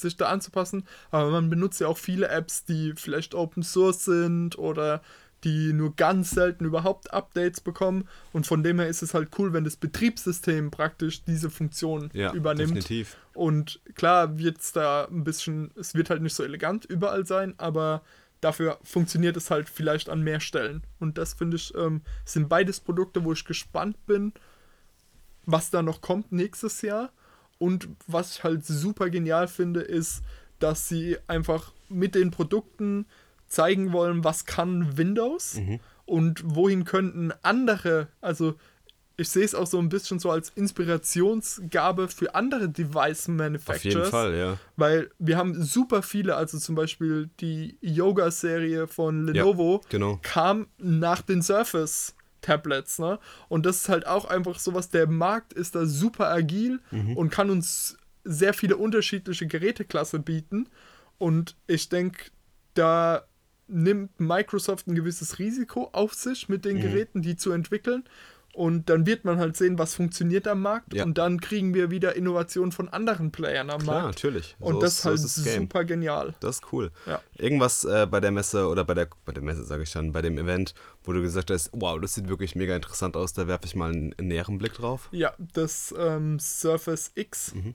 sich 0.00 0.16
da 0.16 0.26
anzupassen. 0.26 0.84
Aber 1.10 1.30
man 1.30 1.50
benutzt 1.50 1.80
ja 1.80 1.88
auch 1.88 1.98
viele 1.98 2.28
Apps, 2.28 2.64
die 2.64 2.94
vielleicht 2.96 3.34
Open 3.34 3.62
Source 3.62 4.04
sind 4.04 4.58
oder 4.58 5.02
die 5.44 5.72
nur 5.72 5.96
ganz 5.96 6.30
selten 6.30 6.64
überhaupt 6.64 7.12
Updates 7.12 7.60
bekommen. 7.60 8.08
Und 8.32 8.46
von 8.46 8.62
dem 8.62 8.78
her 8.78 8.88
ist 8.88 9.02
es 9.02 9.12
halt 9.12 9.30
cool, 9.38 9.52
wenn 9.52 9.64
das 9.64 9.76
Betriebssystem 9.76 10.70
praktisch 10.70 11.24
diese 11.24 11.50
Funktion 11.50 12.10
Ja, 12.12 12.32
übernimmt. 12.32 12.70
definitiv. 12.76 13.16
Und 13.34 13.80
klar 13.96 14.38
wird 14.38 14.60
es 14.60 14.72
da 14.72 15.06
ein 15.06 15.24
bisschen, 15.24 15.72
es 15.74 15.94
wird 15.94 16.10
halt 16.10 16.22
nicht 16.22 16.34
so 16.34 16.44
elegant 16.44 16.84
überall 16.84 17.26
sein, 17.26 17.54
aber 17.58 18.02
dafür 18.40 18.78
funktioniert 18.84 19.36
es 19.36 19.50
halt 19.50 19.68
vielleicht 19.68 20.08
an 20.08 20.22
mehr 20.22 20.38
Stellen. 20.40 20.84
Und 21.00 21.18
das 21.18 21.34
finde 21.34 21.56
ich, 21.56 21.74
ähm, 21.74 22.02
sind 22.24 22.48
beides 22.48 22.78
Produkte, 22.78 23.24
wo 23.24 23.32
ich 23.32 23.44
gespannt 23.44 24.06
bin, 24.06 24.32
was 25.44 25.70
da 25.70 25.82
noch 25.82 26.00
kommt 26.02 26.30
nächstes 26.30 26.82
Jahr. 26.82 27.10
Und 27.62 27.90
was 28.08 28.32
ich 28.32 28.42
halt 28.42 28.66
super 28.66 29.08
genial 29.08 29.46
finde, 29.46 29.82
ist, 29.82 30.22
dass 30.58 30.88
sie 30.88 31.16
einfach 31.28 31.72
mit 31.88 32.16
den 32.16 32.32
Produkten 32.32 33.06
zeigen 33.46 33.92
wollen, 33.92 34.24
was 34.24 34.46
kann 34.46 34.96
Windows 34.96 35.60
und 36.04 36.42
wohin 36.44 36.84
könnten 36.84 37.32
andere, 37.42 38.08
also 38.20 38.54
ich 39.16 39.28
sehe 39.28 39.44
es 39.44 39.54
auch 39.54 39.68
so 39.68 39.78
ein 39.78 39.90
bisschen 39.90 40.18
so 40.18 40.30
als 40.30 40.48
Inspirationsgabe 40.56 42.08
für 42.08 42.34
andere 42.34 42.68
Device 42.68 43.28
Manufacturers. 43.28 43.76
Auf 43.78 43.84
jeden 43.84 44.10
Fall, 44.10 44.36
ja. 44.36 44.58
Weil 44.74 45.10
wir 45.20 45.36
haben 45.36 45.62
super 45.62 46.02
viele, 46.02 46.34
also 46.34 46.58
zum 46.58 46.74
Beispiel 46.74 47.30
die 47.38 47.76
Yoga-Serie 47.80 48.88
von 48.88 49.26
Lenovo 49.26 49.82
genau. 49.88 50.18
kam 50.22 50.66
nach 50.78 51.22
den 51.22 51.42
Surface 51.42 52.16
Tablets, 52.42 52.98
ne? 52.98 53.18
Und 53.48 53.64
das 53.66 53.76
ist 53.78 53.88
halt 53.88 54.06
auch 54.06 54.24
einfach 54.26 54.58
sowas, 54.58 54.90
der 54.90 55.06
Markt 55.06 55.52
ist 55.52 55.74
da 55.74 55.86
super 55.86 56.30
agil 56.30 56.80
Mhm. 56.90 57.16
und 57.16 57.30
kann 57.30 57.48
uns 57.50 57.96
sehr 58.24 58.52
viele 58.54 58.76
unterschiedliche 58.76 59.46
Geräteklasse 59.46 60.18
bieten. 60.18 60.68
Und 61.18 61.56
ich 61.66 61.88
denke, 61.88 62.26
da 62.74 63.24
nimmt 63.68 64.20
Microsoft 64.20 64.86
ein 64.86 64.94
gewisses 64.94 65.38
Risiko 65.38 65.88
auf 65.92 66.14
sich, 66.14 66.48
mit 66.48 66.64
Mhm. 66.64 66.68
den 66.68 66.80
Geräten, 66.82 67.22
die 67.22 67.36
zu 67.36 67.52
entwickeln. 67.52 68.04
Und 68.54 68.90
dann 68.90 69.06
wird 69.06 69.24
man 69.24 69.38
halt 69.38 69.56
sehen, 69.56 69.78
was 69.78 69.94
funktioniert 69.94 70.46
am 70.46 70.60
Markt. 70.60 70.92
Ja. 70.92 71.04
Und 71.04 71.16
dann 71.16 71.40
kriegen 71.40 71.72
wir 71.72 71.90
wieder 71.90 72.16
Innovationen 72.16 72.70
von 72.70 72.88
anderen 72.90 73.32
Playern 73.32 73.70
am 73.70 73.80
Klar, 73.80 74.02
Markt. 74.02 74.16
natürlich. 74.22 74.56
Und 74.60 74.74
So 74.74 74.80
das 74.80 74.90
ist- 74.92 74.96
ist 74.98 75.02
so 75.02 75.08
halt 75.08 75.18
ist 75.20 75.54
super 75.54 75.84
genial. 75.86 76.34
Das 76.40 76.56
ist 76.56 76.72
cool. 76.72 76.90
Ja. 77.06 77.22
Irgendwas 77.38 77.84
äh, 77.84 78.06
bei 78.06 78.20
der 78.20 78.30
Messe 78.30 78.68
oder 78.68 78.84
bei 78.84 78.92
der, 78.92 79.08
bei 79.24 79.32
der 79.32 79.42
Messe 79.42 79.64
sage 79.64 79.84
ich 79.84 79.88
schon, 79.90 80.12
bei 80.12 80.20
dem 80.20 80.36
Event, 80.36 80.74
wo 81.04 81.12
du 81.14 81.22
gesagt 81.22 81.50
hast, 81.50 81.70
wow, 81.72 81.98
das 81.98 82.14
sieht 82.14 82.28
wirklich 82.28 82.54
mega 82.54 82.76
interessant 82.76 83.16
aus, 83.16 83.32
da 83.32 83.46
werfe 83.48 83.64
ich 83.64 83.74
mal 83.74 83.90
einen, 83.90 84.12
einen 84.18 84.28
näheren 84.28 84.58
Blick 84.58 84.74
drauf. 84.74 85.08
Ja, 85.12 85.32
das 85.54 85.94
ähm, 85.98 86.38
Surface 86.38 87.12
X, 87.14 87.54
Mhm. 87.54 87.72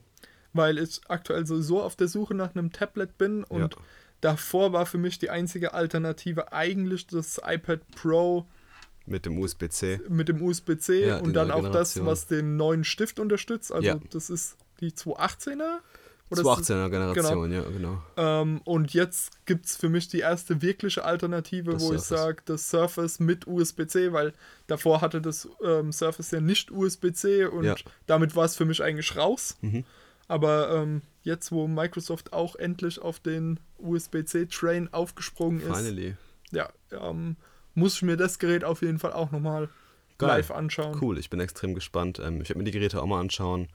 weil 0.52 0.78
ich 0.78 1.00
aktuell 1.08 1.44
sowieso 1.44 1.82
auf 1.82 1.96
der 1.96 2.06
Suche 2.06 2.34
nach 2.34 2.54
einem 2.54 2.70
Tablet 2.70 3.18
bin 3.18 3.42
und 3.42 3.74
Ja. 3.74 3.80
davor 4.20 4.72
war 4.72 4.86
für 4.86 4.98
mich 4.98 5.18
die 5.18 5.30
einzige 5.30 5.74
Alternative 5.74 6.52
eigentlich 6.52 7.08
das 7.08 7.40
iPad 7.44 7.80
Pro 7.96 8.46
Mit 9.08 9.26
dem 9.26 9.38
USB-C. 9.38 10.00
mit 10.08 10.28
dem 10.28 10.40
USB-C 10.42 11.06
Ja, 11.08 11.18
und 11.18 11.32
dann 11.34 11.50
auch 11.50 11.62
das, 11.70 11.94
Generation. 11.94 12.06
was 12.06 12.26
den 12.26 12.56
neuen 12.56 12.84
Stift 12.84 13.18
unterstützt. 13.20 13.72
Also 13.72 13.86
Ja. 13.88 14.00
das 14.10 14.30
ist 14.30 14.56
die 14.80 14.92
218er? 14.92 15.78
Oder 16.30 16.40
ist 16.42 16.46
218er 16.46 16.90
Generation, 16.90 17.50
ja, 17.52 17.62
genau. 17.62 18.02
Ähm, 18.18 18.60
und 18.64 18.92
jetzt 18.92 19.46
gibt 19.46 19.64
es 19.64 19.76
für 19.76 19.88
mich 19.88 20.08
die 20.08 20.18
erste 20.20 20.60
wirkliche 20.60 21.04
Alternative, 21.04 21.72
Das 21.72 21.82
wo 21.82 21.94
ich 21.94 22.00
Surface. 22.00 22.08
sage, 22.20 22.42
das 22.44 22.68
Surface 22.68 23.18
mit 23.18 23.46
USB-C, 23.46 24.12
weil 24.12 24.34
davor 24.66 25.00
hatte 25.00 25.22
das 25.22 25.48
ähm, 25.64 25.90
Surface 25.90 26.30
ja 26.32 26.40
nicht 26.42 26.70
USB-C 26.70 27.46
und 27.46 27.64
Ja. 27.64 27.74
damit 28.06 28.36
war 28.36 28.44
es 28.44 28.56
für 28.56 28.66
mich 28.66 28.82
eigentlich 28.82 29.16
raus. 29.16 29.56
Mhm. 29.62 29.84
Aber 30.26 30.70
ähm, 30.82 31.00
jetzt, 31.22 31.50
wo 31.50 31.66
Microsoft 31.66 32.34
auch 32.34 32.56
endlich 32.56 33.00
auf 33.00 33.20
den 33.20 33.58
USB-C-Train 33.78 34.92
aufgesprungen 34.92 35.60
ist, 35.60 35.66
Finally. 35.74 36.14
ja, 36.50 36.68
ähm, 36.92 37.36
muss 37.78 37.94
ich 37.96 38.02
mir 38.02 38.16
das 38.16 38.38
Gerät 38.38 38.64
auf 38.64 38.82
jeden 38.82 38.98
Fall 38.98 39.12
auch 39.12 39.30
nochmal 39.30 39.68
live 40.20 40.50
anschauen. 40.50 40.98
Cool, 41.00 41.18
ich 41.18 41.30
bin 41.30 41.40
extrem 41.40 41.74
gespannt. 41.74 42.18
Ähm, 42.18 42.40
ich 42.40 42.48
werde 42.48 42.58
mir 42.58 42.64
die 42.64 42.72
Geräte 42.72 43.00
auch 43.00 43.06
mal 43.06 43.20
anschauen, 43.20 43.68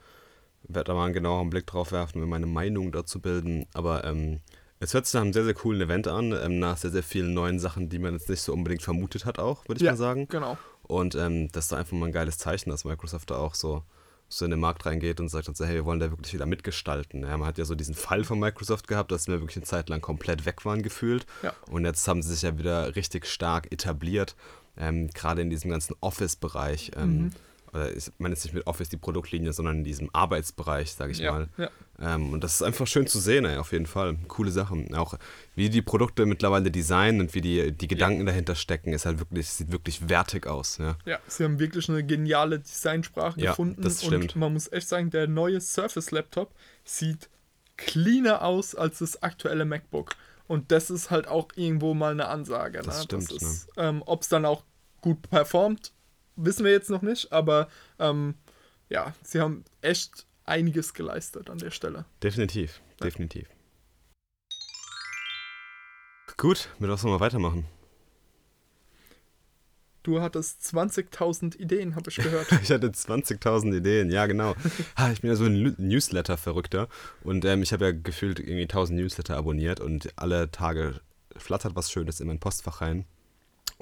werde 0.67 0.87
da 0.89 0.93
mal 0.93 1.05
einen 1.05 1.13
genaueren 1.13 1.49
Blick 1.49 1.65
drauf 1.67 1.91
werfen, 1.91 2.19
mir 2.19 2.27
meine 2.27 2.45
Meinung 2.45 2.91
dazu 2.91 3.19
bilden. 3.21 3.65
Aber 3.73 4.03
ähm, 4.03 4.41
es 4.79 4.93
hört 4.93 5.05
sich 5.05 5.13
nach 5.13 5.21
einem 5.21 5.33
sehr, 5.33 5.45
sehr 5.45 5.53
coolen 5.53 5.81
Event 5.81 6.07
an, 6.07 6.33
ähm, 6.33 6.59
nach 6.59 6.77
sehr, 6.77 6.91
sehr 6.91 7.03
vielen 7.03 7.33
neuen 7.33 7.59
Sachen, 7.59 7.89
die 7.89 7.99
man 7.99 8.13
jetzt 8.13 8.29
nicht 8.29 8.41
so 8.41 8.51
unbedingt 8.53 8.81
vermutet 8.83 9.25
hat, 9.25 9.39
auch, 9.39 9.67
würde 9.67 9.79
ich 9.79 9.85
Ja, 9.85 9.91
mal 9.93 9.97
sagen. 9.97 10.27
genau. 10.27 10.57
Und 10.83 11.15
ähm, 11.15 11.49
das 11.53 11.65
ist 11.65 11.73
einfach 11.73 11.93
mal 11.93 12.07
ein 12.07 12.11
geiles 12.11 12.37
Zeichen, 12.37 12.69
dass 12.69 12.83
Microsoft 12.83 13.31
da 13.31 13.37
auch 13.37 13.55
so, 13.55 13.83
so 14.38 14.46
in 14.46 14.52
den 14.52 14.60
Markt 14.60 14.86
reingeht 14.86 15.19
und 15.19 15.30
sagt, 15.30 15.56
so, 15.56 15.65
hey, 15.65 15.76
wir 15.76 15.86
wollen 15.86 16.00
da 16.00 16.10
wirklich 16.10 16.34
wieder 16.34 16.46
mitgestalten. 16.46 17.22
Ja, 17.22 17.38
man 17.38 17.48
hat 17.48 17.58
ja 17.58 17.65
so 17.65 17.76
diesen 17.76 17.96
Fall 17.96 18.24
von 18.24 18.39
Microsoft 18.39 18.88
gehabt, 18.88 19.12
dass 19.12 19.28
wir 19.28 19.39
wirklich 19.39 19.58
eine 19.58 19.65
Zeit 19.65 19.89
lang 19.89 20.02
komplett 20.02 20.46
weg 20.46 20.65
waren 20.65 20.82
gefühlt. 20.82 21.26
Ja. 21.41 21.54
Und 21.69 21.86
jetzt 21.86 22.08
haben 22.08 22.22
sie 22.22 22.34
sich 22.34 22.41
ja 22.41 22.58
wieder 22.58 22.96
richtig 22.96 23.26
stark 23.26 23.72
etabliert, 23.72 24.36
ähm, 24.78 25.10
gerade 25.10 25.41
in 25.41 25.50
diesem 25.50 25.72
ganzen 25.72 25.96
Office-Bereich. 26.02 26.91
Ähm, 26.96 27.32
Oder 27.73 27.95
ich 27.95 28.12
meine 28.19 28.36
jetzt 28.36 28.43
nicht 28.43 28.53
mit 28.53 28.67
Office 28.67 28.89
die 28.89 28.97
Produktlinie, 28.97 29.51
sondern 29.53 29.77
in 29.77 29.83
diesem 29.83 30.09
Arbeitsbereich, 30.13 30.91
sage 30.93 31.12
ich 31.12 31.19
Ja, 31.19 31.31
mal. 31.31 31.49
ja. 31.57 31.69
Ähm, 31.99 32.33
und 32.33 32.43
das 32.43 32.55
ist 32.55 32.62
einfach 32.63 32.86
schön 32.88 33.07
zu 33.07 33.19
sehen, 33.19 33.45
ey, 33.45 33.57
auf 33.57 33.71
jeden 33.71 33.86
Fall. 33.86 34.15
Coole 34.27 34.51
Sachen. 34.51 34.93
Auch 34.95 35.15
wie 35.55 35.69
die 35.69 35.81
Produkte 35.81 36.25
mittlerweile 36.25 36.69
designen 36.71 37.21
und 37.21 37.33
wie 37.33 37.41
die, 37.41 37.71
die 37.71 37.88
Gedanken 37.88 38.25
dahinter 38.25 38.55
stecken, 38.55 38.93
ist 38.93 39.05
halt 39.05 39.19
wirklich, 39.19 39.49
sieht 39.49 39.71
wirklich 39.71 40.09
wertig 40.09 40.45
aus. 40.47 40.77
Ja. 40.77 40.97
Ja, 41.05 41.19
sie 41.27 41.43
haben 41.43 41.59
wirklich 41.59 41.89
eine 41.89 42.03
geniale 42.03 42.59
Designsprache 42.59 43.39
Ja, 43.39 43.51
gefunden. 43.51 43.81
das 43.81 44.03
stimmt. 44.03 44.36
Und 44.36 44.39
man 44.39 44.53
muss 44.53 44.71
echt 44.71 44.88
sagen, 44.88 45.09
der 45.09 45.27
neue 45.27 45.62
Surface 45.62 46.12
Laptop 46.12 46.53
sieht 46.83 47.29
cleaner 47.77 48.43
aus 48.43 48.75
als 48.75 48.99
das 48.99 49.23
aktuelle 49.23 49.65
MacBook. 49.65 50.15
Und 50.47 50.71
das 50.71 50.89
ist 50.89 51.09
halt 51.09 51.27
auch 51.27 51.47
irgendwo 51.55 51.93
mal 51.93 52.12
eine 52.12 52.27
Ansage. 52.27 52.79
Das 52.83 52.97
ne? 52.97 53.03
stimmt, 53.03 53.31
ist, 53.31 53.67
ähm, 53.77 54.03
Ob 54.05 54.23
es 54.23 54.29
dann 54.29 54.45
auch 54.45 54.63
gut 55.01 55.21
performt, 55.29 55.92
wissen 56.36 56.65
wir 56.65 56.71
jetzt 56.71 56.90
noch 56.90 57.02
nicht. 57.02 57.31
Aber 57.31 57.67
ähm, 58.00 58.36
ja, 58.90 59.13
sie 59.23 59.40
haben 59.40 59.63
echt 59.81 60.25
einiges 60.46 60.94
geleistet 60.94 61.50
an 61.50 61.58
der 61.58 61.71
Stelle. 61.71 62.06
Definitiv, 62.21 62.81
definitiv. 63.02 63.48
Gut, 66.38 66.69
mit 66.79 66.90
was 66.90 67.04
wollen 67.04 67.13
wir 67.13 67.19
weitermachen? 67.19 67.65
Du 70.04 70.19
hattest 70.19 70.62
20.000 70.63 71.58
Ideen, 71.58 71.96
habe 71.96 72.10
ich 72.10 72.17
gehört. 72.17 72.52
Ich 72.62 72.69
hatte 72.71 72.88
20.000 72.88 73.77
Ideen, 73.77 74.12
ja 74.12 74.25
genau. 74.25 74.54
Ich 75.13 75.21
bin 75.21 75.29
ja 75.29 75.38
so 75.38 75.46
ein 75.46 75.75
Newsletter-Verrückter 75.77 76.90
und 77.23 77.46
ähm, 77.46 77.63
ich 77.63 77.71
habe 77.71 77.86
ja 77.86 77.92
gefühlt 77.92 78.40
irgendwie 78.40 78.63
1000 78.63 79.00
Newsletter 79.00 79.38
abonniert 79.38 79.79
und 79.79 80.12
alle 80.17 80.52
Tage 80.52 81.00
flattert 81.38 81.75
was 81.75 81.90
Schönes 81.90 82.19
in 82.19 82.27
mein 82.27 82.40
Postfach 82.40 82.81
rein. 82.81 83.06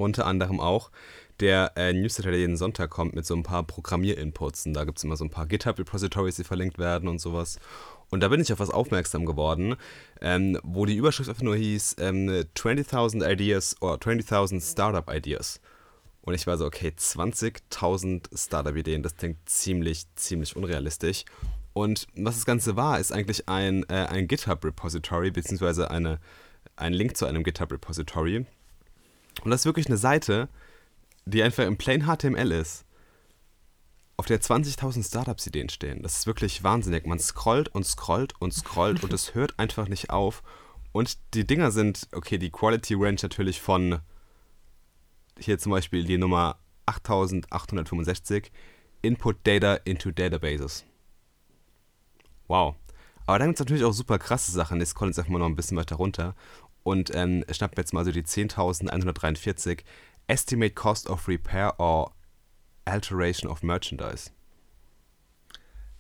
Unter 0.01 0.25
anderem 0.25 0.59
auch 0.59 0.91
der 1.39 1.71
äh, 1.75 1.93
Newsletter, 1.93 2.31
der 2.31 2.39
jeden 2.39 2.57
Sonntag 2.57 2.89
kommt 2.89 3.15
mit 3.15 3.25
so 3.25 3.35
ein 3.35 3.43
paar 3.43 3.63
Programmierinputs. 3.63 4.65
Und 4.67 4.73
da 4.73 4.83
gibt 4.83 4.97
es 4.97 5.03
immer 5.03 5.17
so 5.17 5.25
ein 5.25 5.29
paar 5.29 5.47
GitHub-Repositories, 5.47 6.35
die 6.35 6.43
verlinkt 6.43 6.77
werden 6.77 7.09
und 7.09 7.19
sowas. 7.19 7.57
Und 8.09 8.21
da 8.21 8.27
bin 8.27 8.41
ich 8.41 8.51
auf 8.53 8.59
was 8.59 8.69
aufmerksam 8.69 9.25
geworden, 9.25 9.75
ähm, 10.21 10.59
wo 10.63 10.85
die 10.85 10.95
Überschrift 10.95 11.29
einfach 11.29 11.43
nur 11.43 11.55
hieß 11.55 11.95
ähm, 11.99 12.29
20.000 12.29 13.27
Ideas 13.31 13.75
oder 13.81 13.95
20.000 13.95 14.71
Startup 14.71 15.09
Ideas. 15.09 15.59
Und 16.21 16.35
ich 16.35 16.45
war 16.45 16.57
so, 16.57 16.65
okay, 16.65 16.93
20.000 16.95 18.37
Startup-Ideen, 18.37 19.01
das 19.01 19.15
klingt 19.15 19.37
ziemlich, 19.49 20.05
ziemlich 20.15 20.55
unrealistisch. 20.55 21.25
Und 21.73 22.07
was 22.15 22.35
das 22.35 22.45
Ganze 22.45 22.75
war, 22.75 22.99
ist 22.99 23.11
eigentlich 23.11 23.47
ein, 23.49 23.83
äh, 23.89 24.05
ein 24.07 24.27
GitHub-Repository, 24.27 25.31
beziehungsweise 25.31 25.89
eine, 25.89 26.19
ein 26.75 26.93
Link 26.93 27.17
zu 27.17 27.25
einem 27.25 27.43
GitHub-Repository. 27.43 28.45
Und 29.43 29.51
das 29.51 29.61
ist 29.61 29.65
wirklich 29.65 29.87
eine 29.87 29.97
Seite, 29.97 30.49
die 31.25 31.43
einfach 31.43 31.65
im 31.65 31.77
plain 31.77 32.05
HTML 32.05 32.51
ist, 32.51 32.85
auf 34.17 34.25
der 34.25 34.41
20.000 34.41 35.07
Startups-Ideen 35.07 35.69
stehen. 35.69 36.03
Das 36.03 36.17
ist 36.17 36.27
wirklich 36.27 36.63
wahnsinnig. 36.63 37.07
Man 37.07 37.19
scrollt 37.19 37.69
und 37.69 37.85
scrollt 37.85 38.33
und 38.39 38.53
scrollt 38.53 39.03
und 39.03 39.13
es 39.13 39.33
hört 39.33 39.57
einfach 39.57 39.87
nicht 39.87 40.09
auf. 40.09 40.43
Und 40.91 41.17
die 41.33 41.47
Dinger 41.47 41.71
sind, 41.71 42.07
okay, 42.11 42.37
die 42.37 42.51
Quality 42.51 42.95
Range 42.95 43.17
natürlich 43.21 43.61
von 43.61 43.99
hier 45.39 45.57
zum 45.57 45.71
Beispiel 45.71 46.03
die 46.03 46.17
Nummer 46.17 46.59
8865, 46.85 48.51
Input 49.01 49.37
Data 49.47 49.75
into 49.85 50.11
Databases. 50.11 50.85
Wow. 52.47 52.75
Aber 53.25 53.39
dann 53.39 53.49
gibt 53.49 53.59
es 53.59 53.65
natürlich 53.65 53.83
auch 53.83 53.93
super 53.93 54.19
krasse 54.19 54.51
Sachen. 54.51 54.81
Ich 54.81 54.89
scroll 54.89 55.07
jetzt 55.07 55.19
einfach 55.19 55.31
mal 55.31 55.39
noch 55.39 55.45
ein 55.47 55.55
bisschen 55.55 55.77
weiter 55.77 55.95
runter 55.95 56.35
und 56.83 57.13
ähm, 57.13 57.43
schnappen 57.51 57.77
jetzt 57.77 57.93
mal 57.93 58.05
so 58.05 58.11
die 58.11 58.23
10.143 58.23 59.79
Estimate 60.27 60.73
Cost 60.73 61.09
of 61.09 61.27
Repair 61.27 61.79
or 61.79 62.13
Alteration 62.85 63.49
of 63.49 63.63
Merchandise. 63.63 64.31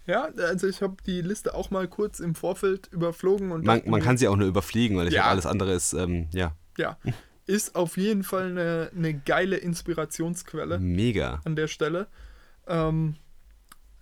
Ja, 0.07 0.29
also 0.37 0.67
ich 0.67 0.81
habe 0.81 0.97
die 1.05 1.21
Liste 1.21 1.53
auch 1.53 1.69
mal 1.69 1.87
kurz 1.87 2.19
im 2.19 2.35
Vorfeld 2.35 2.87
überflogen 2.91 3.51
und 3.51 3.65
man, 3.65 3.81
man 3.85 4.01
kann 4.01 4.17
sie 4.17 4.27
auch 4.27 4.35
nur 4.35 4.47
überfliegen, 4.47 4.97
weil 4.97 5.07
ich 5.07 5.13
ja. 5.13 5.25
alles 5.25 5.45
andere 5.45 5.73
ist, 5.73 5.93
ähm, 5.93 6.27
ja. 6.33 6.55
Ja, 6.77 6.97
ist 7.45 7.75
auf 7.75 7.97
jeden 7.97 8.23
Fall 8.23 8.47
eine, 8.47 8.91
eine 8.95 9.13
geile 9.13 9.57
Inspirationsquelle. 9.57 10.79
Mega. 10.79 11.41
An 11.43 11.55
der 11.55 11.67
Stelle. 11.67 12.07
Ähm, 12.67 13.15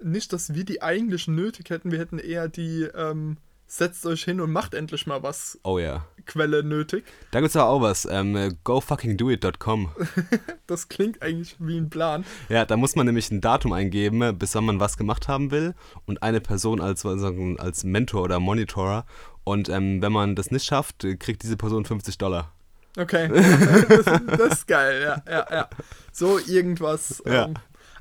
nicht, 0.02 0.32
dass 0.32 0.54
wir 0.54 0.64
die 0.64 0.82
eigentlich 0.82 1.28
nötig 1.28 1.70
hätten, 1.70 1.92
wir 1.92 2.00
hätten 2.00 2.20
eher 2.20 2.48
die 2.48 2.84
ähm, 2.84 3.38
setzt 3.70 4.06
euch 4.06 4.24
hin 4.24 4.42
und 4.42 4.52
macht 4.52 4.74
endlich 4.74 5.06
mal 5.06 5.22
was. 5.22 5.60
Oh 5.64 5.78
ja. 5.78 6.06
Quelle 6.26 6.64
nötig. 6.64 7.06
Da 7.32 7.40
gibt 7.40 7.52
es 7.52 7.56
aber 7.56 7.70
auch 7.70 7.82
was. 7.82 8.08
Ähm, 8.10 8.58
gofuckingdoit.com. 8.64 9.92
das 10.68 10.90
klingt 10.90 11.22
eigentlich 11.22 11.56
wie 11.60 11.78
ein 11.78 11.90
Plan. 11.90 12.26
Ja, 12.50 12.66
da 12.66 12.78
muss 12.78 12.96
man 12.96 13.06
nämlich 13.06 13.30
ein 13.32 13.42
Datum 13.42 13.72
eingeben, 13.74 14.38
bis 14.38 14.56
wann 14.56 14.66
man 14.66 14.80
was 14.80 14.98
gemacht 14.98 15.28
haben 15.28 15.52
will 15.52 15.76
und 16.06 16.24
eine 16.24 16.42
Person 16.42 16.82
als, 16.82 17.06
als 17.06 17.84
Mentor 17.84 18.24
oder 18.24 18.40
Monitorer. 18.40 19.06
Und 19.44 19.70
ähm, 19.70 20.02
wenn 20.02 20.12
man 20.12 20.36
das 20.36 20.52
nicht 20.52 20.66
schafft, 20.66 21.06
kriegt 21.20 21.44
diese 21.44 21.56
Person 21.56 21.86
50 21.86 22.18
Dollar. 22.18 22.52
Okay. 22.98 23.30
das, 23.88 24.06
das, 24.06 24.54
ist 24.54 24.68
geil, 24.68 25.02
ja, 25.02 25.24
ja, 25.32 25.48
ja. 25.52 25.70
So 26.12 26.40
irgendwas. 26.40 27.22
Ja. 27.26 27.46
Ähm, 27.46 27.54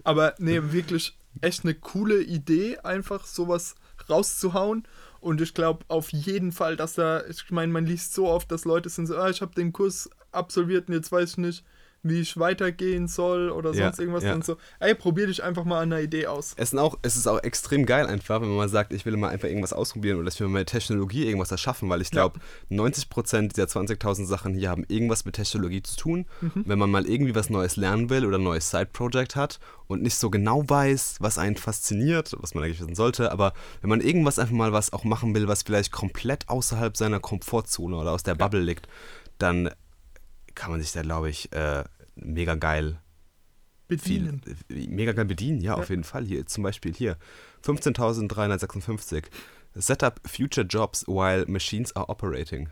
aber 0.03 0.35
nee, 0.39 0.61
wirklich 0.63 1.17
echt 1.43 1.65
eine 1.65 1.75
coole 1.75 2.23
Idee, 2.23 2.79
einfach 2.79 3.27
sowas 3.27 3.75
rauszuhauen. 4.09 4.87
Und 5.21 5.41
ich 5.41 5.55
glaube 5.55 5.85
auf 5.89 6.11
jeden 6.11 6.53
Fall, 6.53 6.77
dass 6.77 6.95
da, 6.95 7.25
ich 7.27 7.51
meine, 7.51 7.73
man 7.73 7.87
liest 7.87 8.15
so 8.15 8.29
oft, 8.29 8.51
dass 8.53 8.65
Leute 8.65 8.89
sind 8.89 9.07
so, 9.07 9.17
ah, 9.17 9.31
ich 9.31 9.41
habe 9.43 9.55
den 9.55 9.73
Kurs 9.73 10.09
absolviert 10.33 10.89
und 10.89 10.95
jetzt 10.95 11.11
weiß 11.11 11.33
ich 11.33 11.39
nicht, 11.39 11.65
wie 12.03 12.21
ich 12.21 12.39
weitergehen 12.39 13.09
soll 13.09 13.51
oder 13.51 13.75
sonst 13.75 13.99
ja, 13.99 14.03
irgendwas. 14.03 14.25
Ja. 14.25 14.35
Und 14.35 14.45
so, 14.45 14.57
ey, 14.79 14.95
probier 14.95 15.27
dich 15.27 15.43
einfach 15.43 15.65
mal 15.65 15.81
an 15.81 15.93
einer 15.93 16.01
Idee 16.01 16.27
aus. 16.27 16.55
Es, 16.57 16.71
sind 16.71 16.79
auch, 16.79 16.99
es 17.03 17.17
ist 17.17 17.27
auch 17.27 17.43
extrem 17.43 17.87
geil 17.87 18.07
einfach, 18.07 18.41
wenn 18.41 18.49
man 18.49 18.57
mal 18.57 18.69
sagt, 18.69 18.93
ich 18.93 19.05
will 19.05 19.17
mal 19.17 19.31
einfach 19.31 19.49
irgendwas 19.49 19.73
ausprobieren 19.73 20.19
oder 20.19 20.29
ich 20.29 20.39
will 20.39 20.49
mal 20.49 20.61
mit 20.61 20.69
Technologie 20.69 21.27
irgendwas 21.27 21.51
erschaffen, 21.51 21.89
weil 21.89 22.01
ich 22.01 22.11
glaube, 22.11 22.41
ja. 22.69 22.79
90% 22.83 23.55
dieser 23.55 23.67
20.000 23.67 24.27
Sachen 24.27 24.55
hier 24.55 24.71
haben 24.71 24.85
irgendwas 24.89 25.25
mit 25.25 25.35
Technologie 25.35 25.83
zu 25.83 25.97
tun. 25.97 26.27
Mhm. 26.41 26.65
Wenn 26.67 26.79
man 26.79 26.91
mal 26.91 27.07
irgendwie 27.07 27.35
was 27.35 27.51
Neues 27.51 27.77
lernen 27.77 28.11
will 28.11 28.25
oder 28.25 28.39
ein 28.39 28.45
neues 28.45 28.71
Side-Project 28.71 29.35
hat 29.35 29.59
und 29.87 30.03
nicht 30.03 30.17
so 30.17 30.31
genau 30.31 30.69
weiß, 30.69 31.17
was 31.21 31.39
einen 31.39 31.57
fasziniert, 31.57 32.35
was 32.39 32.55
man 32.55 32.65
eigentlich 32.65 32.81
wissen 32.81 32.95
sollte, 32.95 33.33
aber 33.33 33.53
wenn 33.81 33.91
man 33.91 34.01
irgendwas 34.01 34.39
einfach 34.39 34.55
mal 34.55 34.73
was 34.73 34.93
auch 34.93 35.05
machen 35.05 35.35
will, 35.35 35.49
was 35.49 35.63
vielleicht 35.63 35.93
komplett 35.93 36.49
außerhalb 36.49 36.97
seiner 36.97 37.21
Komfortzone 37.21 37.97
oder 37.97 38.13
aus 38.13 38.23
der 38.23 38.35
Bubble 38.35 38.61
liegt, 38.61 38.89
dann 39.39 39.71
kann 40.59 40.73
man 40.73 40.81
sich 40.81 40.93
da, 40.93 41.03
glaube 41.03 41.31
ich, 41.31 41.53
äh, 41.53 41.85
mega 42.17 42.57
geil 42.57 43.01
bedienen. 43.87 44.43
Viel, 44.69 44.89
mega 44.89 45.13
geil 45.13 45.25
bedienen, 45.25 45.61
ja, 45.61 45.73
ja, 45.73 45.79
auf 45.79 45.89
jeden 45.89 46.05
Fall. 46.05 46.25
Hier 46.25 46.45
zum 46.47 46.65
Beispiel 46.65 46.93
hier 46.93 47.17
15.356. 47.65 49.27
Set 49.75 50.03
up 50.03 50.21
future 50.27 50.67
jobs 50.67 51.07
while 51.07 51.47
machines 51.47 51.95
are 51.95 52.09
operating. 52.09 52.69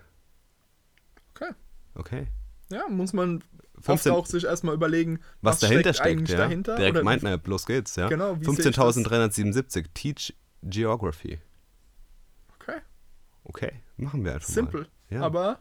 Okay. 1.34 1.52
Okay. 1.94 2.26
Ja, 2.70 2.88
muss 2.88 3.12
man 3.12 3.44
15, 3.80 4.12
auch 4.12 4.26
sich 4.26 4.44
erstmal 4.44 4.74
überlegen, 4.74 5.20
was, 5.40 5.54
was 5.54 5.60
dahinter 5.60 5.94
steckt. 5.94 6.22
steckt 6.22 6.28
ja. 6.30 6.36
dahinter, 6.38 6.76
Direkt 6.76 7.04
Mindmap, 7.04 7.46
los 7.46 7.66
geht's, 7.66 7.94
ja. 7.94 8.08
Genau, 8.08 8.32
15.377. 8.34 9.86
Teach 9.94 10.34
Geography. 10.64 11.38
Okay. 12.58 12.80
Okay, 13.44 13.72
machen 13.96 14.24
wir 14.24 14.34
einfach 14.34 14.48
Simple, 14.48 14.80
mal. 14.80 15.16
Ja. 15.16 15.22
aber 15.22 15.60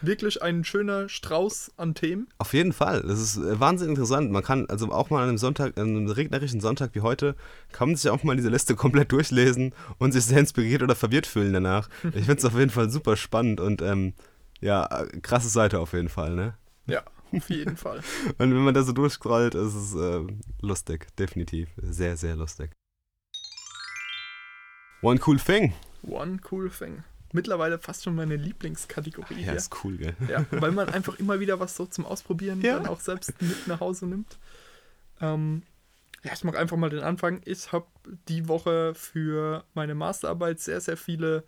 wirklich 0.00 0.42
ein 0.42 0.64
schöner 0.64 1.08
Strauß 1.08 1.72
an 1.76 1.94
Themen. 1.94 2.28
Auf 2.38 2.52
jeden 2.52 2.72
Fall. 2.72 3.02
Das 3.02 3.20
ist 3.20 3.36
äh, 3.36 3.58
wahnsinnig 3.60 3.90
interessant. 3.90 4.30
Man 4.30 4.42
kann 4.42 4.66
also 4.68 4.90
auch 4.90 5.10
mal 5.10 5.22
an 5.22 5.28
einem 5.28 5.38
Sonntag, 5.38 5.78
an 5.78 5.88
einem 5.88 6.08
regnerischen 6.08 6.60
Sonntag 6.60 6.94
wie 6.94 7.00
heute, 7.00 7.36
kann 7.72 7.88
man 7.88 7.96
sich 7.96 8.10
auch 8.10 8.22
mal 8.22 8.36
diese 8.36 8.48
Liste 8.48 8.74
komplett 8.74 9.12
durchlesen 9.12 9.74
und 9.98 10.12
sich 10.12 10.24
sehr 10.24 10.38
inspiriert 10.38 10.82
oder 10.82 10.94
verwirrt 10.94 11.26
fühlen 11.26 11.52
danach. 11.52 11.88
Ich 12.04 12.26
finde 12.26 12.34
es 12.34 12.44
auf 12.44 12.54
jeden 12.54 12.70
Fall 12.70 12.90
super 12.90 13.16
spannend 13.16 13.60
und 13.60 13.82
ähm, 13.82 14.14
ja, 14.60 14.88
krasse 15.22 15.48
Seite 15.48 15.78
auf 15.78 15.92
jeden 15.92 16.08
Fall, 16.08 16.34
ne? 16.34 16.54
Ja, 16.86 17.02
auf 17.32 17.48
jeden 17.50 17.76
Fall. 17.76 18.00
und 18.38 18.50
wenn 18.54 18.64
man 18.64 18.74
da 18.74 18.82
so 18.82 18.92
durchscrollt, 18.92 19.54
ist 19.54 19.74
es 19.74 19.94
äh, 19.94 20.26
lustig, 20.60 21.06
definitiv. 21.16 21.68
Sehr, 21.76 22.16
sehr 22.16 22.36
lustig. 22.36 22.70
One 25.02 25.20
cool 25.26 25.38
thing. 25.38 25.74
One 26.02 26.40
cool 26.50 26.70
thing 26.70 27.04
mittlerweile 27.32 27.78
fast 27.78 28.04
schon 28.04 28.14
meine 28.14 28.36
Lieblingskategorie. 28.36 29.34
Ja, 29.34 29.40
hier. 29.40 29.54
ist 29.54 29.84
cool, 29.84 29.96
gell? 29.96 30.14
Ja, 30.28 30.44
weil 30.50 30.72
man 30.72 30.88
einfach 30.88 31.18
immer 31.18 31.40
wieder 31.40 31.60
was 31.60 31.76
so 31.76 31.86
zum 31.86 32.06
Ausprobieren 32.06 32.60
ja. 32.62 32.76
dann 32.76 32.86
auch 32.86 33.00
selbst 33.00 33.40
mit 33.40 33.66
nach 33.66 33.80
Hause 33.80 34.06
nimmt. 34.06 34.38
Ähm, 35.20 35.62
ja, 36.24 36.32
ich 36.32 36.44
mache 36.44 36.58
einfach 36.58 36.76
mal 36.76 36.90
den 36.90 37.02
Anfang. 37.02 37.40
Ich 37.44 37.72
habe 37.72 37.86
die 38.28 38.48
Woche 38.48 38.94
für 38.94 39.64
meine 39.74 39.94
Masterarbeit 39.94 40.60
sehr, 40.60 40.80
sehr 40.80 40.96
viele 40.96 41.44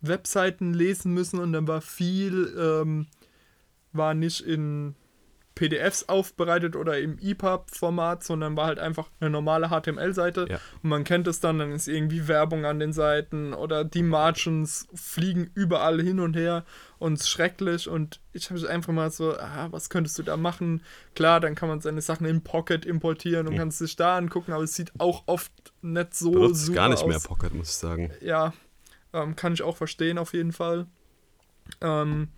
Webseiten 0.00 0.74
lesen 0.74 1.12
müssen 1.12 1.40
und 1.40 1.52
dann 1.52 1.66
war 1.66 1.80
viel, 1.80 2.54
ähm, 2.58 3.06
war 3.92 4.14
nicht 4.14 4.40
in 4.40 4.94
PDFs 5.54 6.08
aufbereitet 6.08 6.74
oder 6.74 6.98
im 6.98 7.18
EPUB-Format, 7.20 8.24
sondern 8.24 8.56
war 8.56 8.66
halt 8.66 8.78
einfach 8.78 9.08
eine 9.20 9.30
normale 9.30 9.68
HTML-Seite. 9.68 10.46
Ja. 10.48 10.60
Und 10.82 10.90
man 10.90 11.04
kennt 11.04 11.28
es 11.28 11.40
dann, 11.40 11.58
dann 11.58 11.72
ist 11.72 11.86
irgendwie 11.86 12.26
Werbung 12.26 12.64
an 12.64 12.80
den 12.80 12.92
Seiten 12.92 13.54
oder 13.54 13.84
die 13.84 14.02
Margins 14.02 14.88
fliegen 14.94 15.50
überall 15.54 16.00
hin 16.00 16.18
und 16.18 16.34
her 16.34 16.64
und 16.98 17.14
es 17.14 17.22
ist 17.22 17.28
schrecklich. 17.28 17.88
Und 17.88 18.20
ich 18.32 18.50
habe 18.50 18.68
einfach 18.68 18.92
mal 18.92 19.10
so, 19.10 19.36
ah, 19.36 19.68
was 19.70 19.90
könntest 19.90 20.18
du 20.18 20.24
da 20.24 20.36
machen? 20.36 20.82
Klar, 21.14 21.38
dann 21.38 21.54
kann 21.54 21.68
man 21.68 21.80
seine 21.80 22.00
Sachen 22.00 22.26
in 22.26 22.42
Pocket 22.42 22.84
importieren 22.84 23.46
und 23.46 23.52
ja. 23.52 23.60
kann 23.60 23.68
es 23.68 23.78
sich 23.78 23.94
da 23.94 24.16
angucken, 24.16 24.52
aber 24.52 24.64
es 24.64 24.74
sieht 24.74 24.92
auch 24.98 25.22
oft 25.26 25.52
nicht 25.82 26.14
so 26.14 26.32
Benutzt 26.32 26.66
super 26.66 26.76
gar 26.76 26.88
nicht 26.88 27.02
aus. 27.02 27.08
mehr 27.08 27.20
Pocket, 27.20 27.54
muss 27.54 27.68
ich 27.68 27.76
sagen. 27.76 28.10
Ja, 28.20 28.52
ähm, 29.12 29.36
kann 29.36 29.52
ich 29.52 29.62
auch 29.62 29.76
verstehen 29.76 30.18
auf 30.18 30.32
jeden 30.32 30.52
Fall. 30.52 30.86
Ähm, 31.80 32.28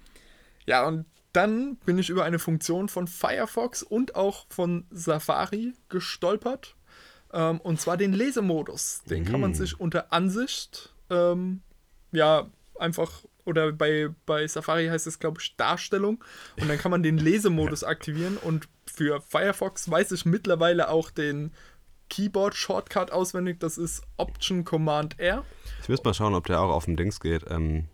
ja, 0.66 0.86
und 0.86 1.06
dann 1.36 1.76
bin 1.84 1.98
ich 1.98 2.08
über 2.08 2.24
eine 2.24 2.38
Funktion 2.38 2.88
von 2.88 3.06
Firefox 3.06 3.82
und 3.82 4.16
auch 4.16 4.46
von 4.48 4.86
Safari 4.90 5.74
gestolpert. 5.90 6.76
Ähm, 7.32 7.60
und 7.60 7.78
zwar 7.80 7.98
den 7.98 8.14
Lesemodus. 8.14 9.02
Den 9.04 9.22
mhm. 9.22 9.26
kann 9.26 9.40
man 9.40 9.50
mm. 9.50 9.54
sich 9.54 9.78
unter 9.78 10.12
Ansicht, 10.12 10.94
ähm, 11.10 11.60
ja, 12.12 12.46
einfach, 12.78 13.24
oder 13.44 13.72
bei, 13.72 14.08
bei 14.24 14.46
Safari 14.46 14.86
heißt 14.86 15.06
es, 15.06 15.18
glaube 15.18 15.40
ich, 15.40 15.56
Darstellung. 15.56 16.24
Und 16.58 16.68
dann 16.68 16.78
kann 16.78 16.90
man 16.90 17.02
den 17.02 17.18
Lesemodus 17.18 17.84
aktivieren. 17.84 18.38
Und 18.38 18.68
für 18.86 19.20
Firefox 19.20 19.90
weiß 19.90 20.12
ich 20.12 20.24
mittlerweile 20.24 20.88
auch 20.88 21.10
den 21.10 21.52
Keyboard-Shortcut 22.08 23.10
auswendig. 23.10 23.60
Das 23.60 23.76
ist 23.76 24.02
Option 24.16 24.64
Command 24.64 25.18
R. 25.18 25.44
Ich 25.82 25.88
müsste 25.88 26.08
mal 26.08 26.14
schauen, 26.14 26.34
ob 26.34 26.46
der 26.46 26.60
auch 26.60 26.70
auf 26.70 26.86
dem 26.86 26.96
Dings 26.96 27.20
geht. 27.20 27.44
Ähm, 27.50 27.88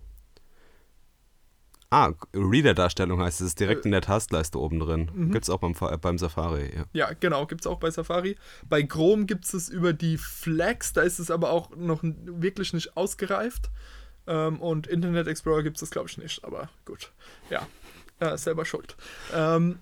Ah, 1.92 2.14
Reader-Darstellung 2.34 3.20
heißt 3.20 3.42
es, 3.42 3.48
ist 3.48 3.60
direkt 3.60 3.84
äh, 3.84 3.88
in 3.88 3.92
der 3.92 4.00
Tastleiste 4.00 4.58
oben 4.58 4.80
drin. 4.80 5.10
Mhm. 5.12 5.30
Gibt 5.30 5.44
es 5.44 5.50
auch 5.50 5.58
beim, 5.58 5.74
beim 6.00 6.16
Safari. 6.16 6.74
Ja, 6.74 6.84
ja 6.94 7.12
genau, 7.20 7.44
gibt 7.44 7.60
es 7.60 7.66
auch 7.66 7.78
bei 7.78 7.90
Safari. 7.90 8.36
Bei 8.66 8.82
Chrome 8.82 9.26
gibt 9.26 9.44
es 9.44 9.52
es 9.52 9.68
über 9.68 9.92
die 9.92 10.16
Flags, 10.16 10.94
da 10.94 11.02
ist 11.02 11.18
es 11.18 11.30
aber 11.30 11.50
auch 11.50 11.76
noch 11.76 12.00
wirklich 12.02 12.72
nicht 12.72 12.96
ausgereift. 12.96 13.68
Ähm, 14.26 14.58
und 14.62 14.86
Internet 14.86 15.26
Explorer 15.26 15.62
gibt 15.62 15.82
es, 15.82 15.90
glaube 15.90 16.08
ich, 16.08 16.16
nicht, 16.16 16.42
aber 16.44 16.70
gut. 16.86 17.12
Ja, 17.50 17.66
äh, 18.20 18.38
selber 18.38 18.64
schuld. 18.64 18.96
Ähm, 19.34 19.78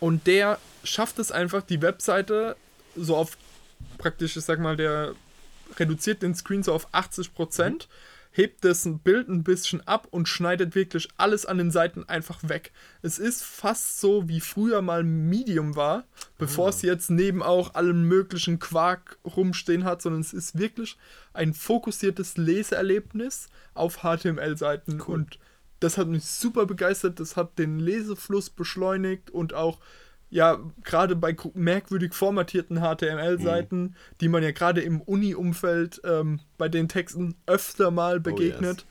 und 0.00 0.26
der 0.26 0.58
schafft 0.82 1.20
es 1.20 1.30
einfach, 1.30 1.62
die 1.62 1.82
Webseite 1.82 2.56
so 2.96 3.16
auf 3.16 3.38
praktisch, 3.96 4.36
ich 4.36 4.42
sag 4.44 4.58
mal, 4.58 4.76
der 4.76 5.14
reduziert 5.78 6.20
den 6.20 6.34
Screen 6.34 6.64
so 6.64 6.72
auf 6.72 6.88
80 6.90 7.32
Prozent. 7.32 7.88
Mhm 7.88 8.11
hebt 8.32 8.64
das 8.64 8.88
Bild 9.04 9.28
ein 9.28 9.44
bisschen 9.44 9.86
ab 9.86 10.08
und 10.10 10.26
schneidet 10.26 10.74
wirklich 10.74 11.08
alles 11.16 11.46
an 11.46 11.58
den 11.58 11.70
Seiten 11.70 12.08
einfach 12.08 12.40
weg. 12.48 12.72
Es 13.02 13.18
ist 13.18 13.44
fast 13.44 14.00
so, 14.00 14.28
wie 14.28 14.40
früher 14.40 14.82
mal 14.82 15.04
Medium 15.04 15.76
war, 15.76 16.04
bevor 16.38 16.66
ah. 16.66 16.70
es 16.70 16.82
jetzt 16.82 17.10
neben 17.10 17.42
auch 17.42 17.74
allen 17.74 18.04
möglichen 18.04 18.58
Quark 18.58 19.18
rumstehen 19.24 19.84
hat, 19.84 20.02
sondern 20.02 20.22
es 20.22 20.32
ist 20.32 20.58
wirklich 20.58 20.96
ein 21.34 21.54
fokussiertes 21.54 22.38
Leseerlebnis 22.38 23.48
auf 23.74 23.98
HTML-Seiten 23.98 25.02
cool. 25.06 25.14
und 25.14 25.38
das 25.80 25.98
hat 25.98 26.08
mich 26.08 26.24
super 26.24 26.64
begeistert. 26.64 27.18
Das 27.18 27.36
hat 27.36 27.58
den 27.58 27.80
Lesefluss 27.80 28.50
beschleunigt 28.50 29.30
und 29.30 29.52
auch 29.52 29.80
ja, 30.32 30.58
gerade 30.82 31.14
bei 31.14 31.36
merkwürdig 31.52 32.14
formatierten 32.14 32.78
HTML-Seiten, 32.78 33.82
mhm. 33.82 33.94
die 34.22 34.28
man 34.28 34.42
ja 34.42 34.50
gerade 34.50 34.80
im 34.80 35.02
Uni-Umfeld 35.02 36.00
ähm, 36.04 36.40
bei 36.56 36.70
den 36.70 36.88
Texten 36.88 37.34
öfter 37.46 37.90
mal 37.90 38.18
begegnet. 38.18 38.86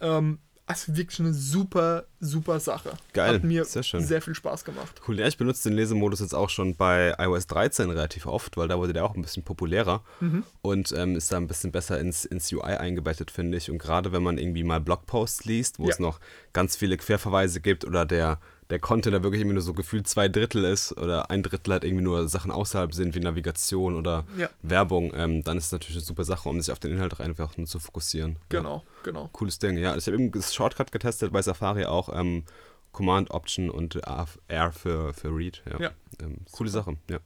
Oh, 0.00 0.04
yes. 0.06 0.18
ähm, 0.18 0.38
also 0.64 0.96
wirklich 0.96 1.20
eine 1.20 1.34
super, 1.34 2.06
super 2.20 2.58
Sache. 2.58 2.92
Geil. 3.12 3.34
Hat 3.34 3.44
mir 3.44 3.66
sehr, 3.66 3.82
sehr, 3.82 4.22
viel 4.22 4.34
Spaß 4.34 4.64
gemacht. 4.64 5.00
Cool, 5.06 5.18
ja, 5.18 5.26
ich 5.26 5.36
benutze 5.36 5.68
den 5.68 5.76
Lesemodus 5.76 6.20
jetzt 6.20 6.34
auch 6.34 6.48
schon 6.48 6.74
bei 6.74 7.14
iOS 7.18 7.46
13 7.48 7.90
relativ 7.90 8.24
oft, 8.24 8.56
weil 8.56 8.68
da 8.68 8.78
wurde 8.78 8.94
der 8.94 9.04
auch 9.04 9.14
ein 9.14 9.20
bisschen 9.20 9.42
populärer 9.42 10.02
mhm. 10.20 10.42
und 10.62 10.92
ähm, 10.92 11.16
ist 11.16 11.30
da 11.32 11.36
ein 11.36 11.48
bisschen 11.48 11.70
besser 11.70 12.00
ins, 12.00 12.24
ins 12.24 12.50
UI 12.50 12.62
eingebettet, 12.62 13.30
finde 13.30 13.58
ich. 13.58 13.70
Und 13.70 13.78
gerade 13.78 14.12
wenn 14.12 14.22
man 14.22 14.38
irgendwie 14.38 14.64
mal 14.64 14.80
Blogposts 14.80 15.44
liest, 15.44 15.78
wo 15.78 15.84
ja. 15.84 15.90
es 15.90 15.98
noch 15.98 16.18
ganz 16.54 16.76
viele 16.76 16.96
Querverweise 16.96 17.60
gibt 17.60 17.84
oder 17.84 18.06
der 18.06 18.38
der 18.70 18.78
Content 18.78 19.14
da 19.14 19.22
wirklich 19.22 19.40
irgendwie 19.40 19.54
nur 19.54 19.62
so 19.62 19.72
gefühlt 19.72 20.06
zwei 20.06 20.28
Drittel 20.28 20.64
ist 20.64 20.96
oder 20.96 21.30
ein 21.30 21.42
Drittel 21.42 21.72
halt 21.72 21.84
irgendwie 21.84 22.04
nur 22.04 22.28
Sachen 22.28 22.50
außerhalb 22.50 22.92
sind, 22.92 23.14
wie 23.14 23.20
Navigation 23.20 23.96
oder 23.96 24.24
ja. 24.36 24.50
Werbung, 24.62 25.12
ähm, 25.14 25.42
dann 25.42 25.56
ist 25.56 25.66
es 25.66 25.72
natürlich 25.72 25.96
eine 25.96 26.04
super 26.04 26.24
Sache, 26.24 26.48
um 26.48 26.60
sich 26.60 26.70
auf 26.70 26.78
den 26.78 26.92
Inhalt 26.92 27.18
einfach 27.20 27.56
nur 27.56 27.66
zu 27.66 27.78
fokussieren. 27.78 28.36
Genau, 28.48 28.76
ja. 28.76 28.82
genau. 29.04 29.28
Cooles 29.32 29.58
Ding, 29.58 29.78
ja. 29.78 29.96
Ich 29.96 30.06
habe 30.06 30.16
eben 30.16 30.30
das 30.32 30.54
Shortcut 30.54 30.92
getestet 30.92 31.32
bei 31.32 31.40
Safari 31.40 31.86
auch, 31.86 32.10
ähm, 32.14 32.44
Command 32.92 33.30
Option 33.30 33.70
und 33.70 33.96
R 33.96 34.72
für, 34.72 35.14
für 35.14 35.28
Read. 35.28 35.62
Ja. 35.70 35.80
ja. 35.80 35.90
Ähm, 36.20 36.38
coole 36.52 36.70
Sache, 36.70 36.96
ja. 37.08 37.18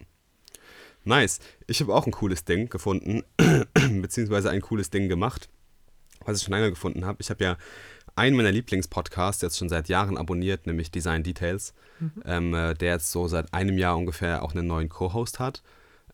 Nice. 1.05 1.41
Ich 1.67 1.81
habe 1.81 1.95
auch 1.95 2.07
ein 2.07 2.13
cooles 2.13 2.45
Ding 2.45 2.69
gefunden, 2.69 3.23
beziehungsweise 4.01 4.51
ein 4.51 4.61
cooles 4.61 4.91
Ding 4.91 5.09
gemacht, 5.09 5.49
was 6.27 6.39
ich 6.39 6.45
schon 6.45 6.53
lange 6.53 6.71
gefunden 6.71 7.05
habe. 7.05 7.19
Ich 7.21 7.31
habe 7.31 7.43
ja 7.45 7.57
einen 8.15 8.37
meiner 8.37 8.53
Lieblingspodcasts 8.53 9.43
jetzt 9.43 9.59
schon 9.59 9.69
seit 9.69 9.89
Jahren 9.89 10.19
abonniert, 10.19 10.67
nämlich 10.67 10.91
Design 10.91 11.23
Details, 11.23 11.75
mhm. 11.99 12.13
ähm, 12.25 12.55
äh, 12.55 12.75
der 12.75 12.95
jetzt 12.95 13.11
so 13.11 13.27
seit 13.29 13.53
einem 13.55 13.79
Jahr 13.79 13.97
ungefähr 13.97 14.43
auch 14.43 14.55
einen 14.55 14.67
neuen 14.67 14.89
Co-Host 14.89 15.39
hat. 15.39 15.63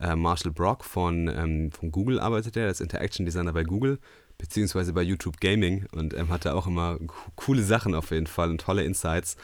Äh, 0.00 0.14
Marshall 0.14 0.52
Brock 0.52 0.84
von, 0.84 1.28
ähm, 1.28 1.72
von 1.72 1.90
Google 1.90 2.20
arbeitet 2.20 2.56
er, 2.56 2.64
der 2.64 2.70
ist 2.70 2.80
Interaction 2.80 3.26
Designer 3.26 3.52
bei 3.52 3.64
Google, 3.64 3.98
beziehungsweise 4.38 4.92
bei 4.92 5.02
YouTube 5.02 5.40
Gaming 5.40 5.86
und 5.92 6.14
ähm, 6.14 6.28
hat 6.28 6.44
da 6.44 6.54
auch 6.54 6.68
immer 6.68 6.98
coole 7.34 7.64
Sachen 7.64 7.94
auf 7.94 8.12
jeden 8.12 8.28
Fall 8.28 8.50
und 8.50 8.60
tolle 8.60 8.84
Insights. 8.84 9.36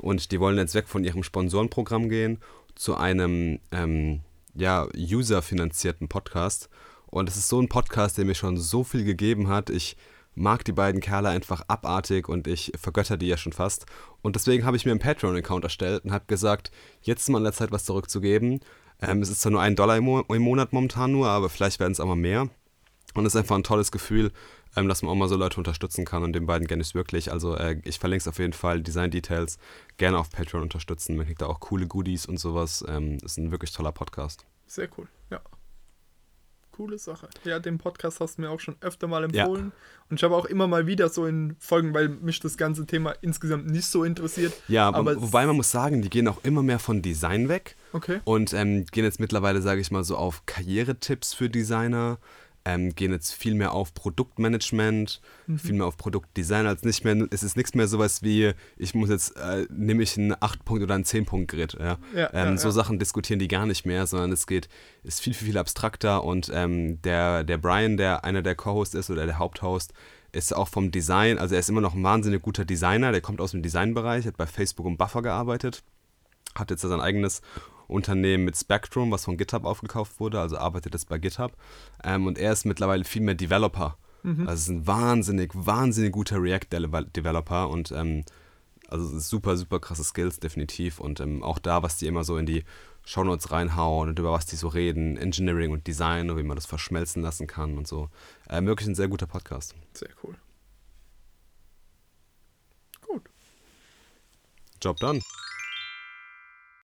Und 0.00 0.32
die 0.32 0.40
wollen 0.40 0.56
jetzt 0.56 0.74
weg 0.74 0.88
von 0.88 1.04
ihrem 1.04 1.22
Sponsorenprogramm 1.22 2.08
gehen 2.08 2.38
zu 2.74 2.96
einem 2.96 3.58
ähm, 3.72 4.20
ja, 4.54 4.86
user-finanzierten 4.96 6.08
Podcast. 6.08 6.70
Und 7.10 7.28
es 7.28 7.36
ist 7.36 7.48
so 7.48 7.60
ein 7.60 7.68
Podcast, 7.68 8.18
der 8.18 8.24
mir 8.24 8.34
schon 8.34 8.56
so 8.56 8.84
viel 8.84 9.04
gegeben 9.04 9.48
hat. 9.48 9.70
Ich 9.70 9.96
mag 10.34 10.64
die 10.64 10.72
beiden 10.72 11.00
Kerle 11.00 11.30
einfach 11.30 11.62
abartig 11.68 12.28
und 12.28 12.46
ich 12.46 12.72
vergötter 12.80 13.16
die 13.16 13.26
ja 13.26 13.36
schon 13.36 13.52
fast. 13.52 13.86
Und 14.22 14.36
deswegen 14.36 14.64
habe 14.64 14.76
ich 14.76 14.84
mir 14.84 14.92
einen 14.92 15.00
Patreon-Account 15.00 15.64
erstellt 15.64 16.04
und 16.04 16.12
habe 16.12 16.26
gesagt, 16.26 16.70
jetzt 17.02 17.22
ist 17.22 17.28
mal 17.28 17.38
an 17.38 17.44
der 17.44 17.52
Zeit, 17.52 17.72
was 17.72 17.84
zurückzugeben. 17.84 18.60
Ähm, 19.00 19.22
es 19.22 19.30
ist 19.30 19.40
zwar 19.40 19.52
nur 19.52 19.60
ein 19.60 19.76
Dollar 19.76 19.96
im, 19.96 20.04
Mo 20.04 20.20
im, 20.20 20.42
Monat 20.42 20.72
momentan 20.72 21.12
nur, 21.12 21.28
aber 21.28 21.48
vielleicht 21.48 21.80
werden 21.80 21.92
es 21.92 22.00
auch 22.00 22.06
mal 22.06 22.16
mehr. 22.16 22.48
Und 23.14 23.26
es 23.26 23.34
ist 23.34 23.40
einfach 23.40 23.56
ein 23.56 23.64
tolles 23.64 23.90
Gefühl, 23.90 24.32
ähm, 24.76 24.88
dass 24.88 25.02
man 25.02 25.10
auch 25.10 25.16
mal 25.16 25.28
so 25.28 25.36
Leute 25.36 25.58
unterstützen 25.58 26.04
kann 26.04 26.22
und 26.22 26.32
den 26.34 26.46
beiden 26.46 26.68
gerne 26.68 26.82
ich 26.82 26.94
wirklich. 26.94 27.32
Also 27.32 27.56
äh, 27.56 27.80
ich 27.84 27.98
verlinke 27.98 28.20
es 28.20 28.28
auf 28.28 28.38
jeden 28.38 28.52
Fall, 28.52 28.82
Design 28.82 29.10
Details, 29.10 29.58
gerne 29.96 30.18
auf 30.18 30.30
Patreon 30.30 30.62
unterstützen. 30.62 31.16
Man 31.16 31.26
kriegt 31.26 31.42
da 31.42 31.46
auch 31.46 31.60
coole 31.60 31.86
Goodies 31.86 32.26
und 32.26 32.38
sowas. 32.38 32.84
Ähm, 32.86 33.18
ist 33.24 33.38
ein 33.38 33.50
wirklich 33.50 33.72
toller 33.72 33.92
Podcast. 33.92 34.44
Sehr 34.66 34.88
cool, 34.98 35.08
coole 36.78 36.96
Sache. 36.96 37.28
Ja, 37.42 37.58
den 37.58 37.76
Podcast 37.76 38.20
hast 38.20 38.38
du 38.38 38.42
mir 38.42 38.50
auch 38.50 38.60
schon 38.60 38.76
öfter 38.80 39.08
mal 39.08 39.24
empfohlen. 39.24 39.72
Ja. 39.74 40.06
Und 40.10 40.16
ich 40.16 40.22
habe 40.22 40.36
auch 40.36 40.44
immer 40.44 40.68
mal 40.68 40.86
wieder 40.86 41.08
so 41.08 41.26
in 41.26 41.56
Folgen, 41.58 41.92
weil 41.92 42.08
mich 42.08 42.38
das 42.38 42.56
ganze 42.56 42.86
Thema 42.86 43.14
insgesamt 43.20 43.66
nicht 43.66 43.86
so 43.86 44.04
interessiert. 44.04 44.52
Ja, 44.68 44.88
aber 44.88 45.20
wobei 45.20 45.44
man 45.44 45.56
muss 45.56 45.72
sagen, 45.72 46.02
die 46.02 46.08
gehen 46.08 46.28
auch 46.28 46.44
immer 46.44 46.62
mehr 46.62 46.78
von 46.78 47.02
Design 47.02 47.48
weg. 47.48 47.74
Okay. 47.92 48.20
Und 48.22 48.54
ähm, 48.54 48.86
gehen 48.86 49.02
jetzt 49.02 49.18
mittlerweile, 49.18 49.60
sage 49.60 49.80
ich 49.80 49.90
mal, 49.90 50.04
so 50.04 50.16
auf 50.16 50.46
Karrieretipps 50.46 51.34
für 51.34 51.50
Designer 51.50 52.18
ähm, 52.68 52.94
gehen 52.94 53.12
jetzt 53.12 53.32
viel 53.32 53.54
mehr 53.54 53.72
auf 53.72 53.94
Produktmanagement, 53.94 55.22
mhm. 55.46 55.58
viel 55.58 55.74
mehr 55.74 55.86
auf 55.86 55.96
Produktdesign 55.96 56.66
als 56.66 56.82
nicht 56.82 57.02
mehr. 57.02 57.26
Es 57.30 57.42
ist 57.42 57.56
nichts 57.56 57.74
mehr 57.74 57.88
sowas 57.88 58.22
wie, 58.22 58.52
ich 58.76 58.94
muss 58.94 59.08
jetzt, 59.08 59.36
äh, 59.36 59.66
nehme 59.70 60.02
ich 60.02 60.18
einen 60.18 60.34
8-Punkt- 60.34 60.82
oder 60.82 60.94
einen 60.94 61.04
10-Punkt-Grid. 61.04 61.78
Ja? 61.80 61.98
Ja, 62.14 62.30
ähm, 62.34 62.50
ja, 62.50 62.56
so 62.58 62.70
Sachen 62.70 62.98
diskutieren 62.98 63.38
die 63.38 63.48
gar 63.48 63.64
nicht 63.64 63.86
mehr, 63.86 64.06
sondern 64.06 64.32
es 64.32 64.46
geht, 64.46 64.68
ist 65.02 65.20
viel, 65.20 65.32
viel, 65.32 65.48
viel 65.48 65.58
abstrakter 65.58 66.24
und 66.24 66.50
ähm, 66.52 67.00
der, 67.02 67.42
der 67.42 67.56
Brian, 67.56 67.96
der 67.96 68.24
einer 68.24 68.42
der 68.42 68.54
Co-Hosts 68.54 68.94
ist 68.94 69.10
oder 69.10 69.24
der 69.24 69.38
Haupthost, 69.38 69.94
ist 70.32 70.54
auch 70.54 70.68
vom 70.68 70.90
Design, 70.90 71.38
also 71.38 71.54
er 71.54 71.60
ist 71.60 71.70
immer 71.70 71.80
noch 71.80 71.94
ein 71.94 72.02
wahnsinnig 72.02 72.42
guter 72.42 72.66
Designer, 72.66 73.12
der 73.12 73.22
kommt 73.22 73.40
aus 73.40 73.52
dem 73.52 73.62
Designbereich, 73.62 74.26
hat 74.26 74.36
bei 74.36 74.46
Facebook 74.46 74.84
und 74.84 74.98
Buffer 74.98 75.22
gearbeitet, 75.22 75.82
hat 76.54 76.70
jetzt 76.70 76.82
sein 76.82 77.00
eigenes 77.00 77.40
Unternehmen 77.88 78.44
mit 78.44 78.56
Spectrum, 78.56 79.10
was 79.10 79.24
von 79.24 79.36
GitHub 79.36 79.64
aufgekauft 79.64 80.20
wurde, 80.20 80.40
also 80.40 80.58
arbeitet 80.58 80.94
jetzt 80.94 81.08
bei 81.08 81.18
GitHub. 81.18 81.52
Ähm, 82.04 82.26
und 82.26 82.38
er 82.38 82.52
ist 82.52 82.66
mittlerweile 82.66 83.04
viel 83.04 83.22
mehr 83.22 83.34
Developer. 83.34 83.96
Mhm. 84.22 84.48
Also 84.48 84.60
ist 84.60 84.68
ein 84.68 84.86
wahnsinnig, 84.86 85.50
wahnsinnig 85.54 86.12
guter 86.12 86.40
React-Developer 86.40 87.68
und 87.68 87.90
ähm, 87.92 88.24
also 88.88 89.18
super, 89.18 89.56
super 89.56 89.80
krasse 89.80 90.04
Skills 90.04 90.38
definitiv. 90.38 91.00
Und 91.00 91.20
ähm, 91.20 91.42
auch 91.42 91.58
da, 91.58 91.82
was 91.82 91.98
die 91.98 92.06
immer 92.06 92.24
so 92.24 92.36
in 92.36 92.46
die 92.46 92.64
Shownotes 93.04 93.50
reinhauen 93.50 94.10
und 94.10 94.18
über 94.18 94.32
was 94.32 94.46
die 94.46 94.56
so 94.56 94.68
reden, 94.68 95.16
Engineering 95.16 95.72
und 95.72 95.86
Design 95.86 96.30
und 96.30 96.36
wie 96.36 96.42
man 96.42 96.56
das 96.56 96.66
verschmelzen 96.66 97.22
lassen 97.22 97.46
kann 97.46 97.78
und 97.78 97.88
so. 97.88 98.10
Äh, 98.48 98.62
wirklich 98.64 98.88
ein 98.88 98.94
sehr 98.94 99.08
guter 99.08 99.26
Podcast. 99.26 99.74
Sehr 99.94 100.10
cool. 100.22 100.34
Gut. 103.06 103.22
Job 104.82 104.98
done. 104.98 105.20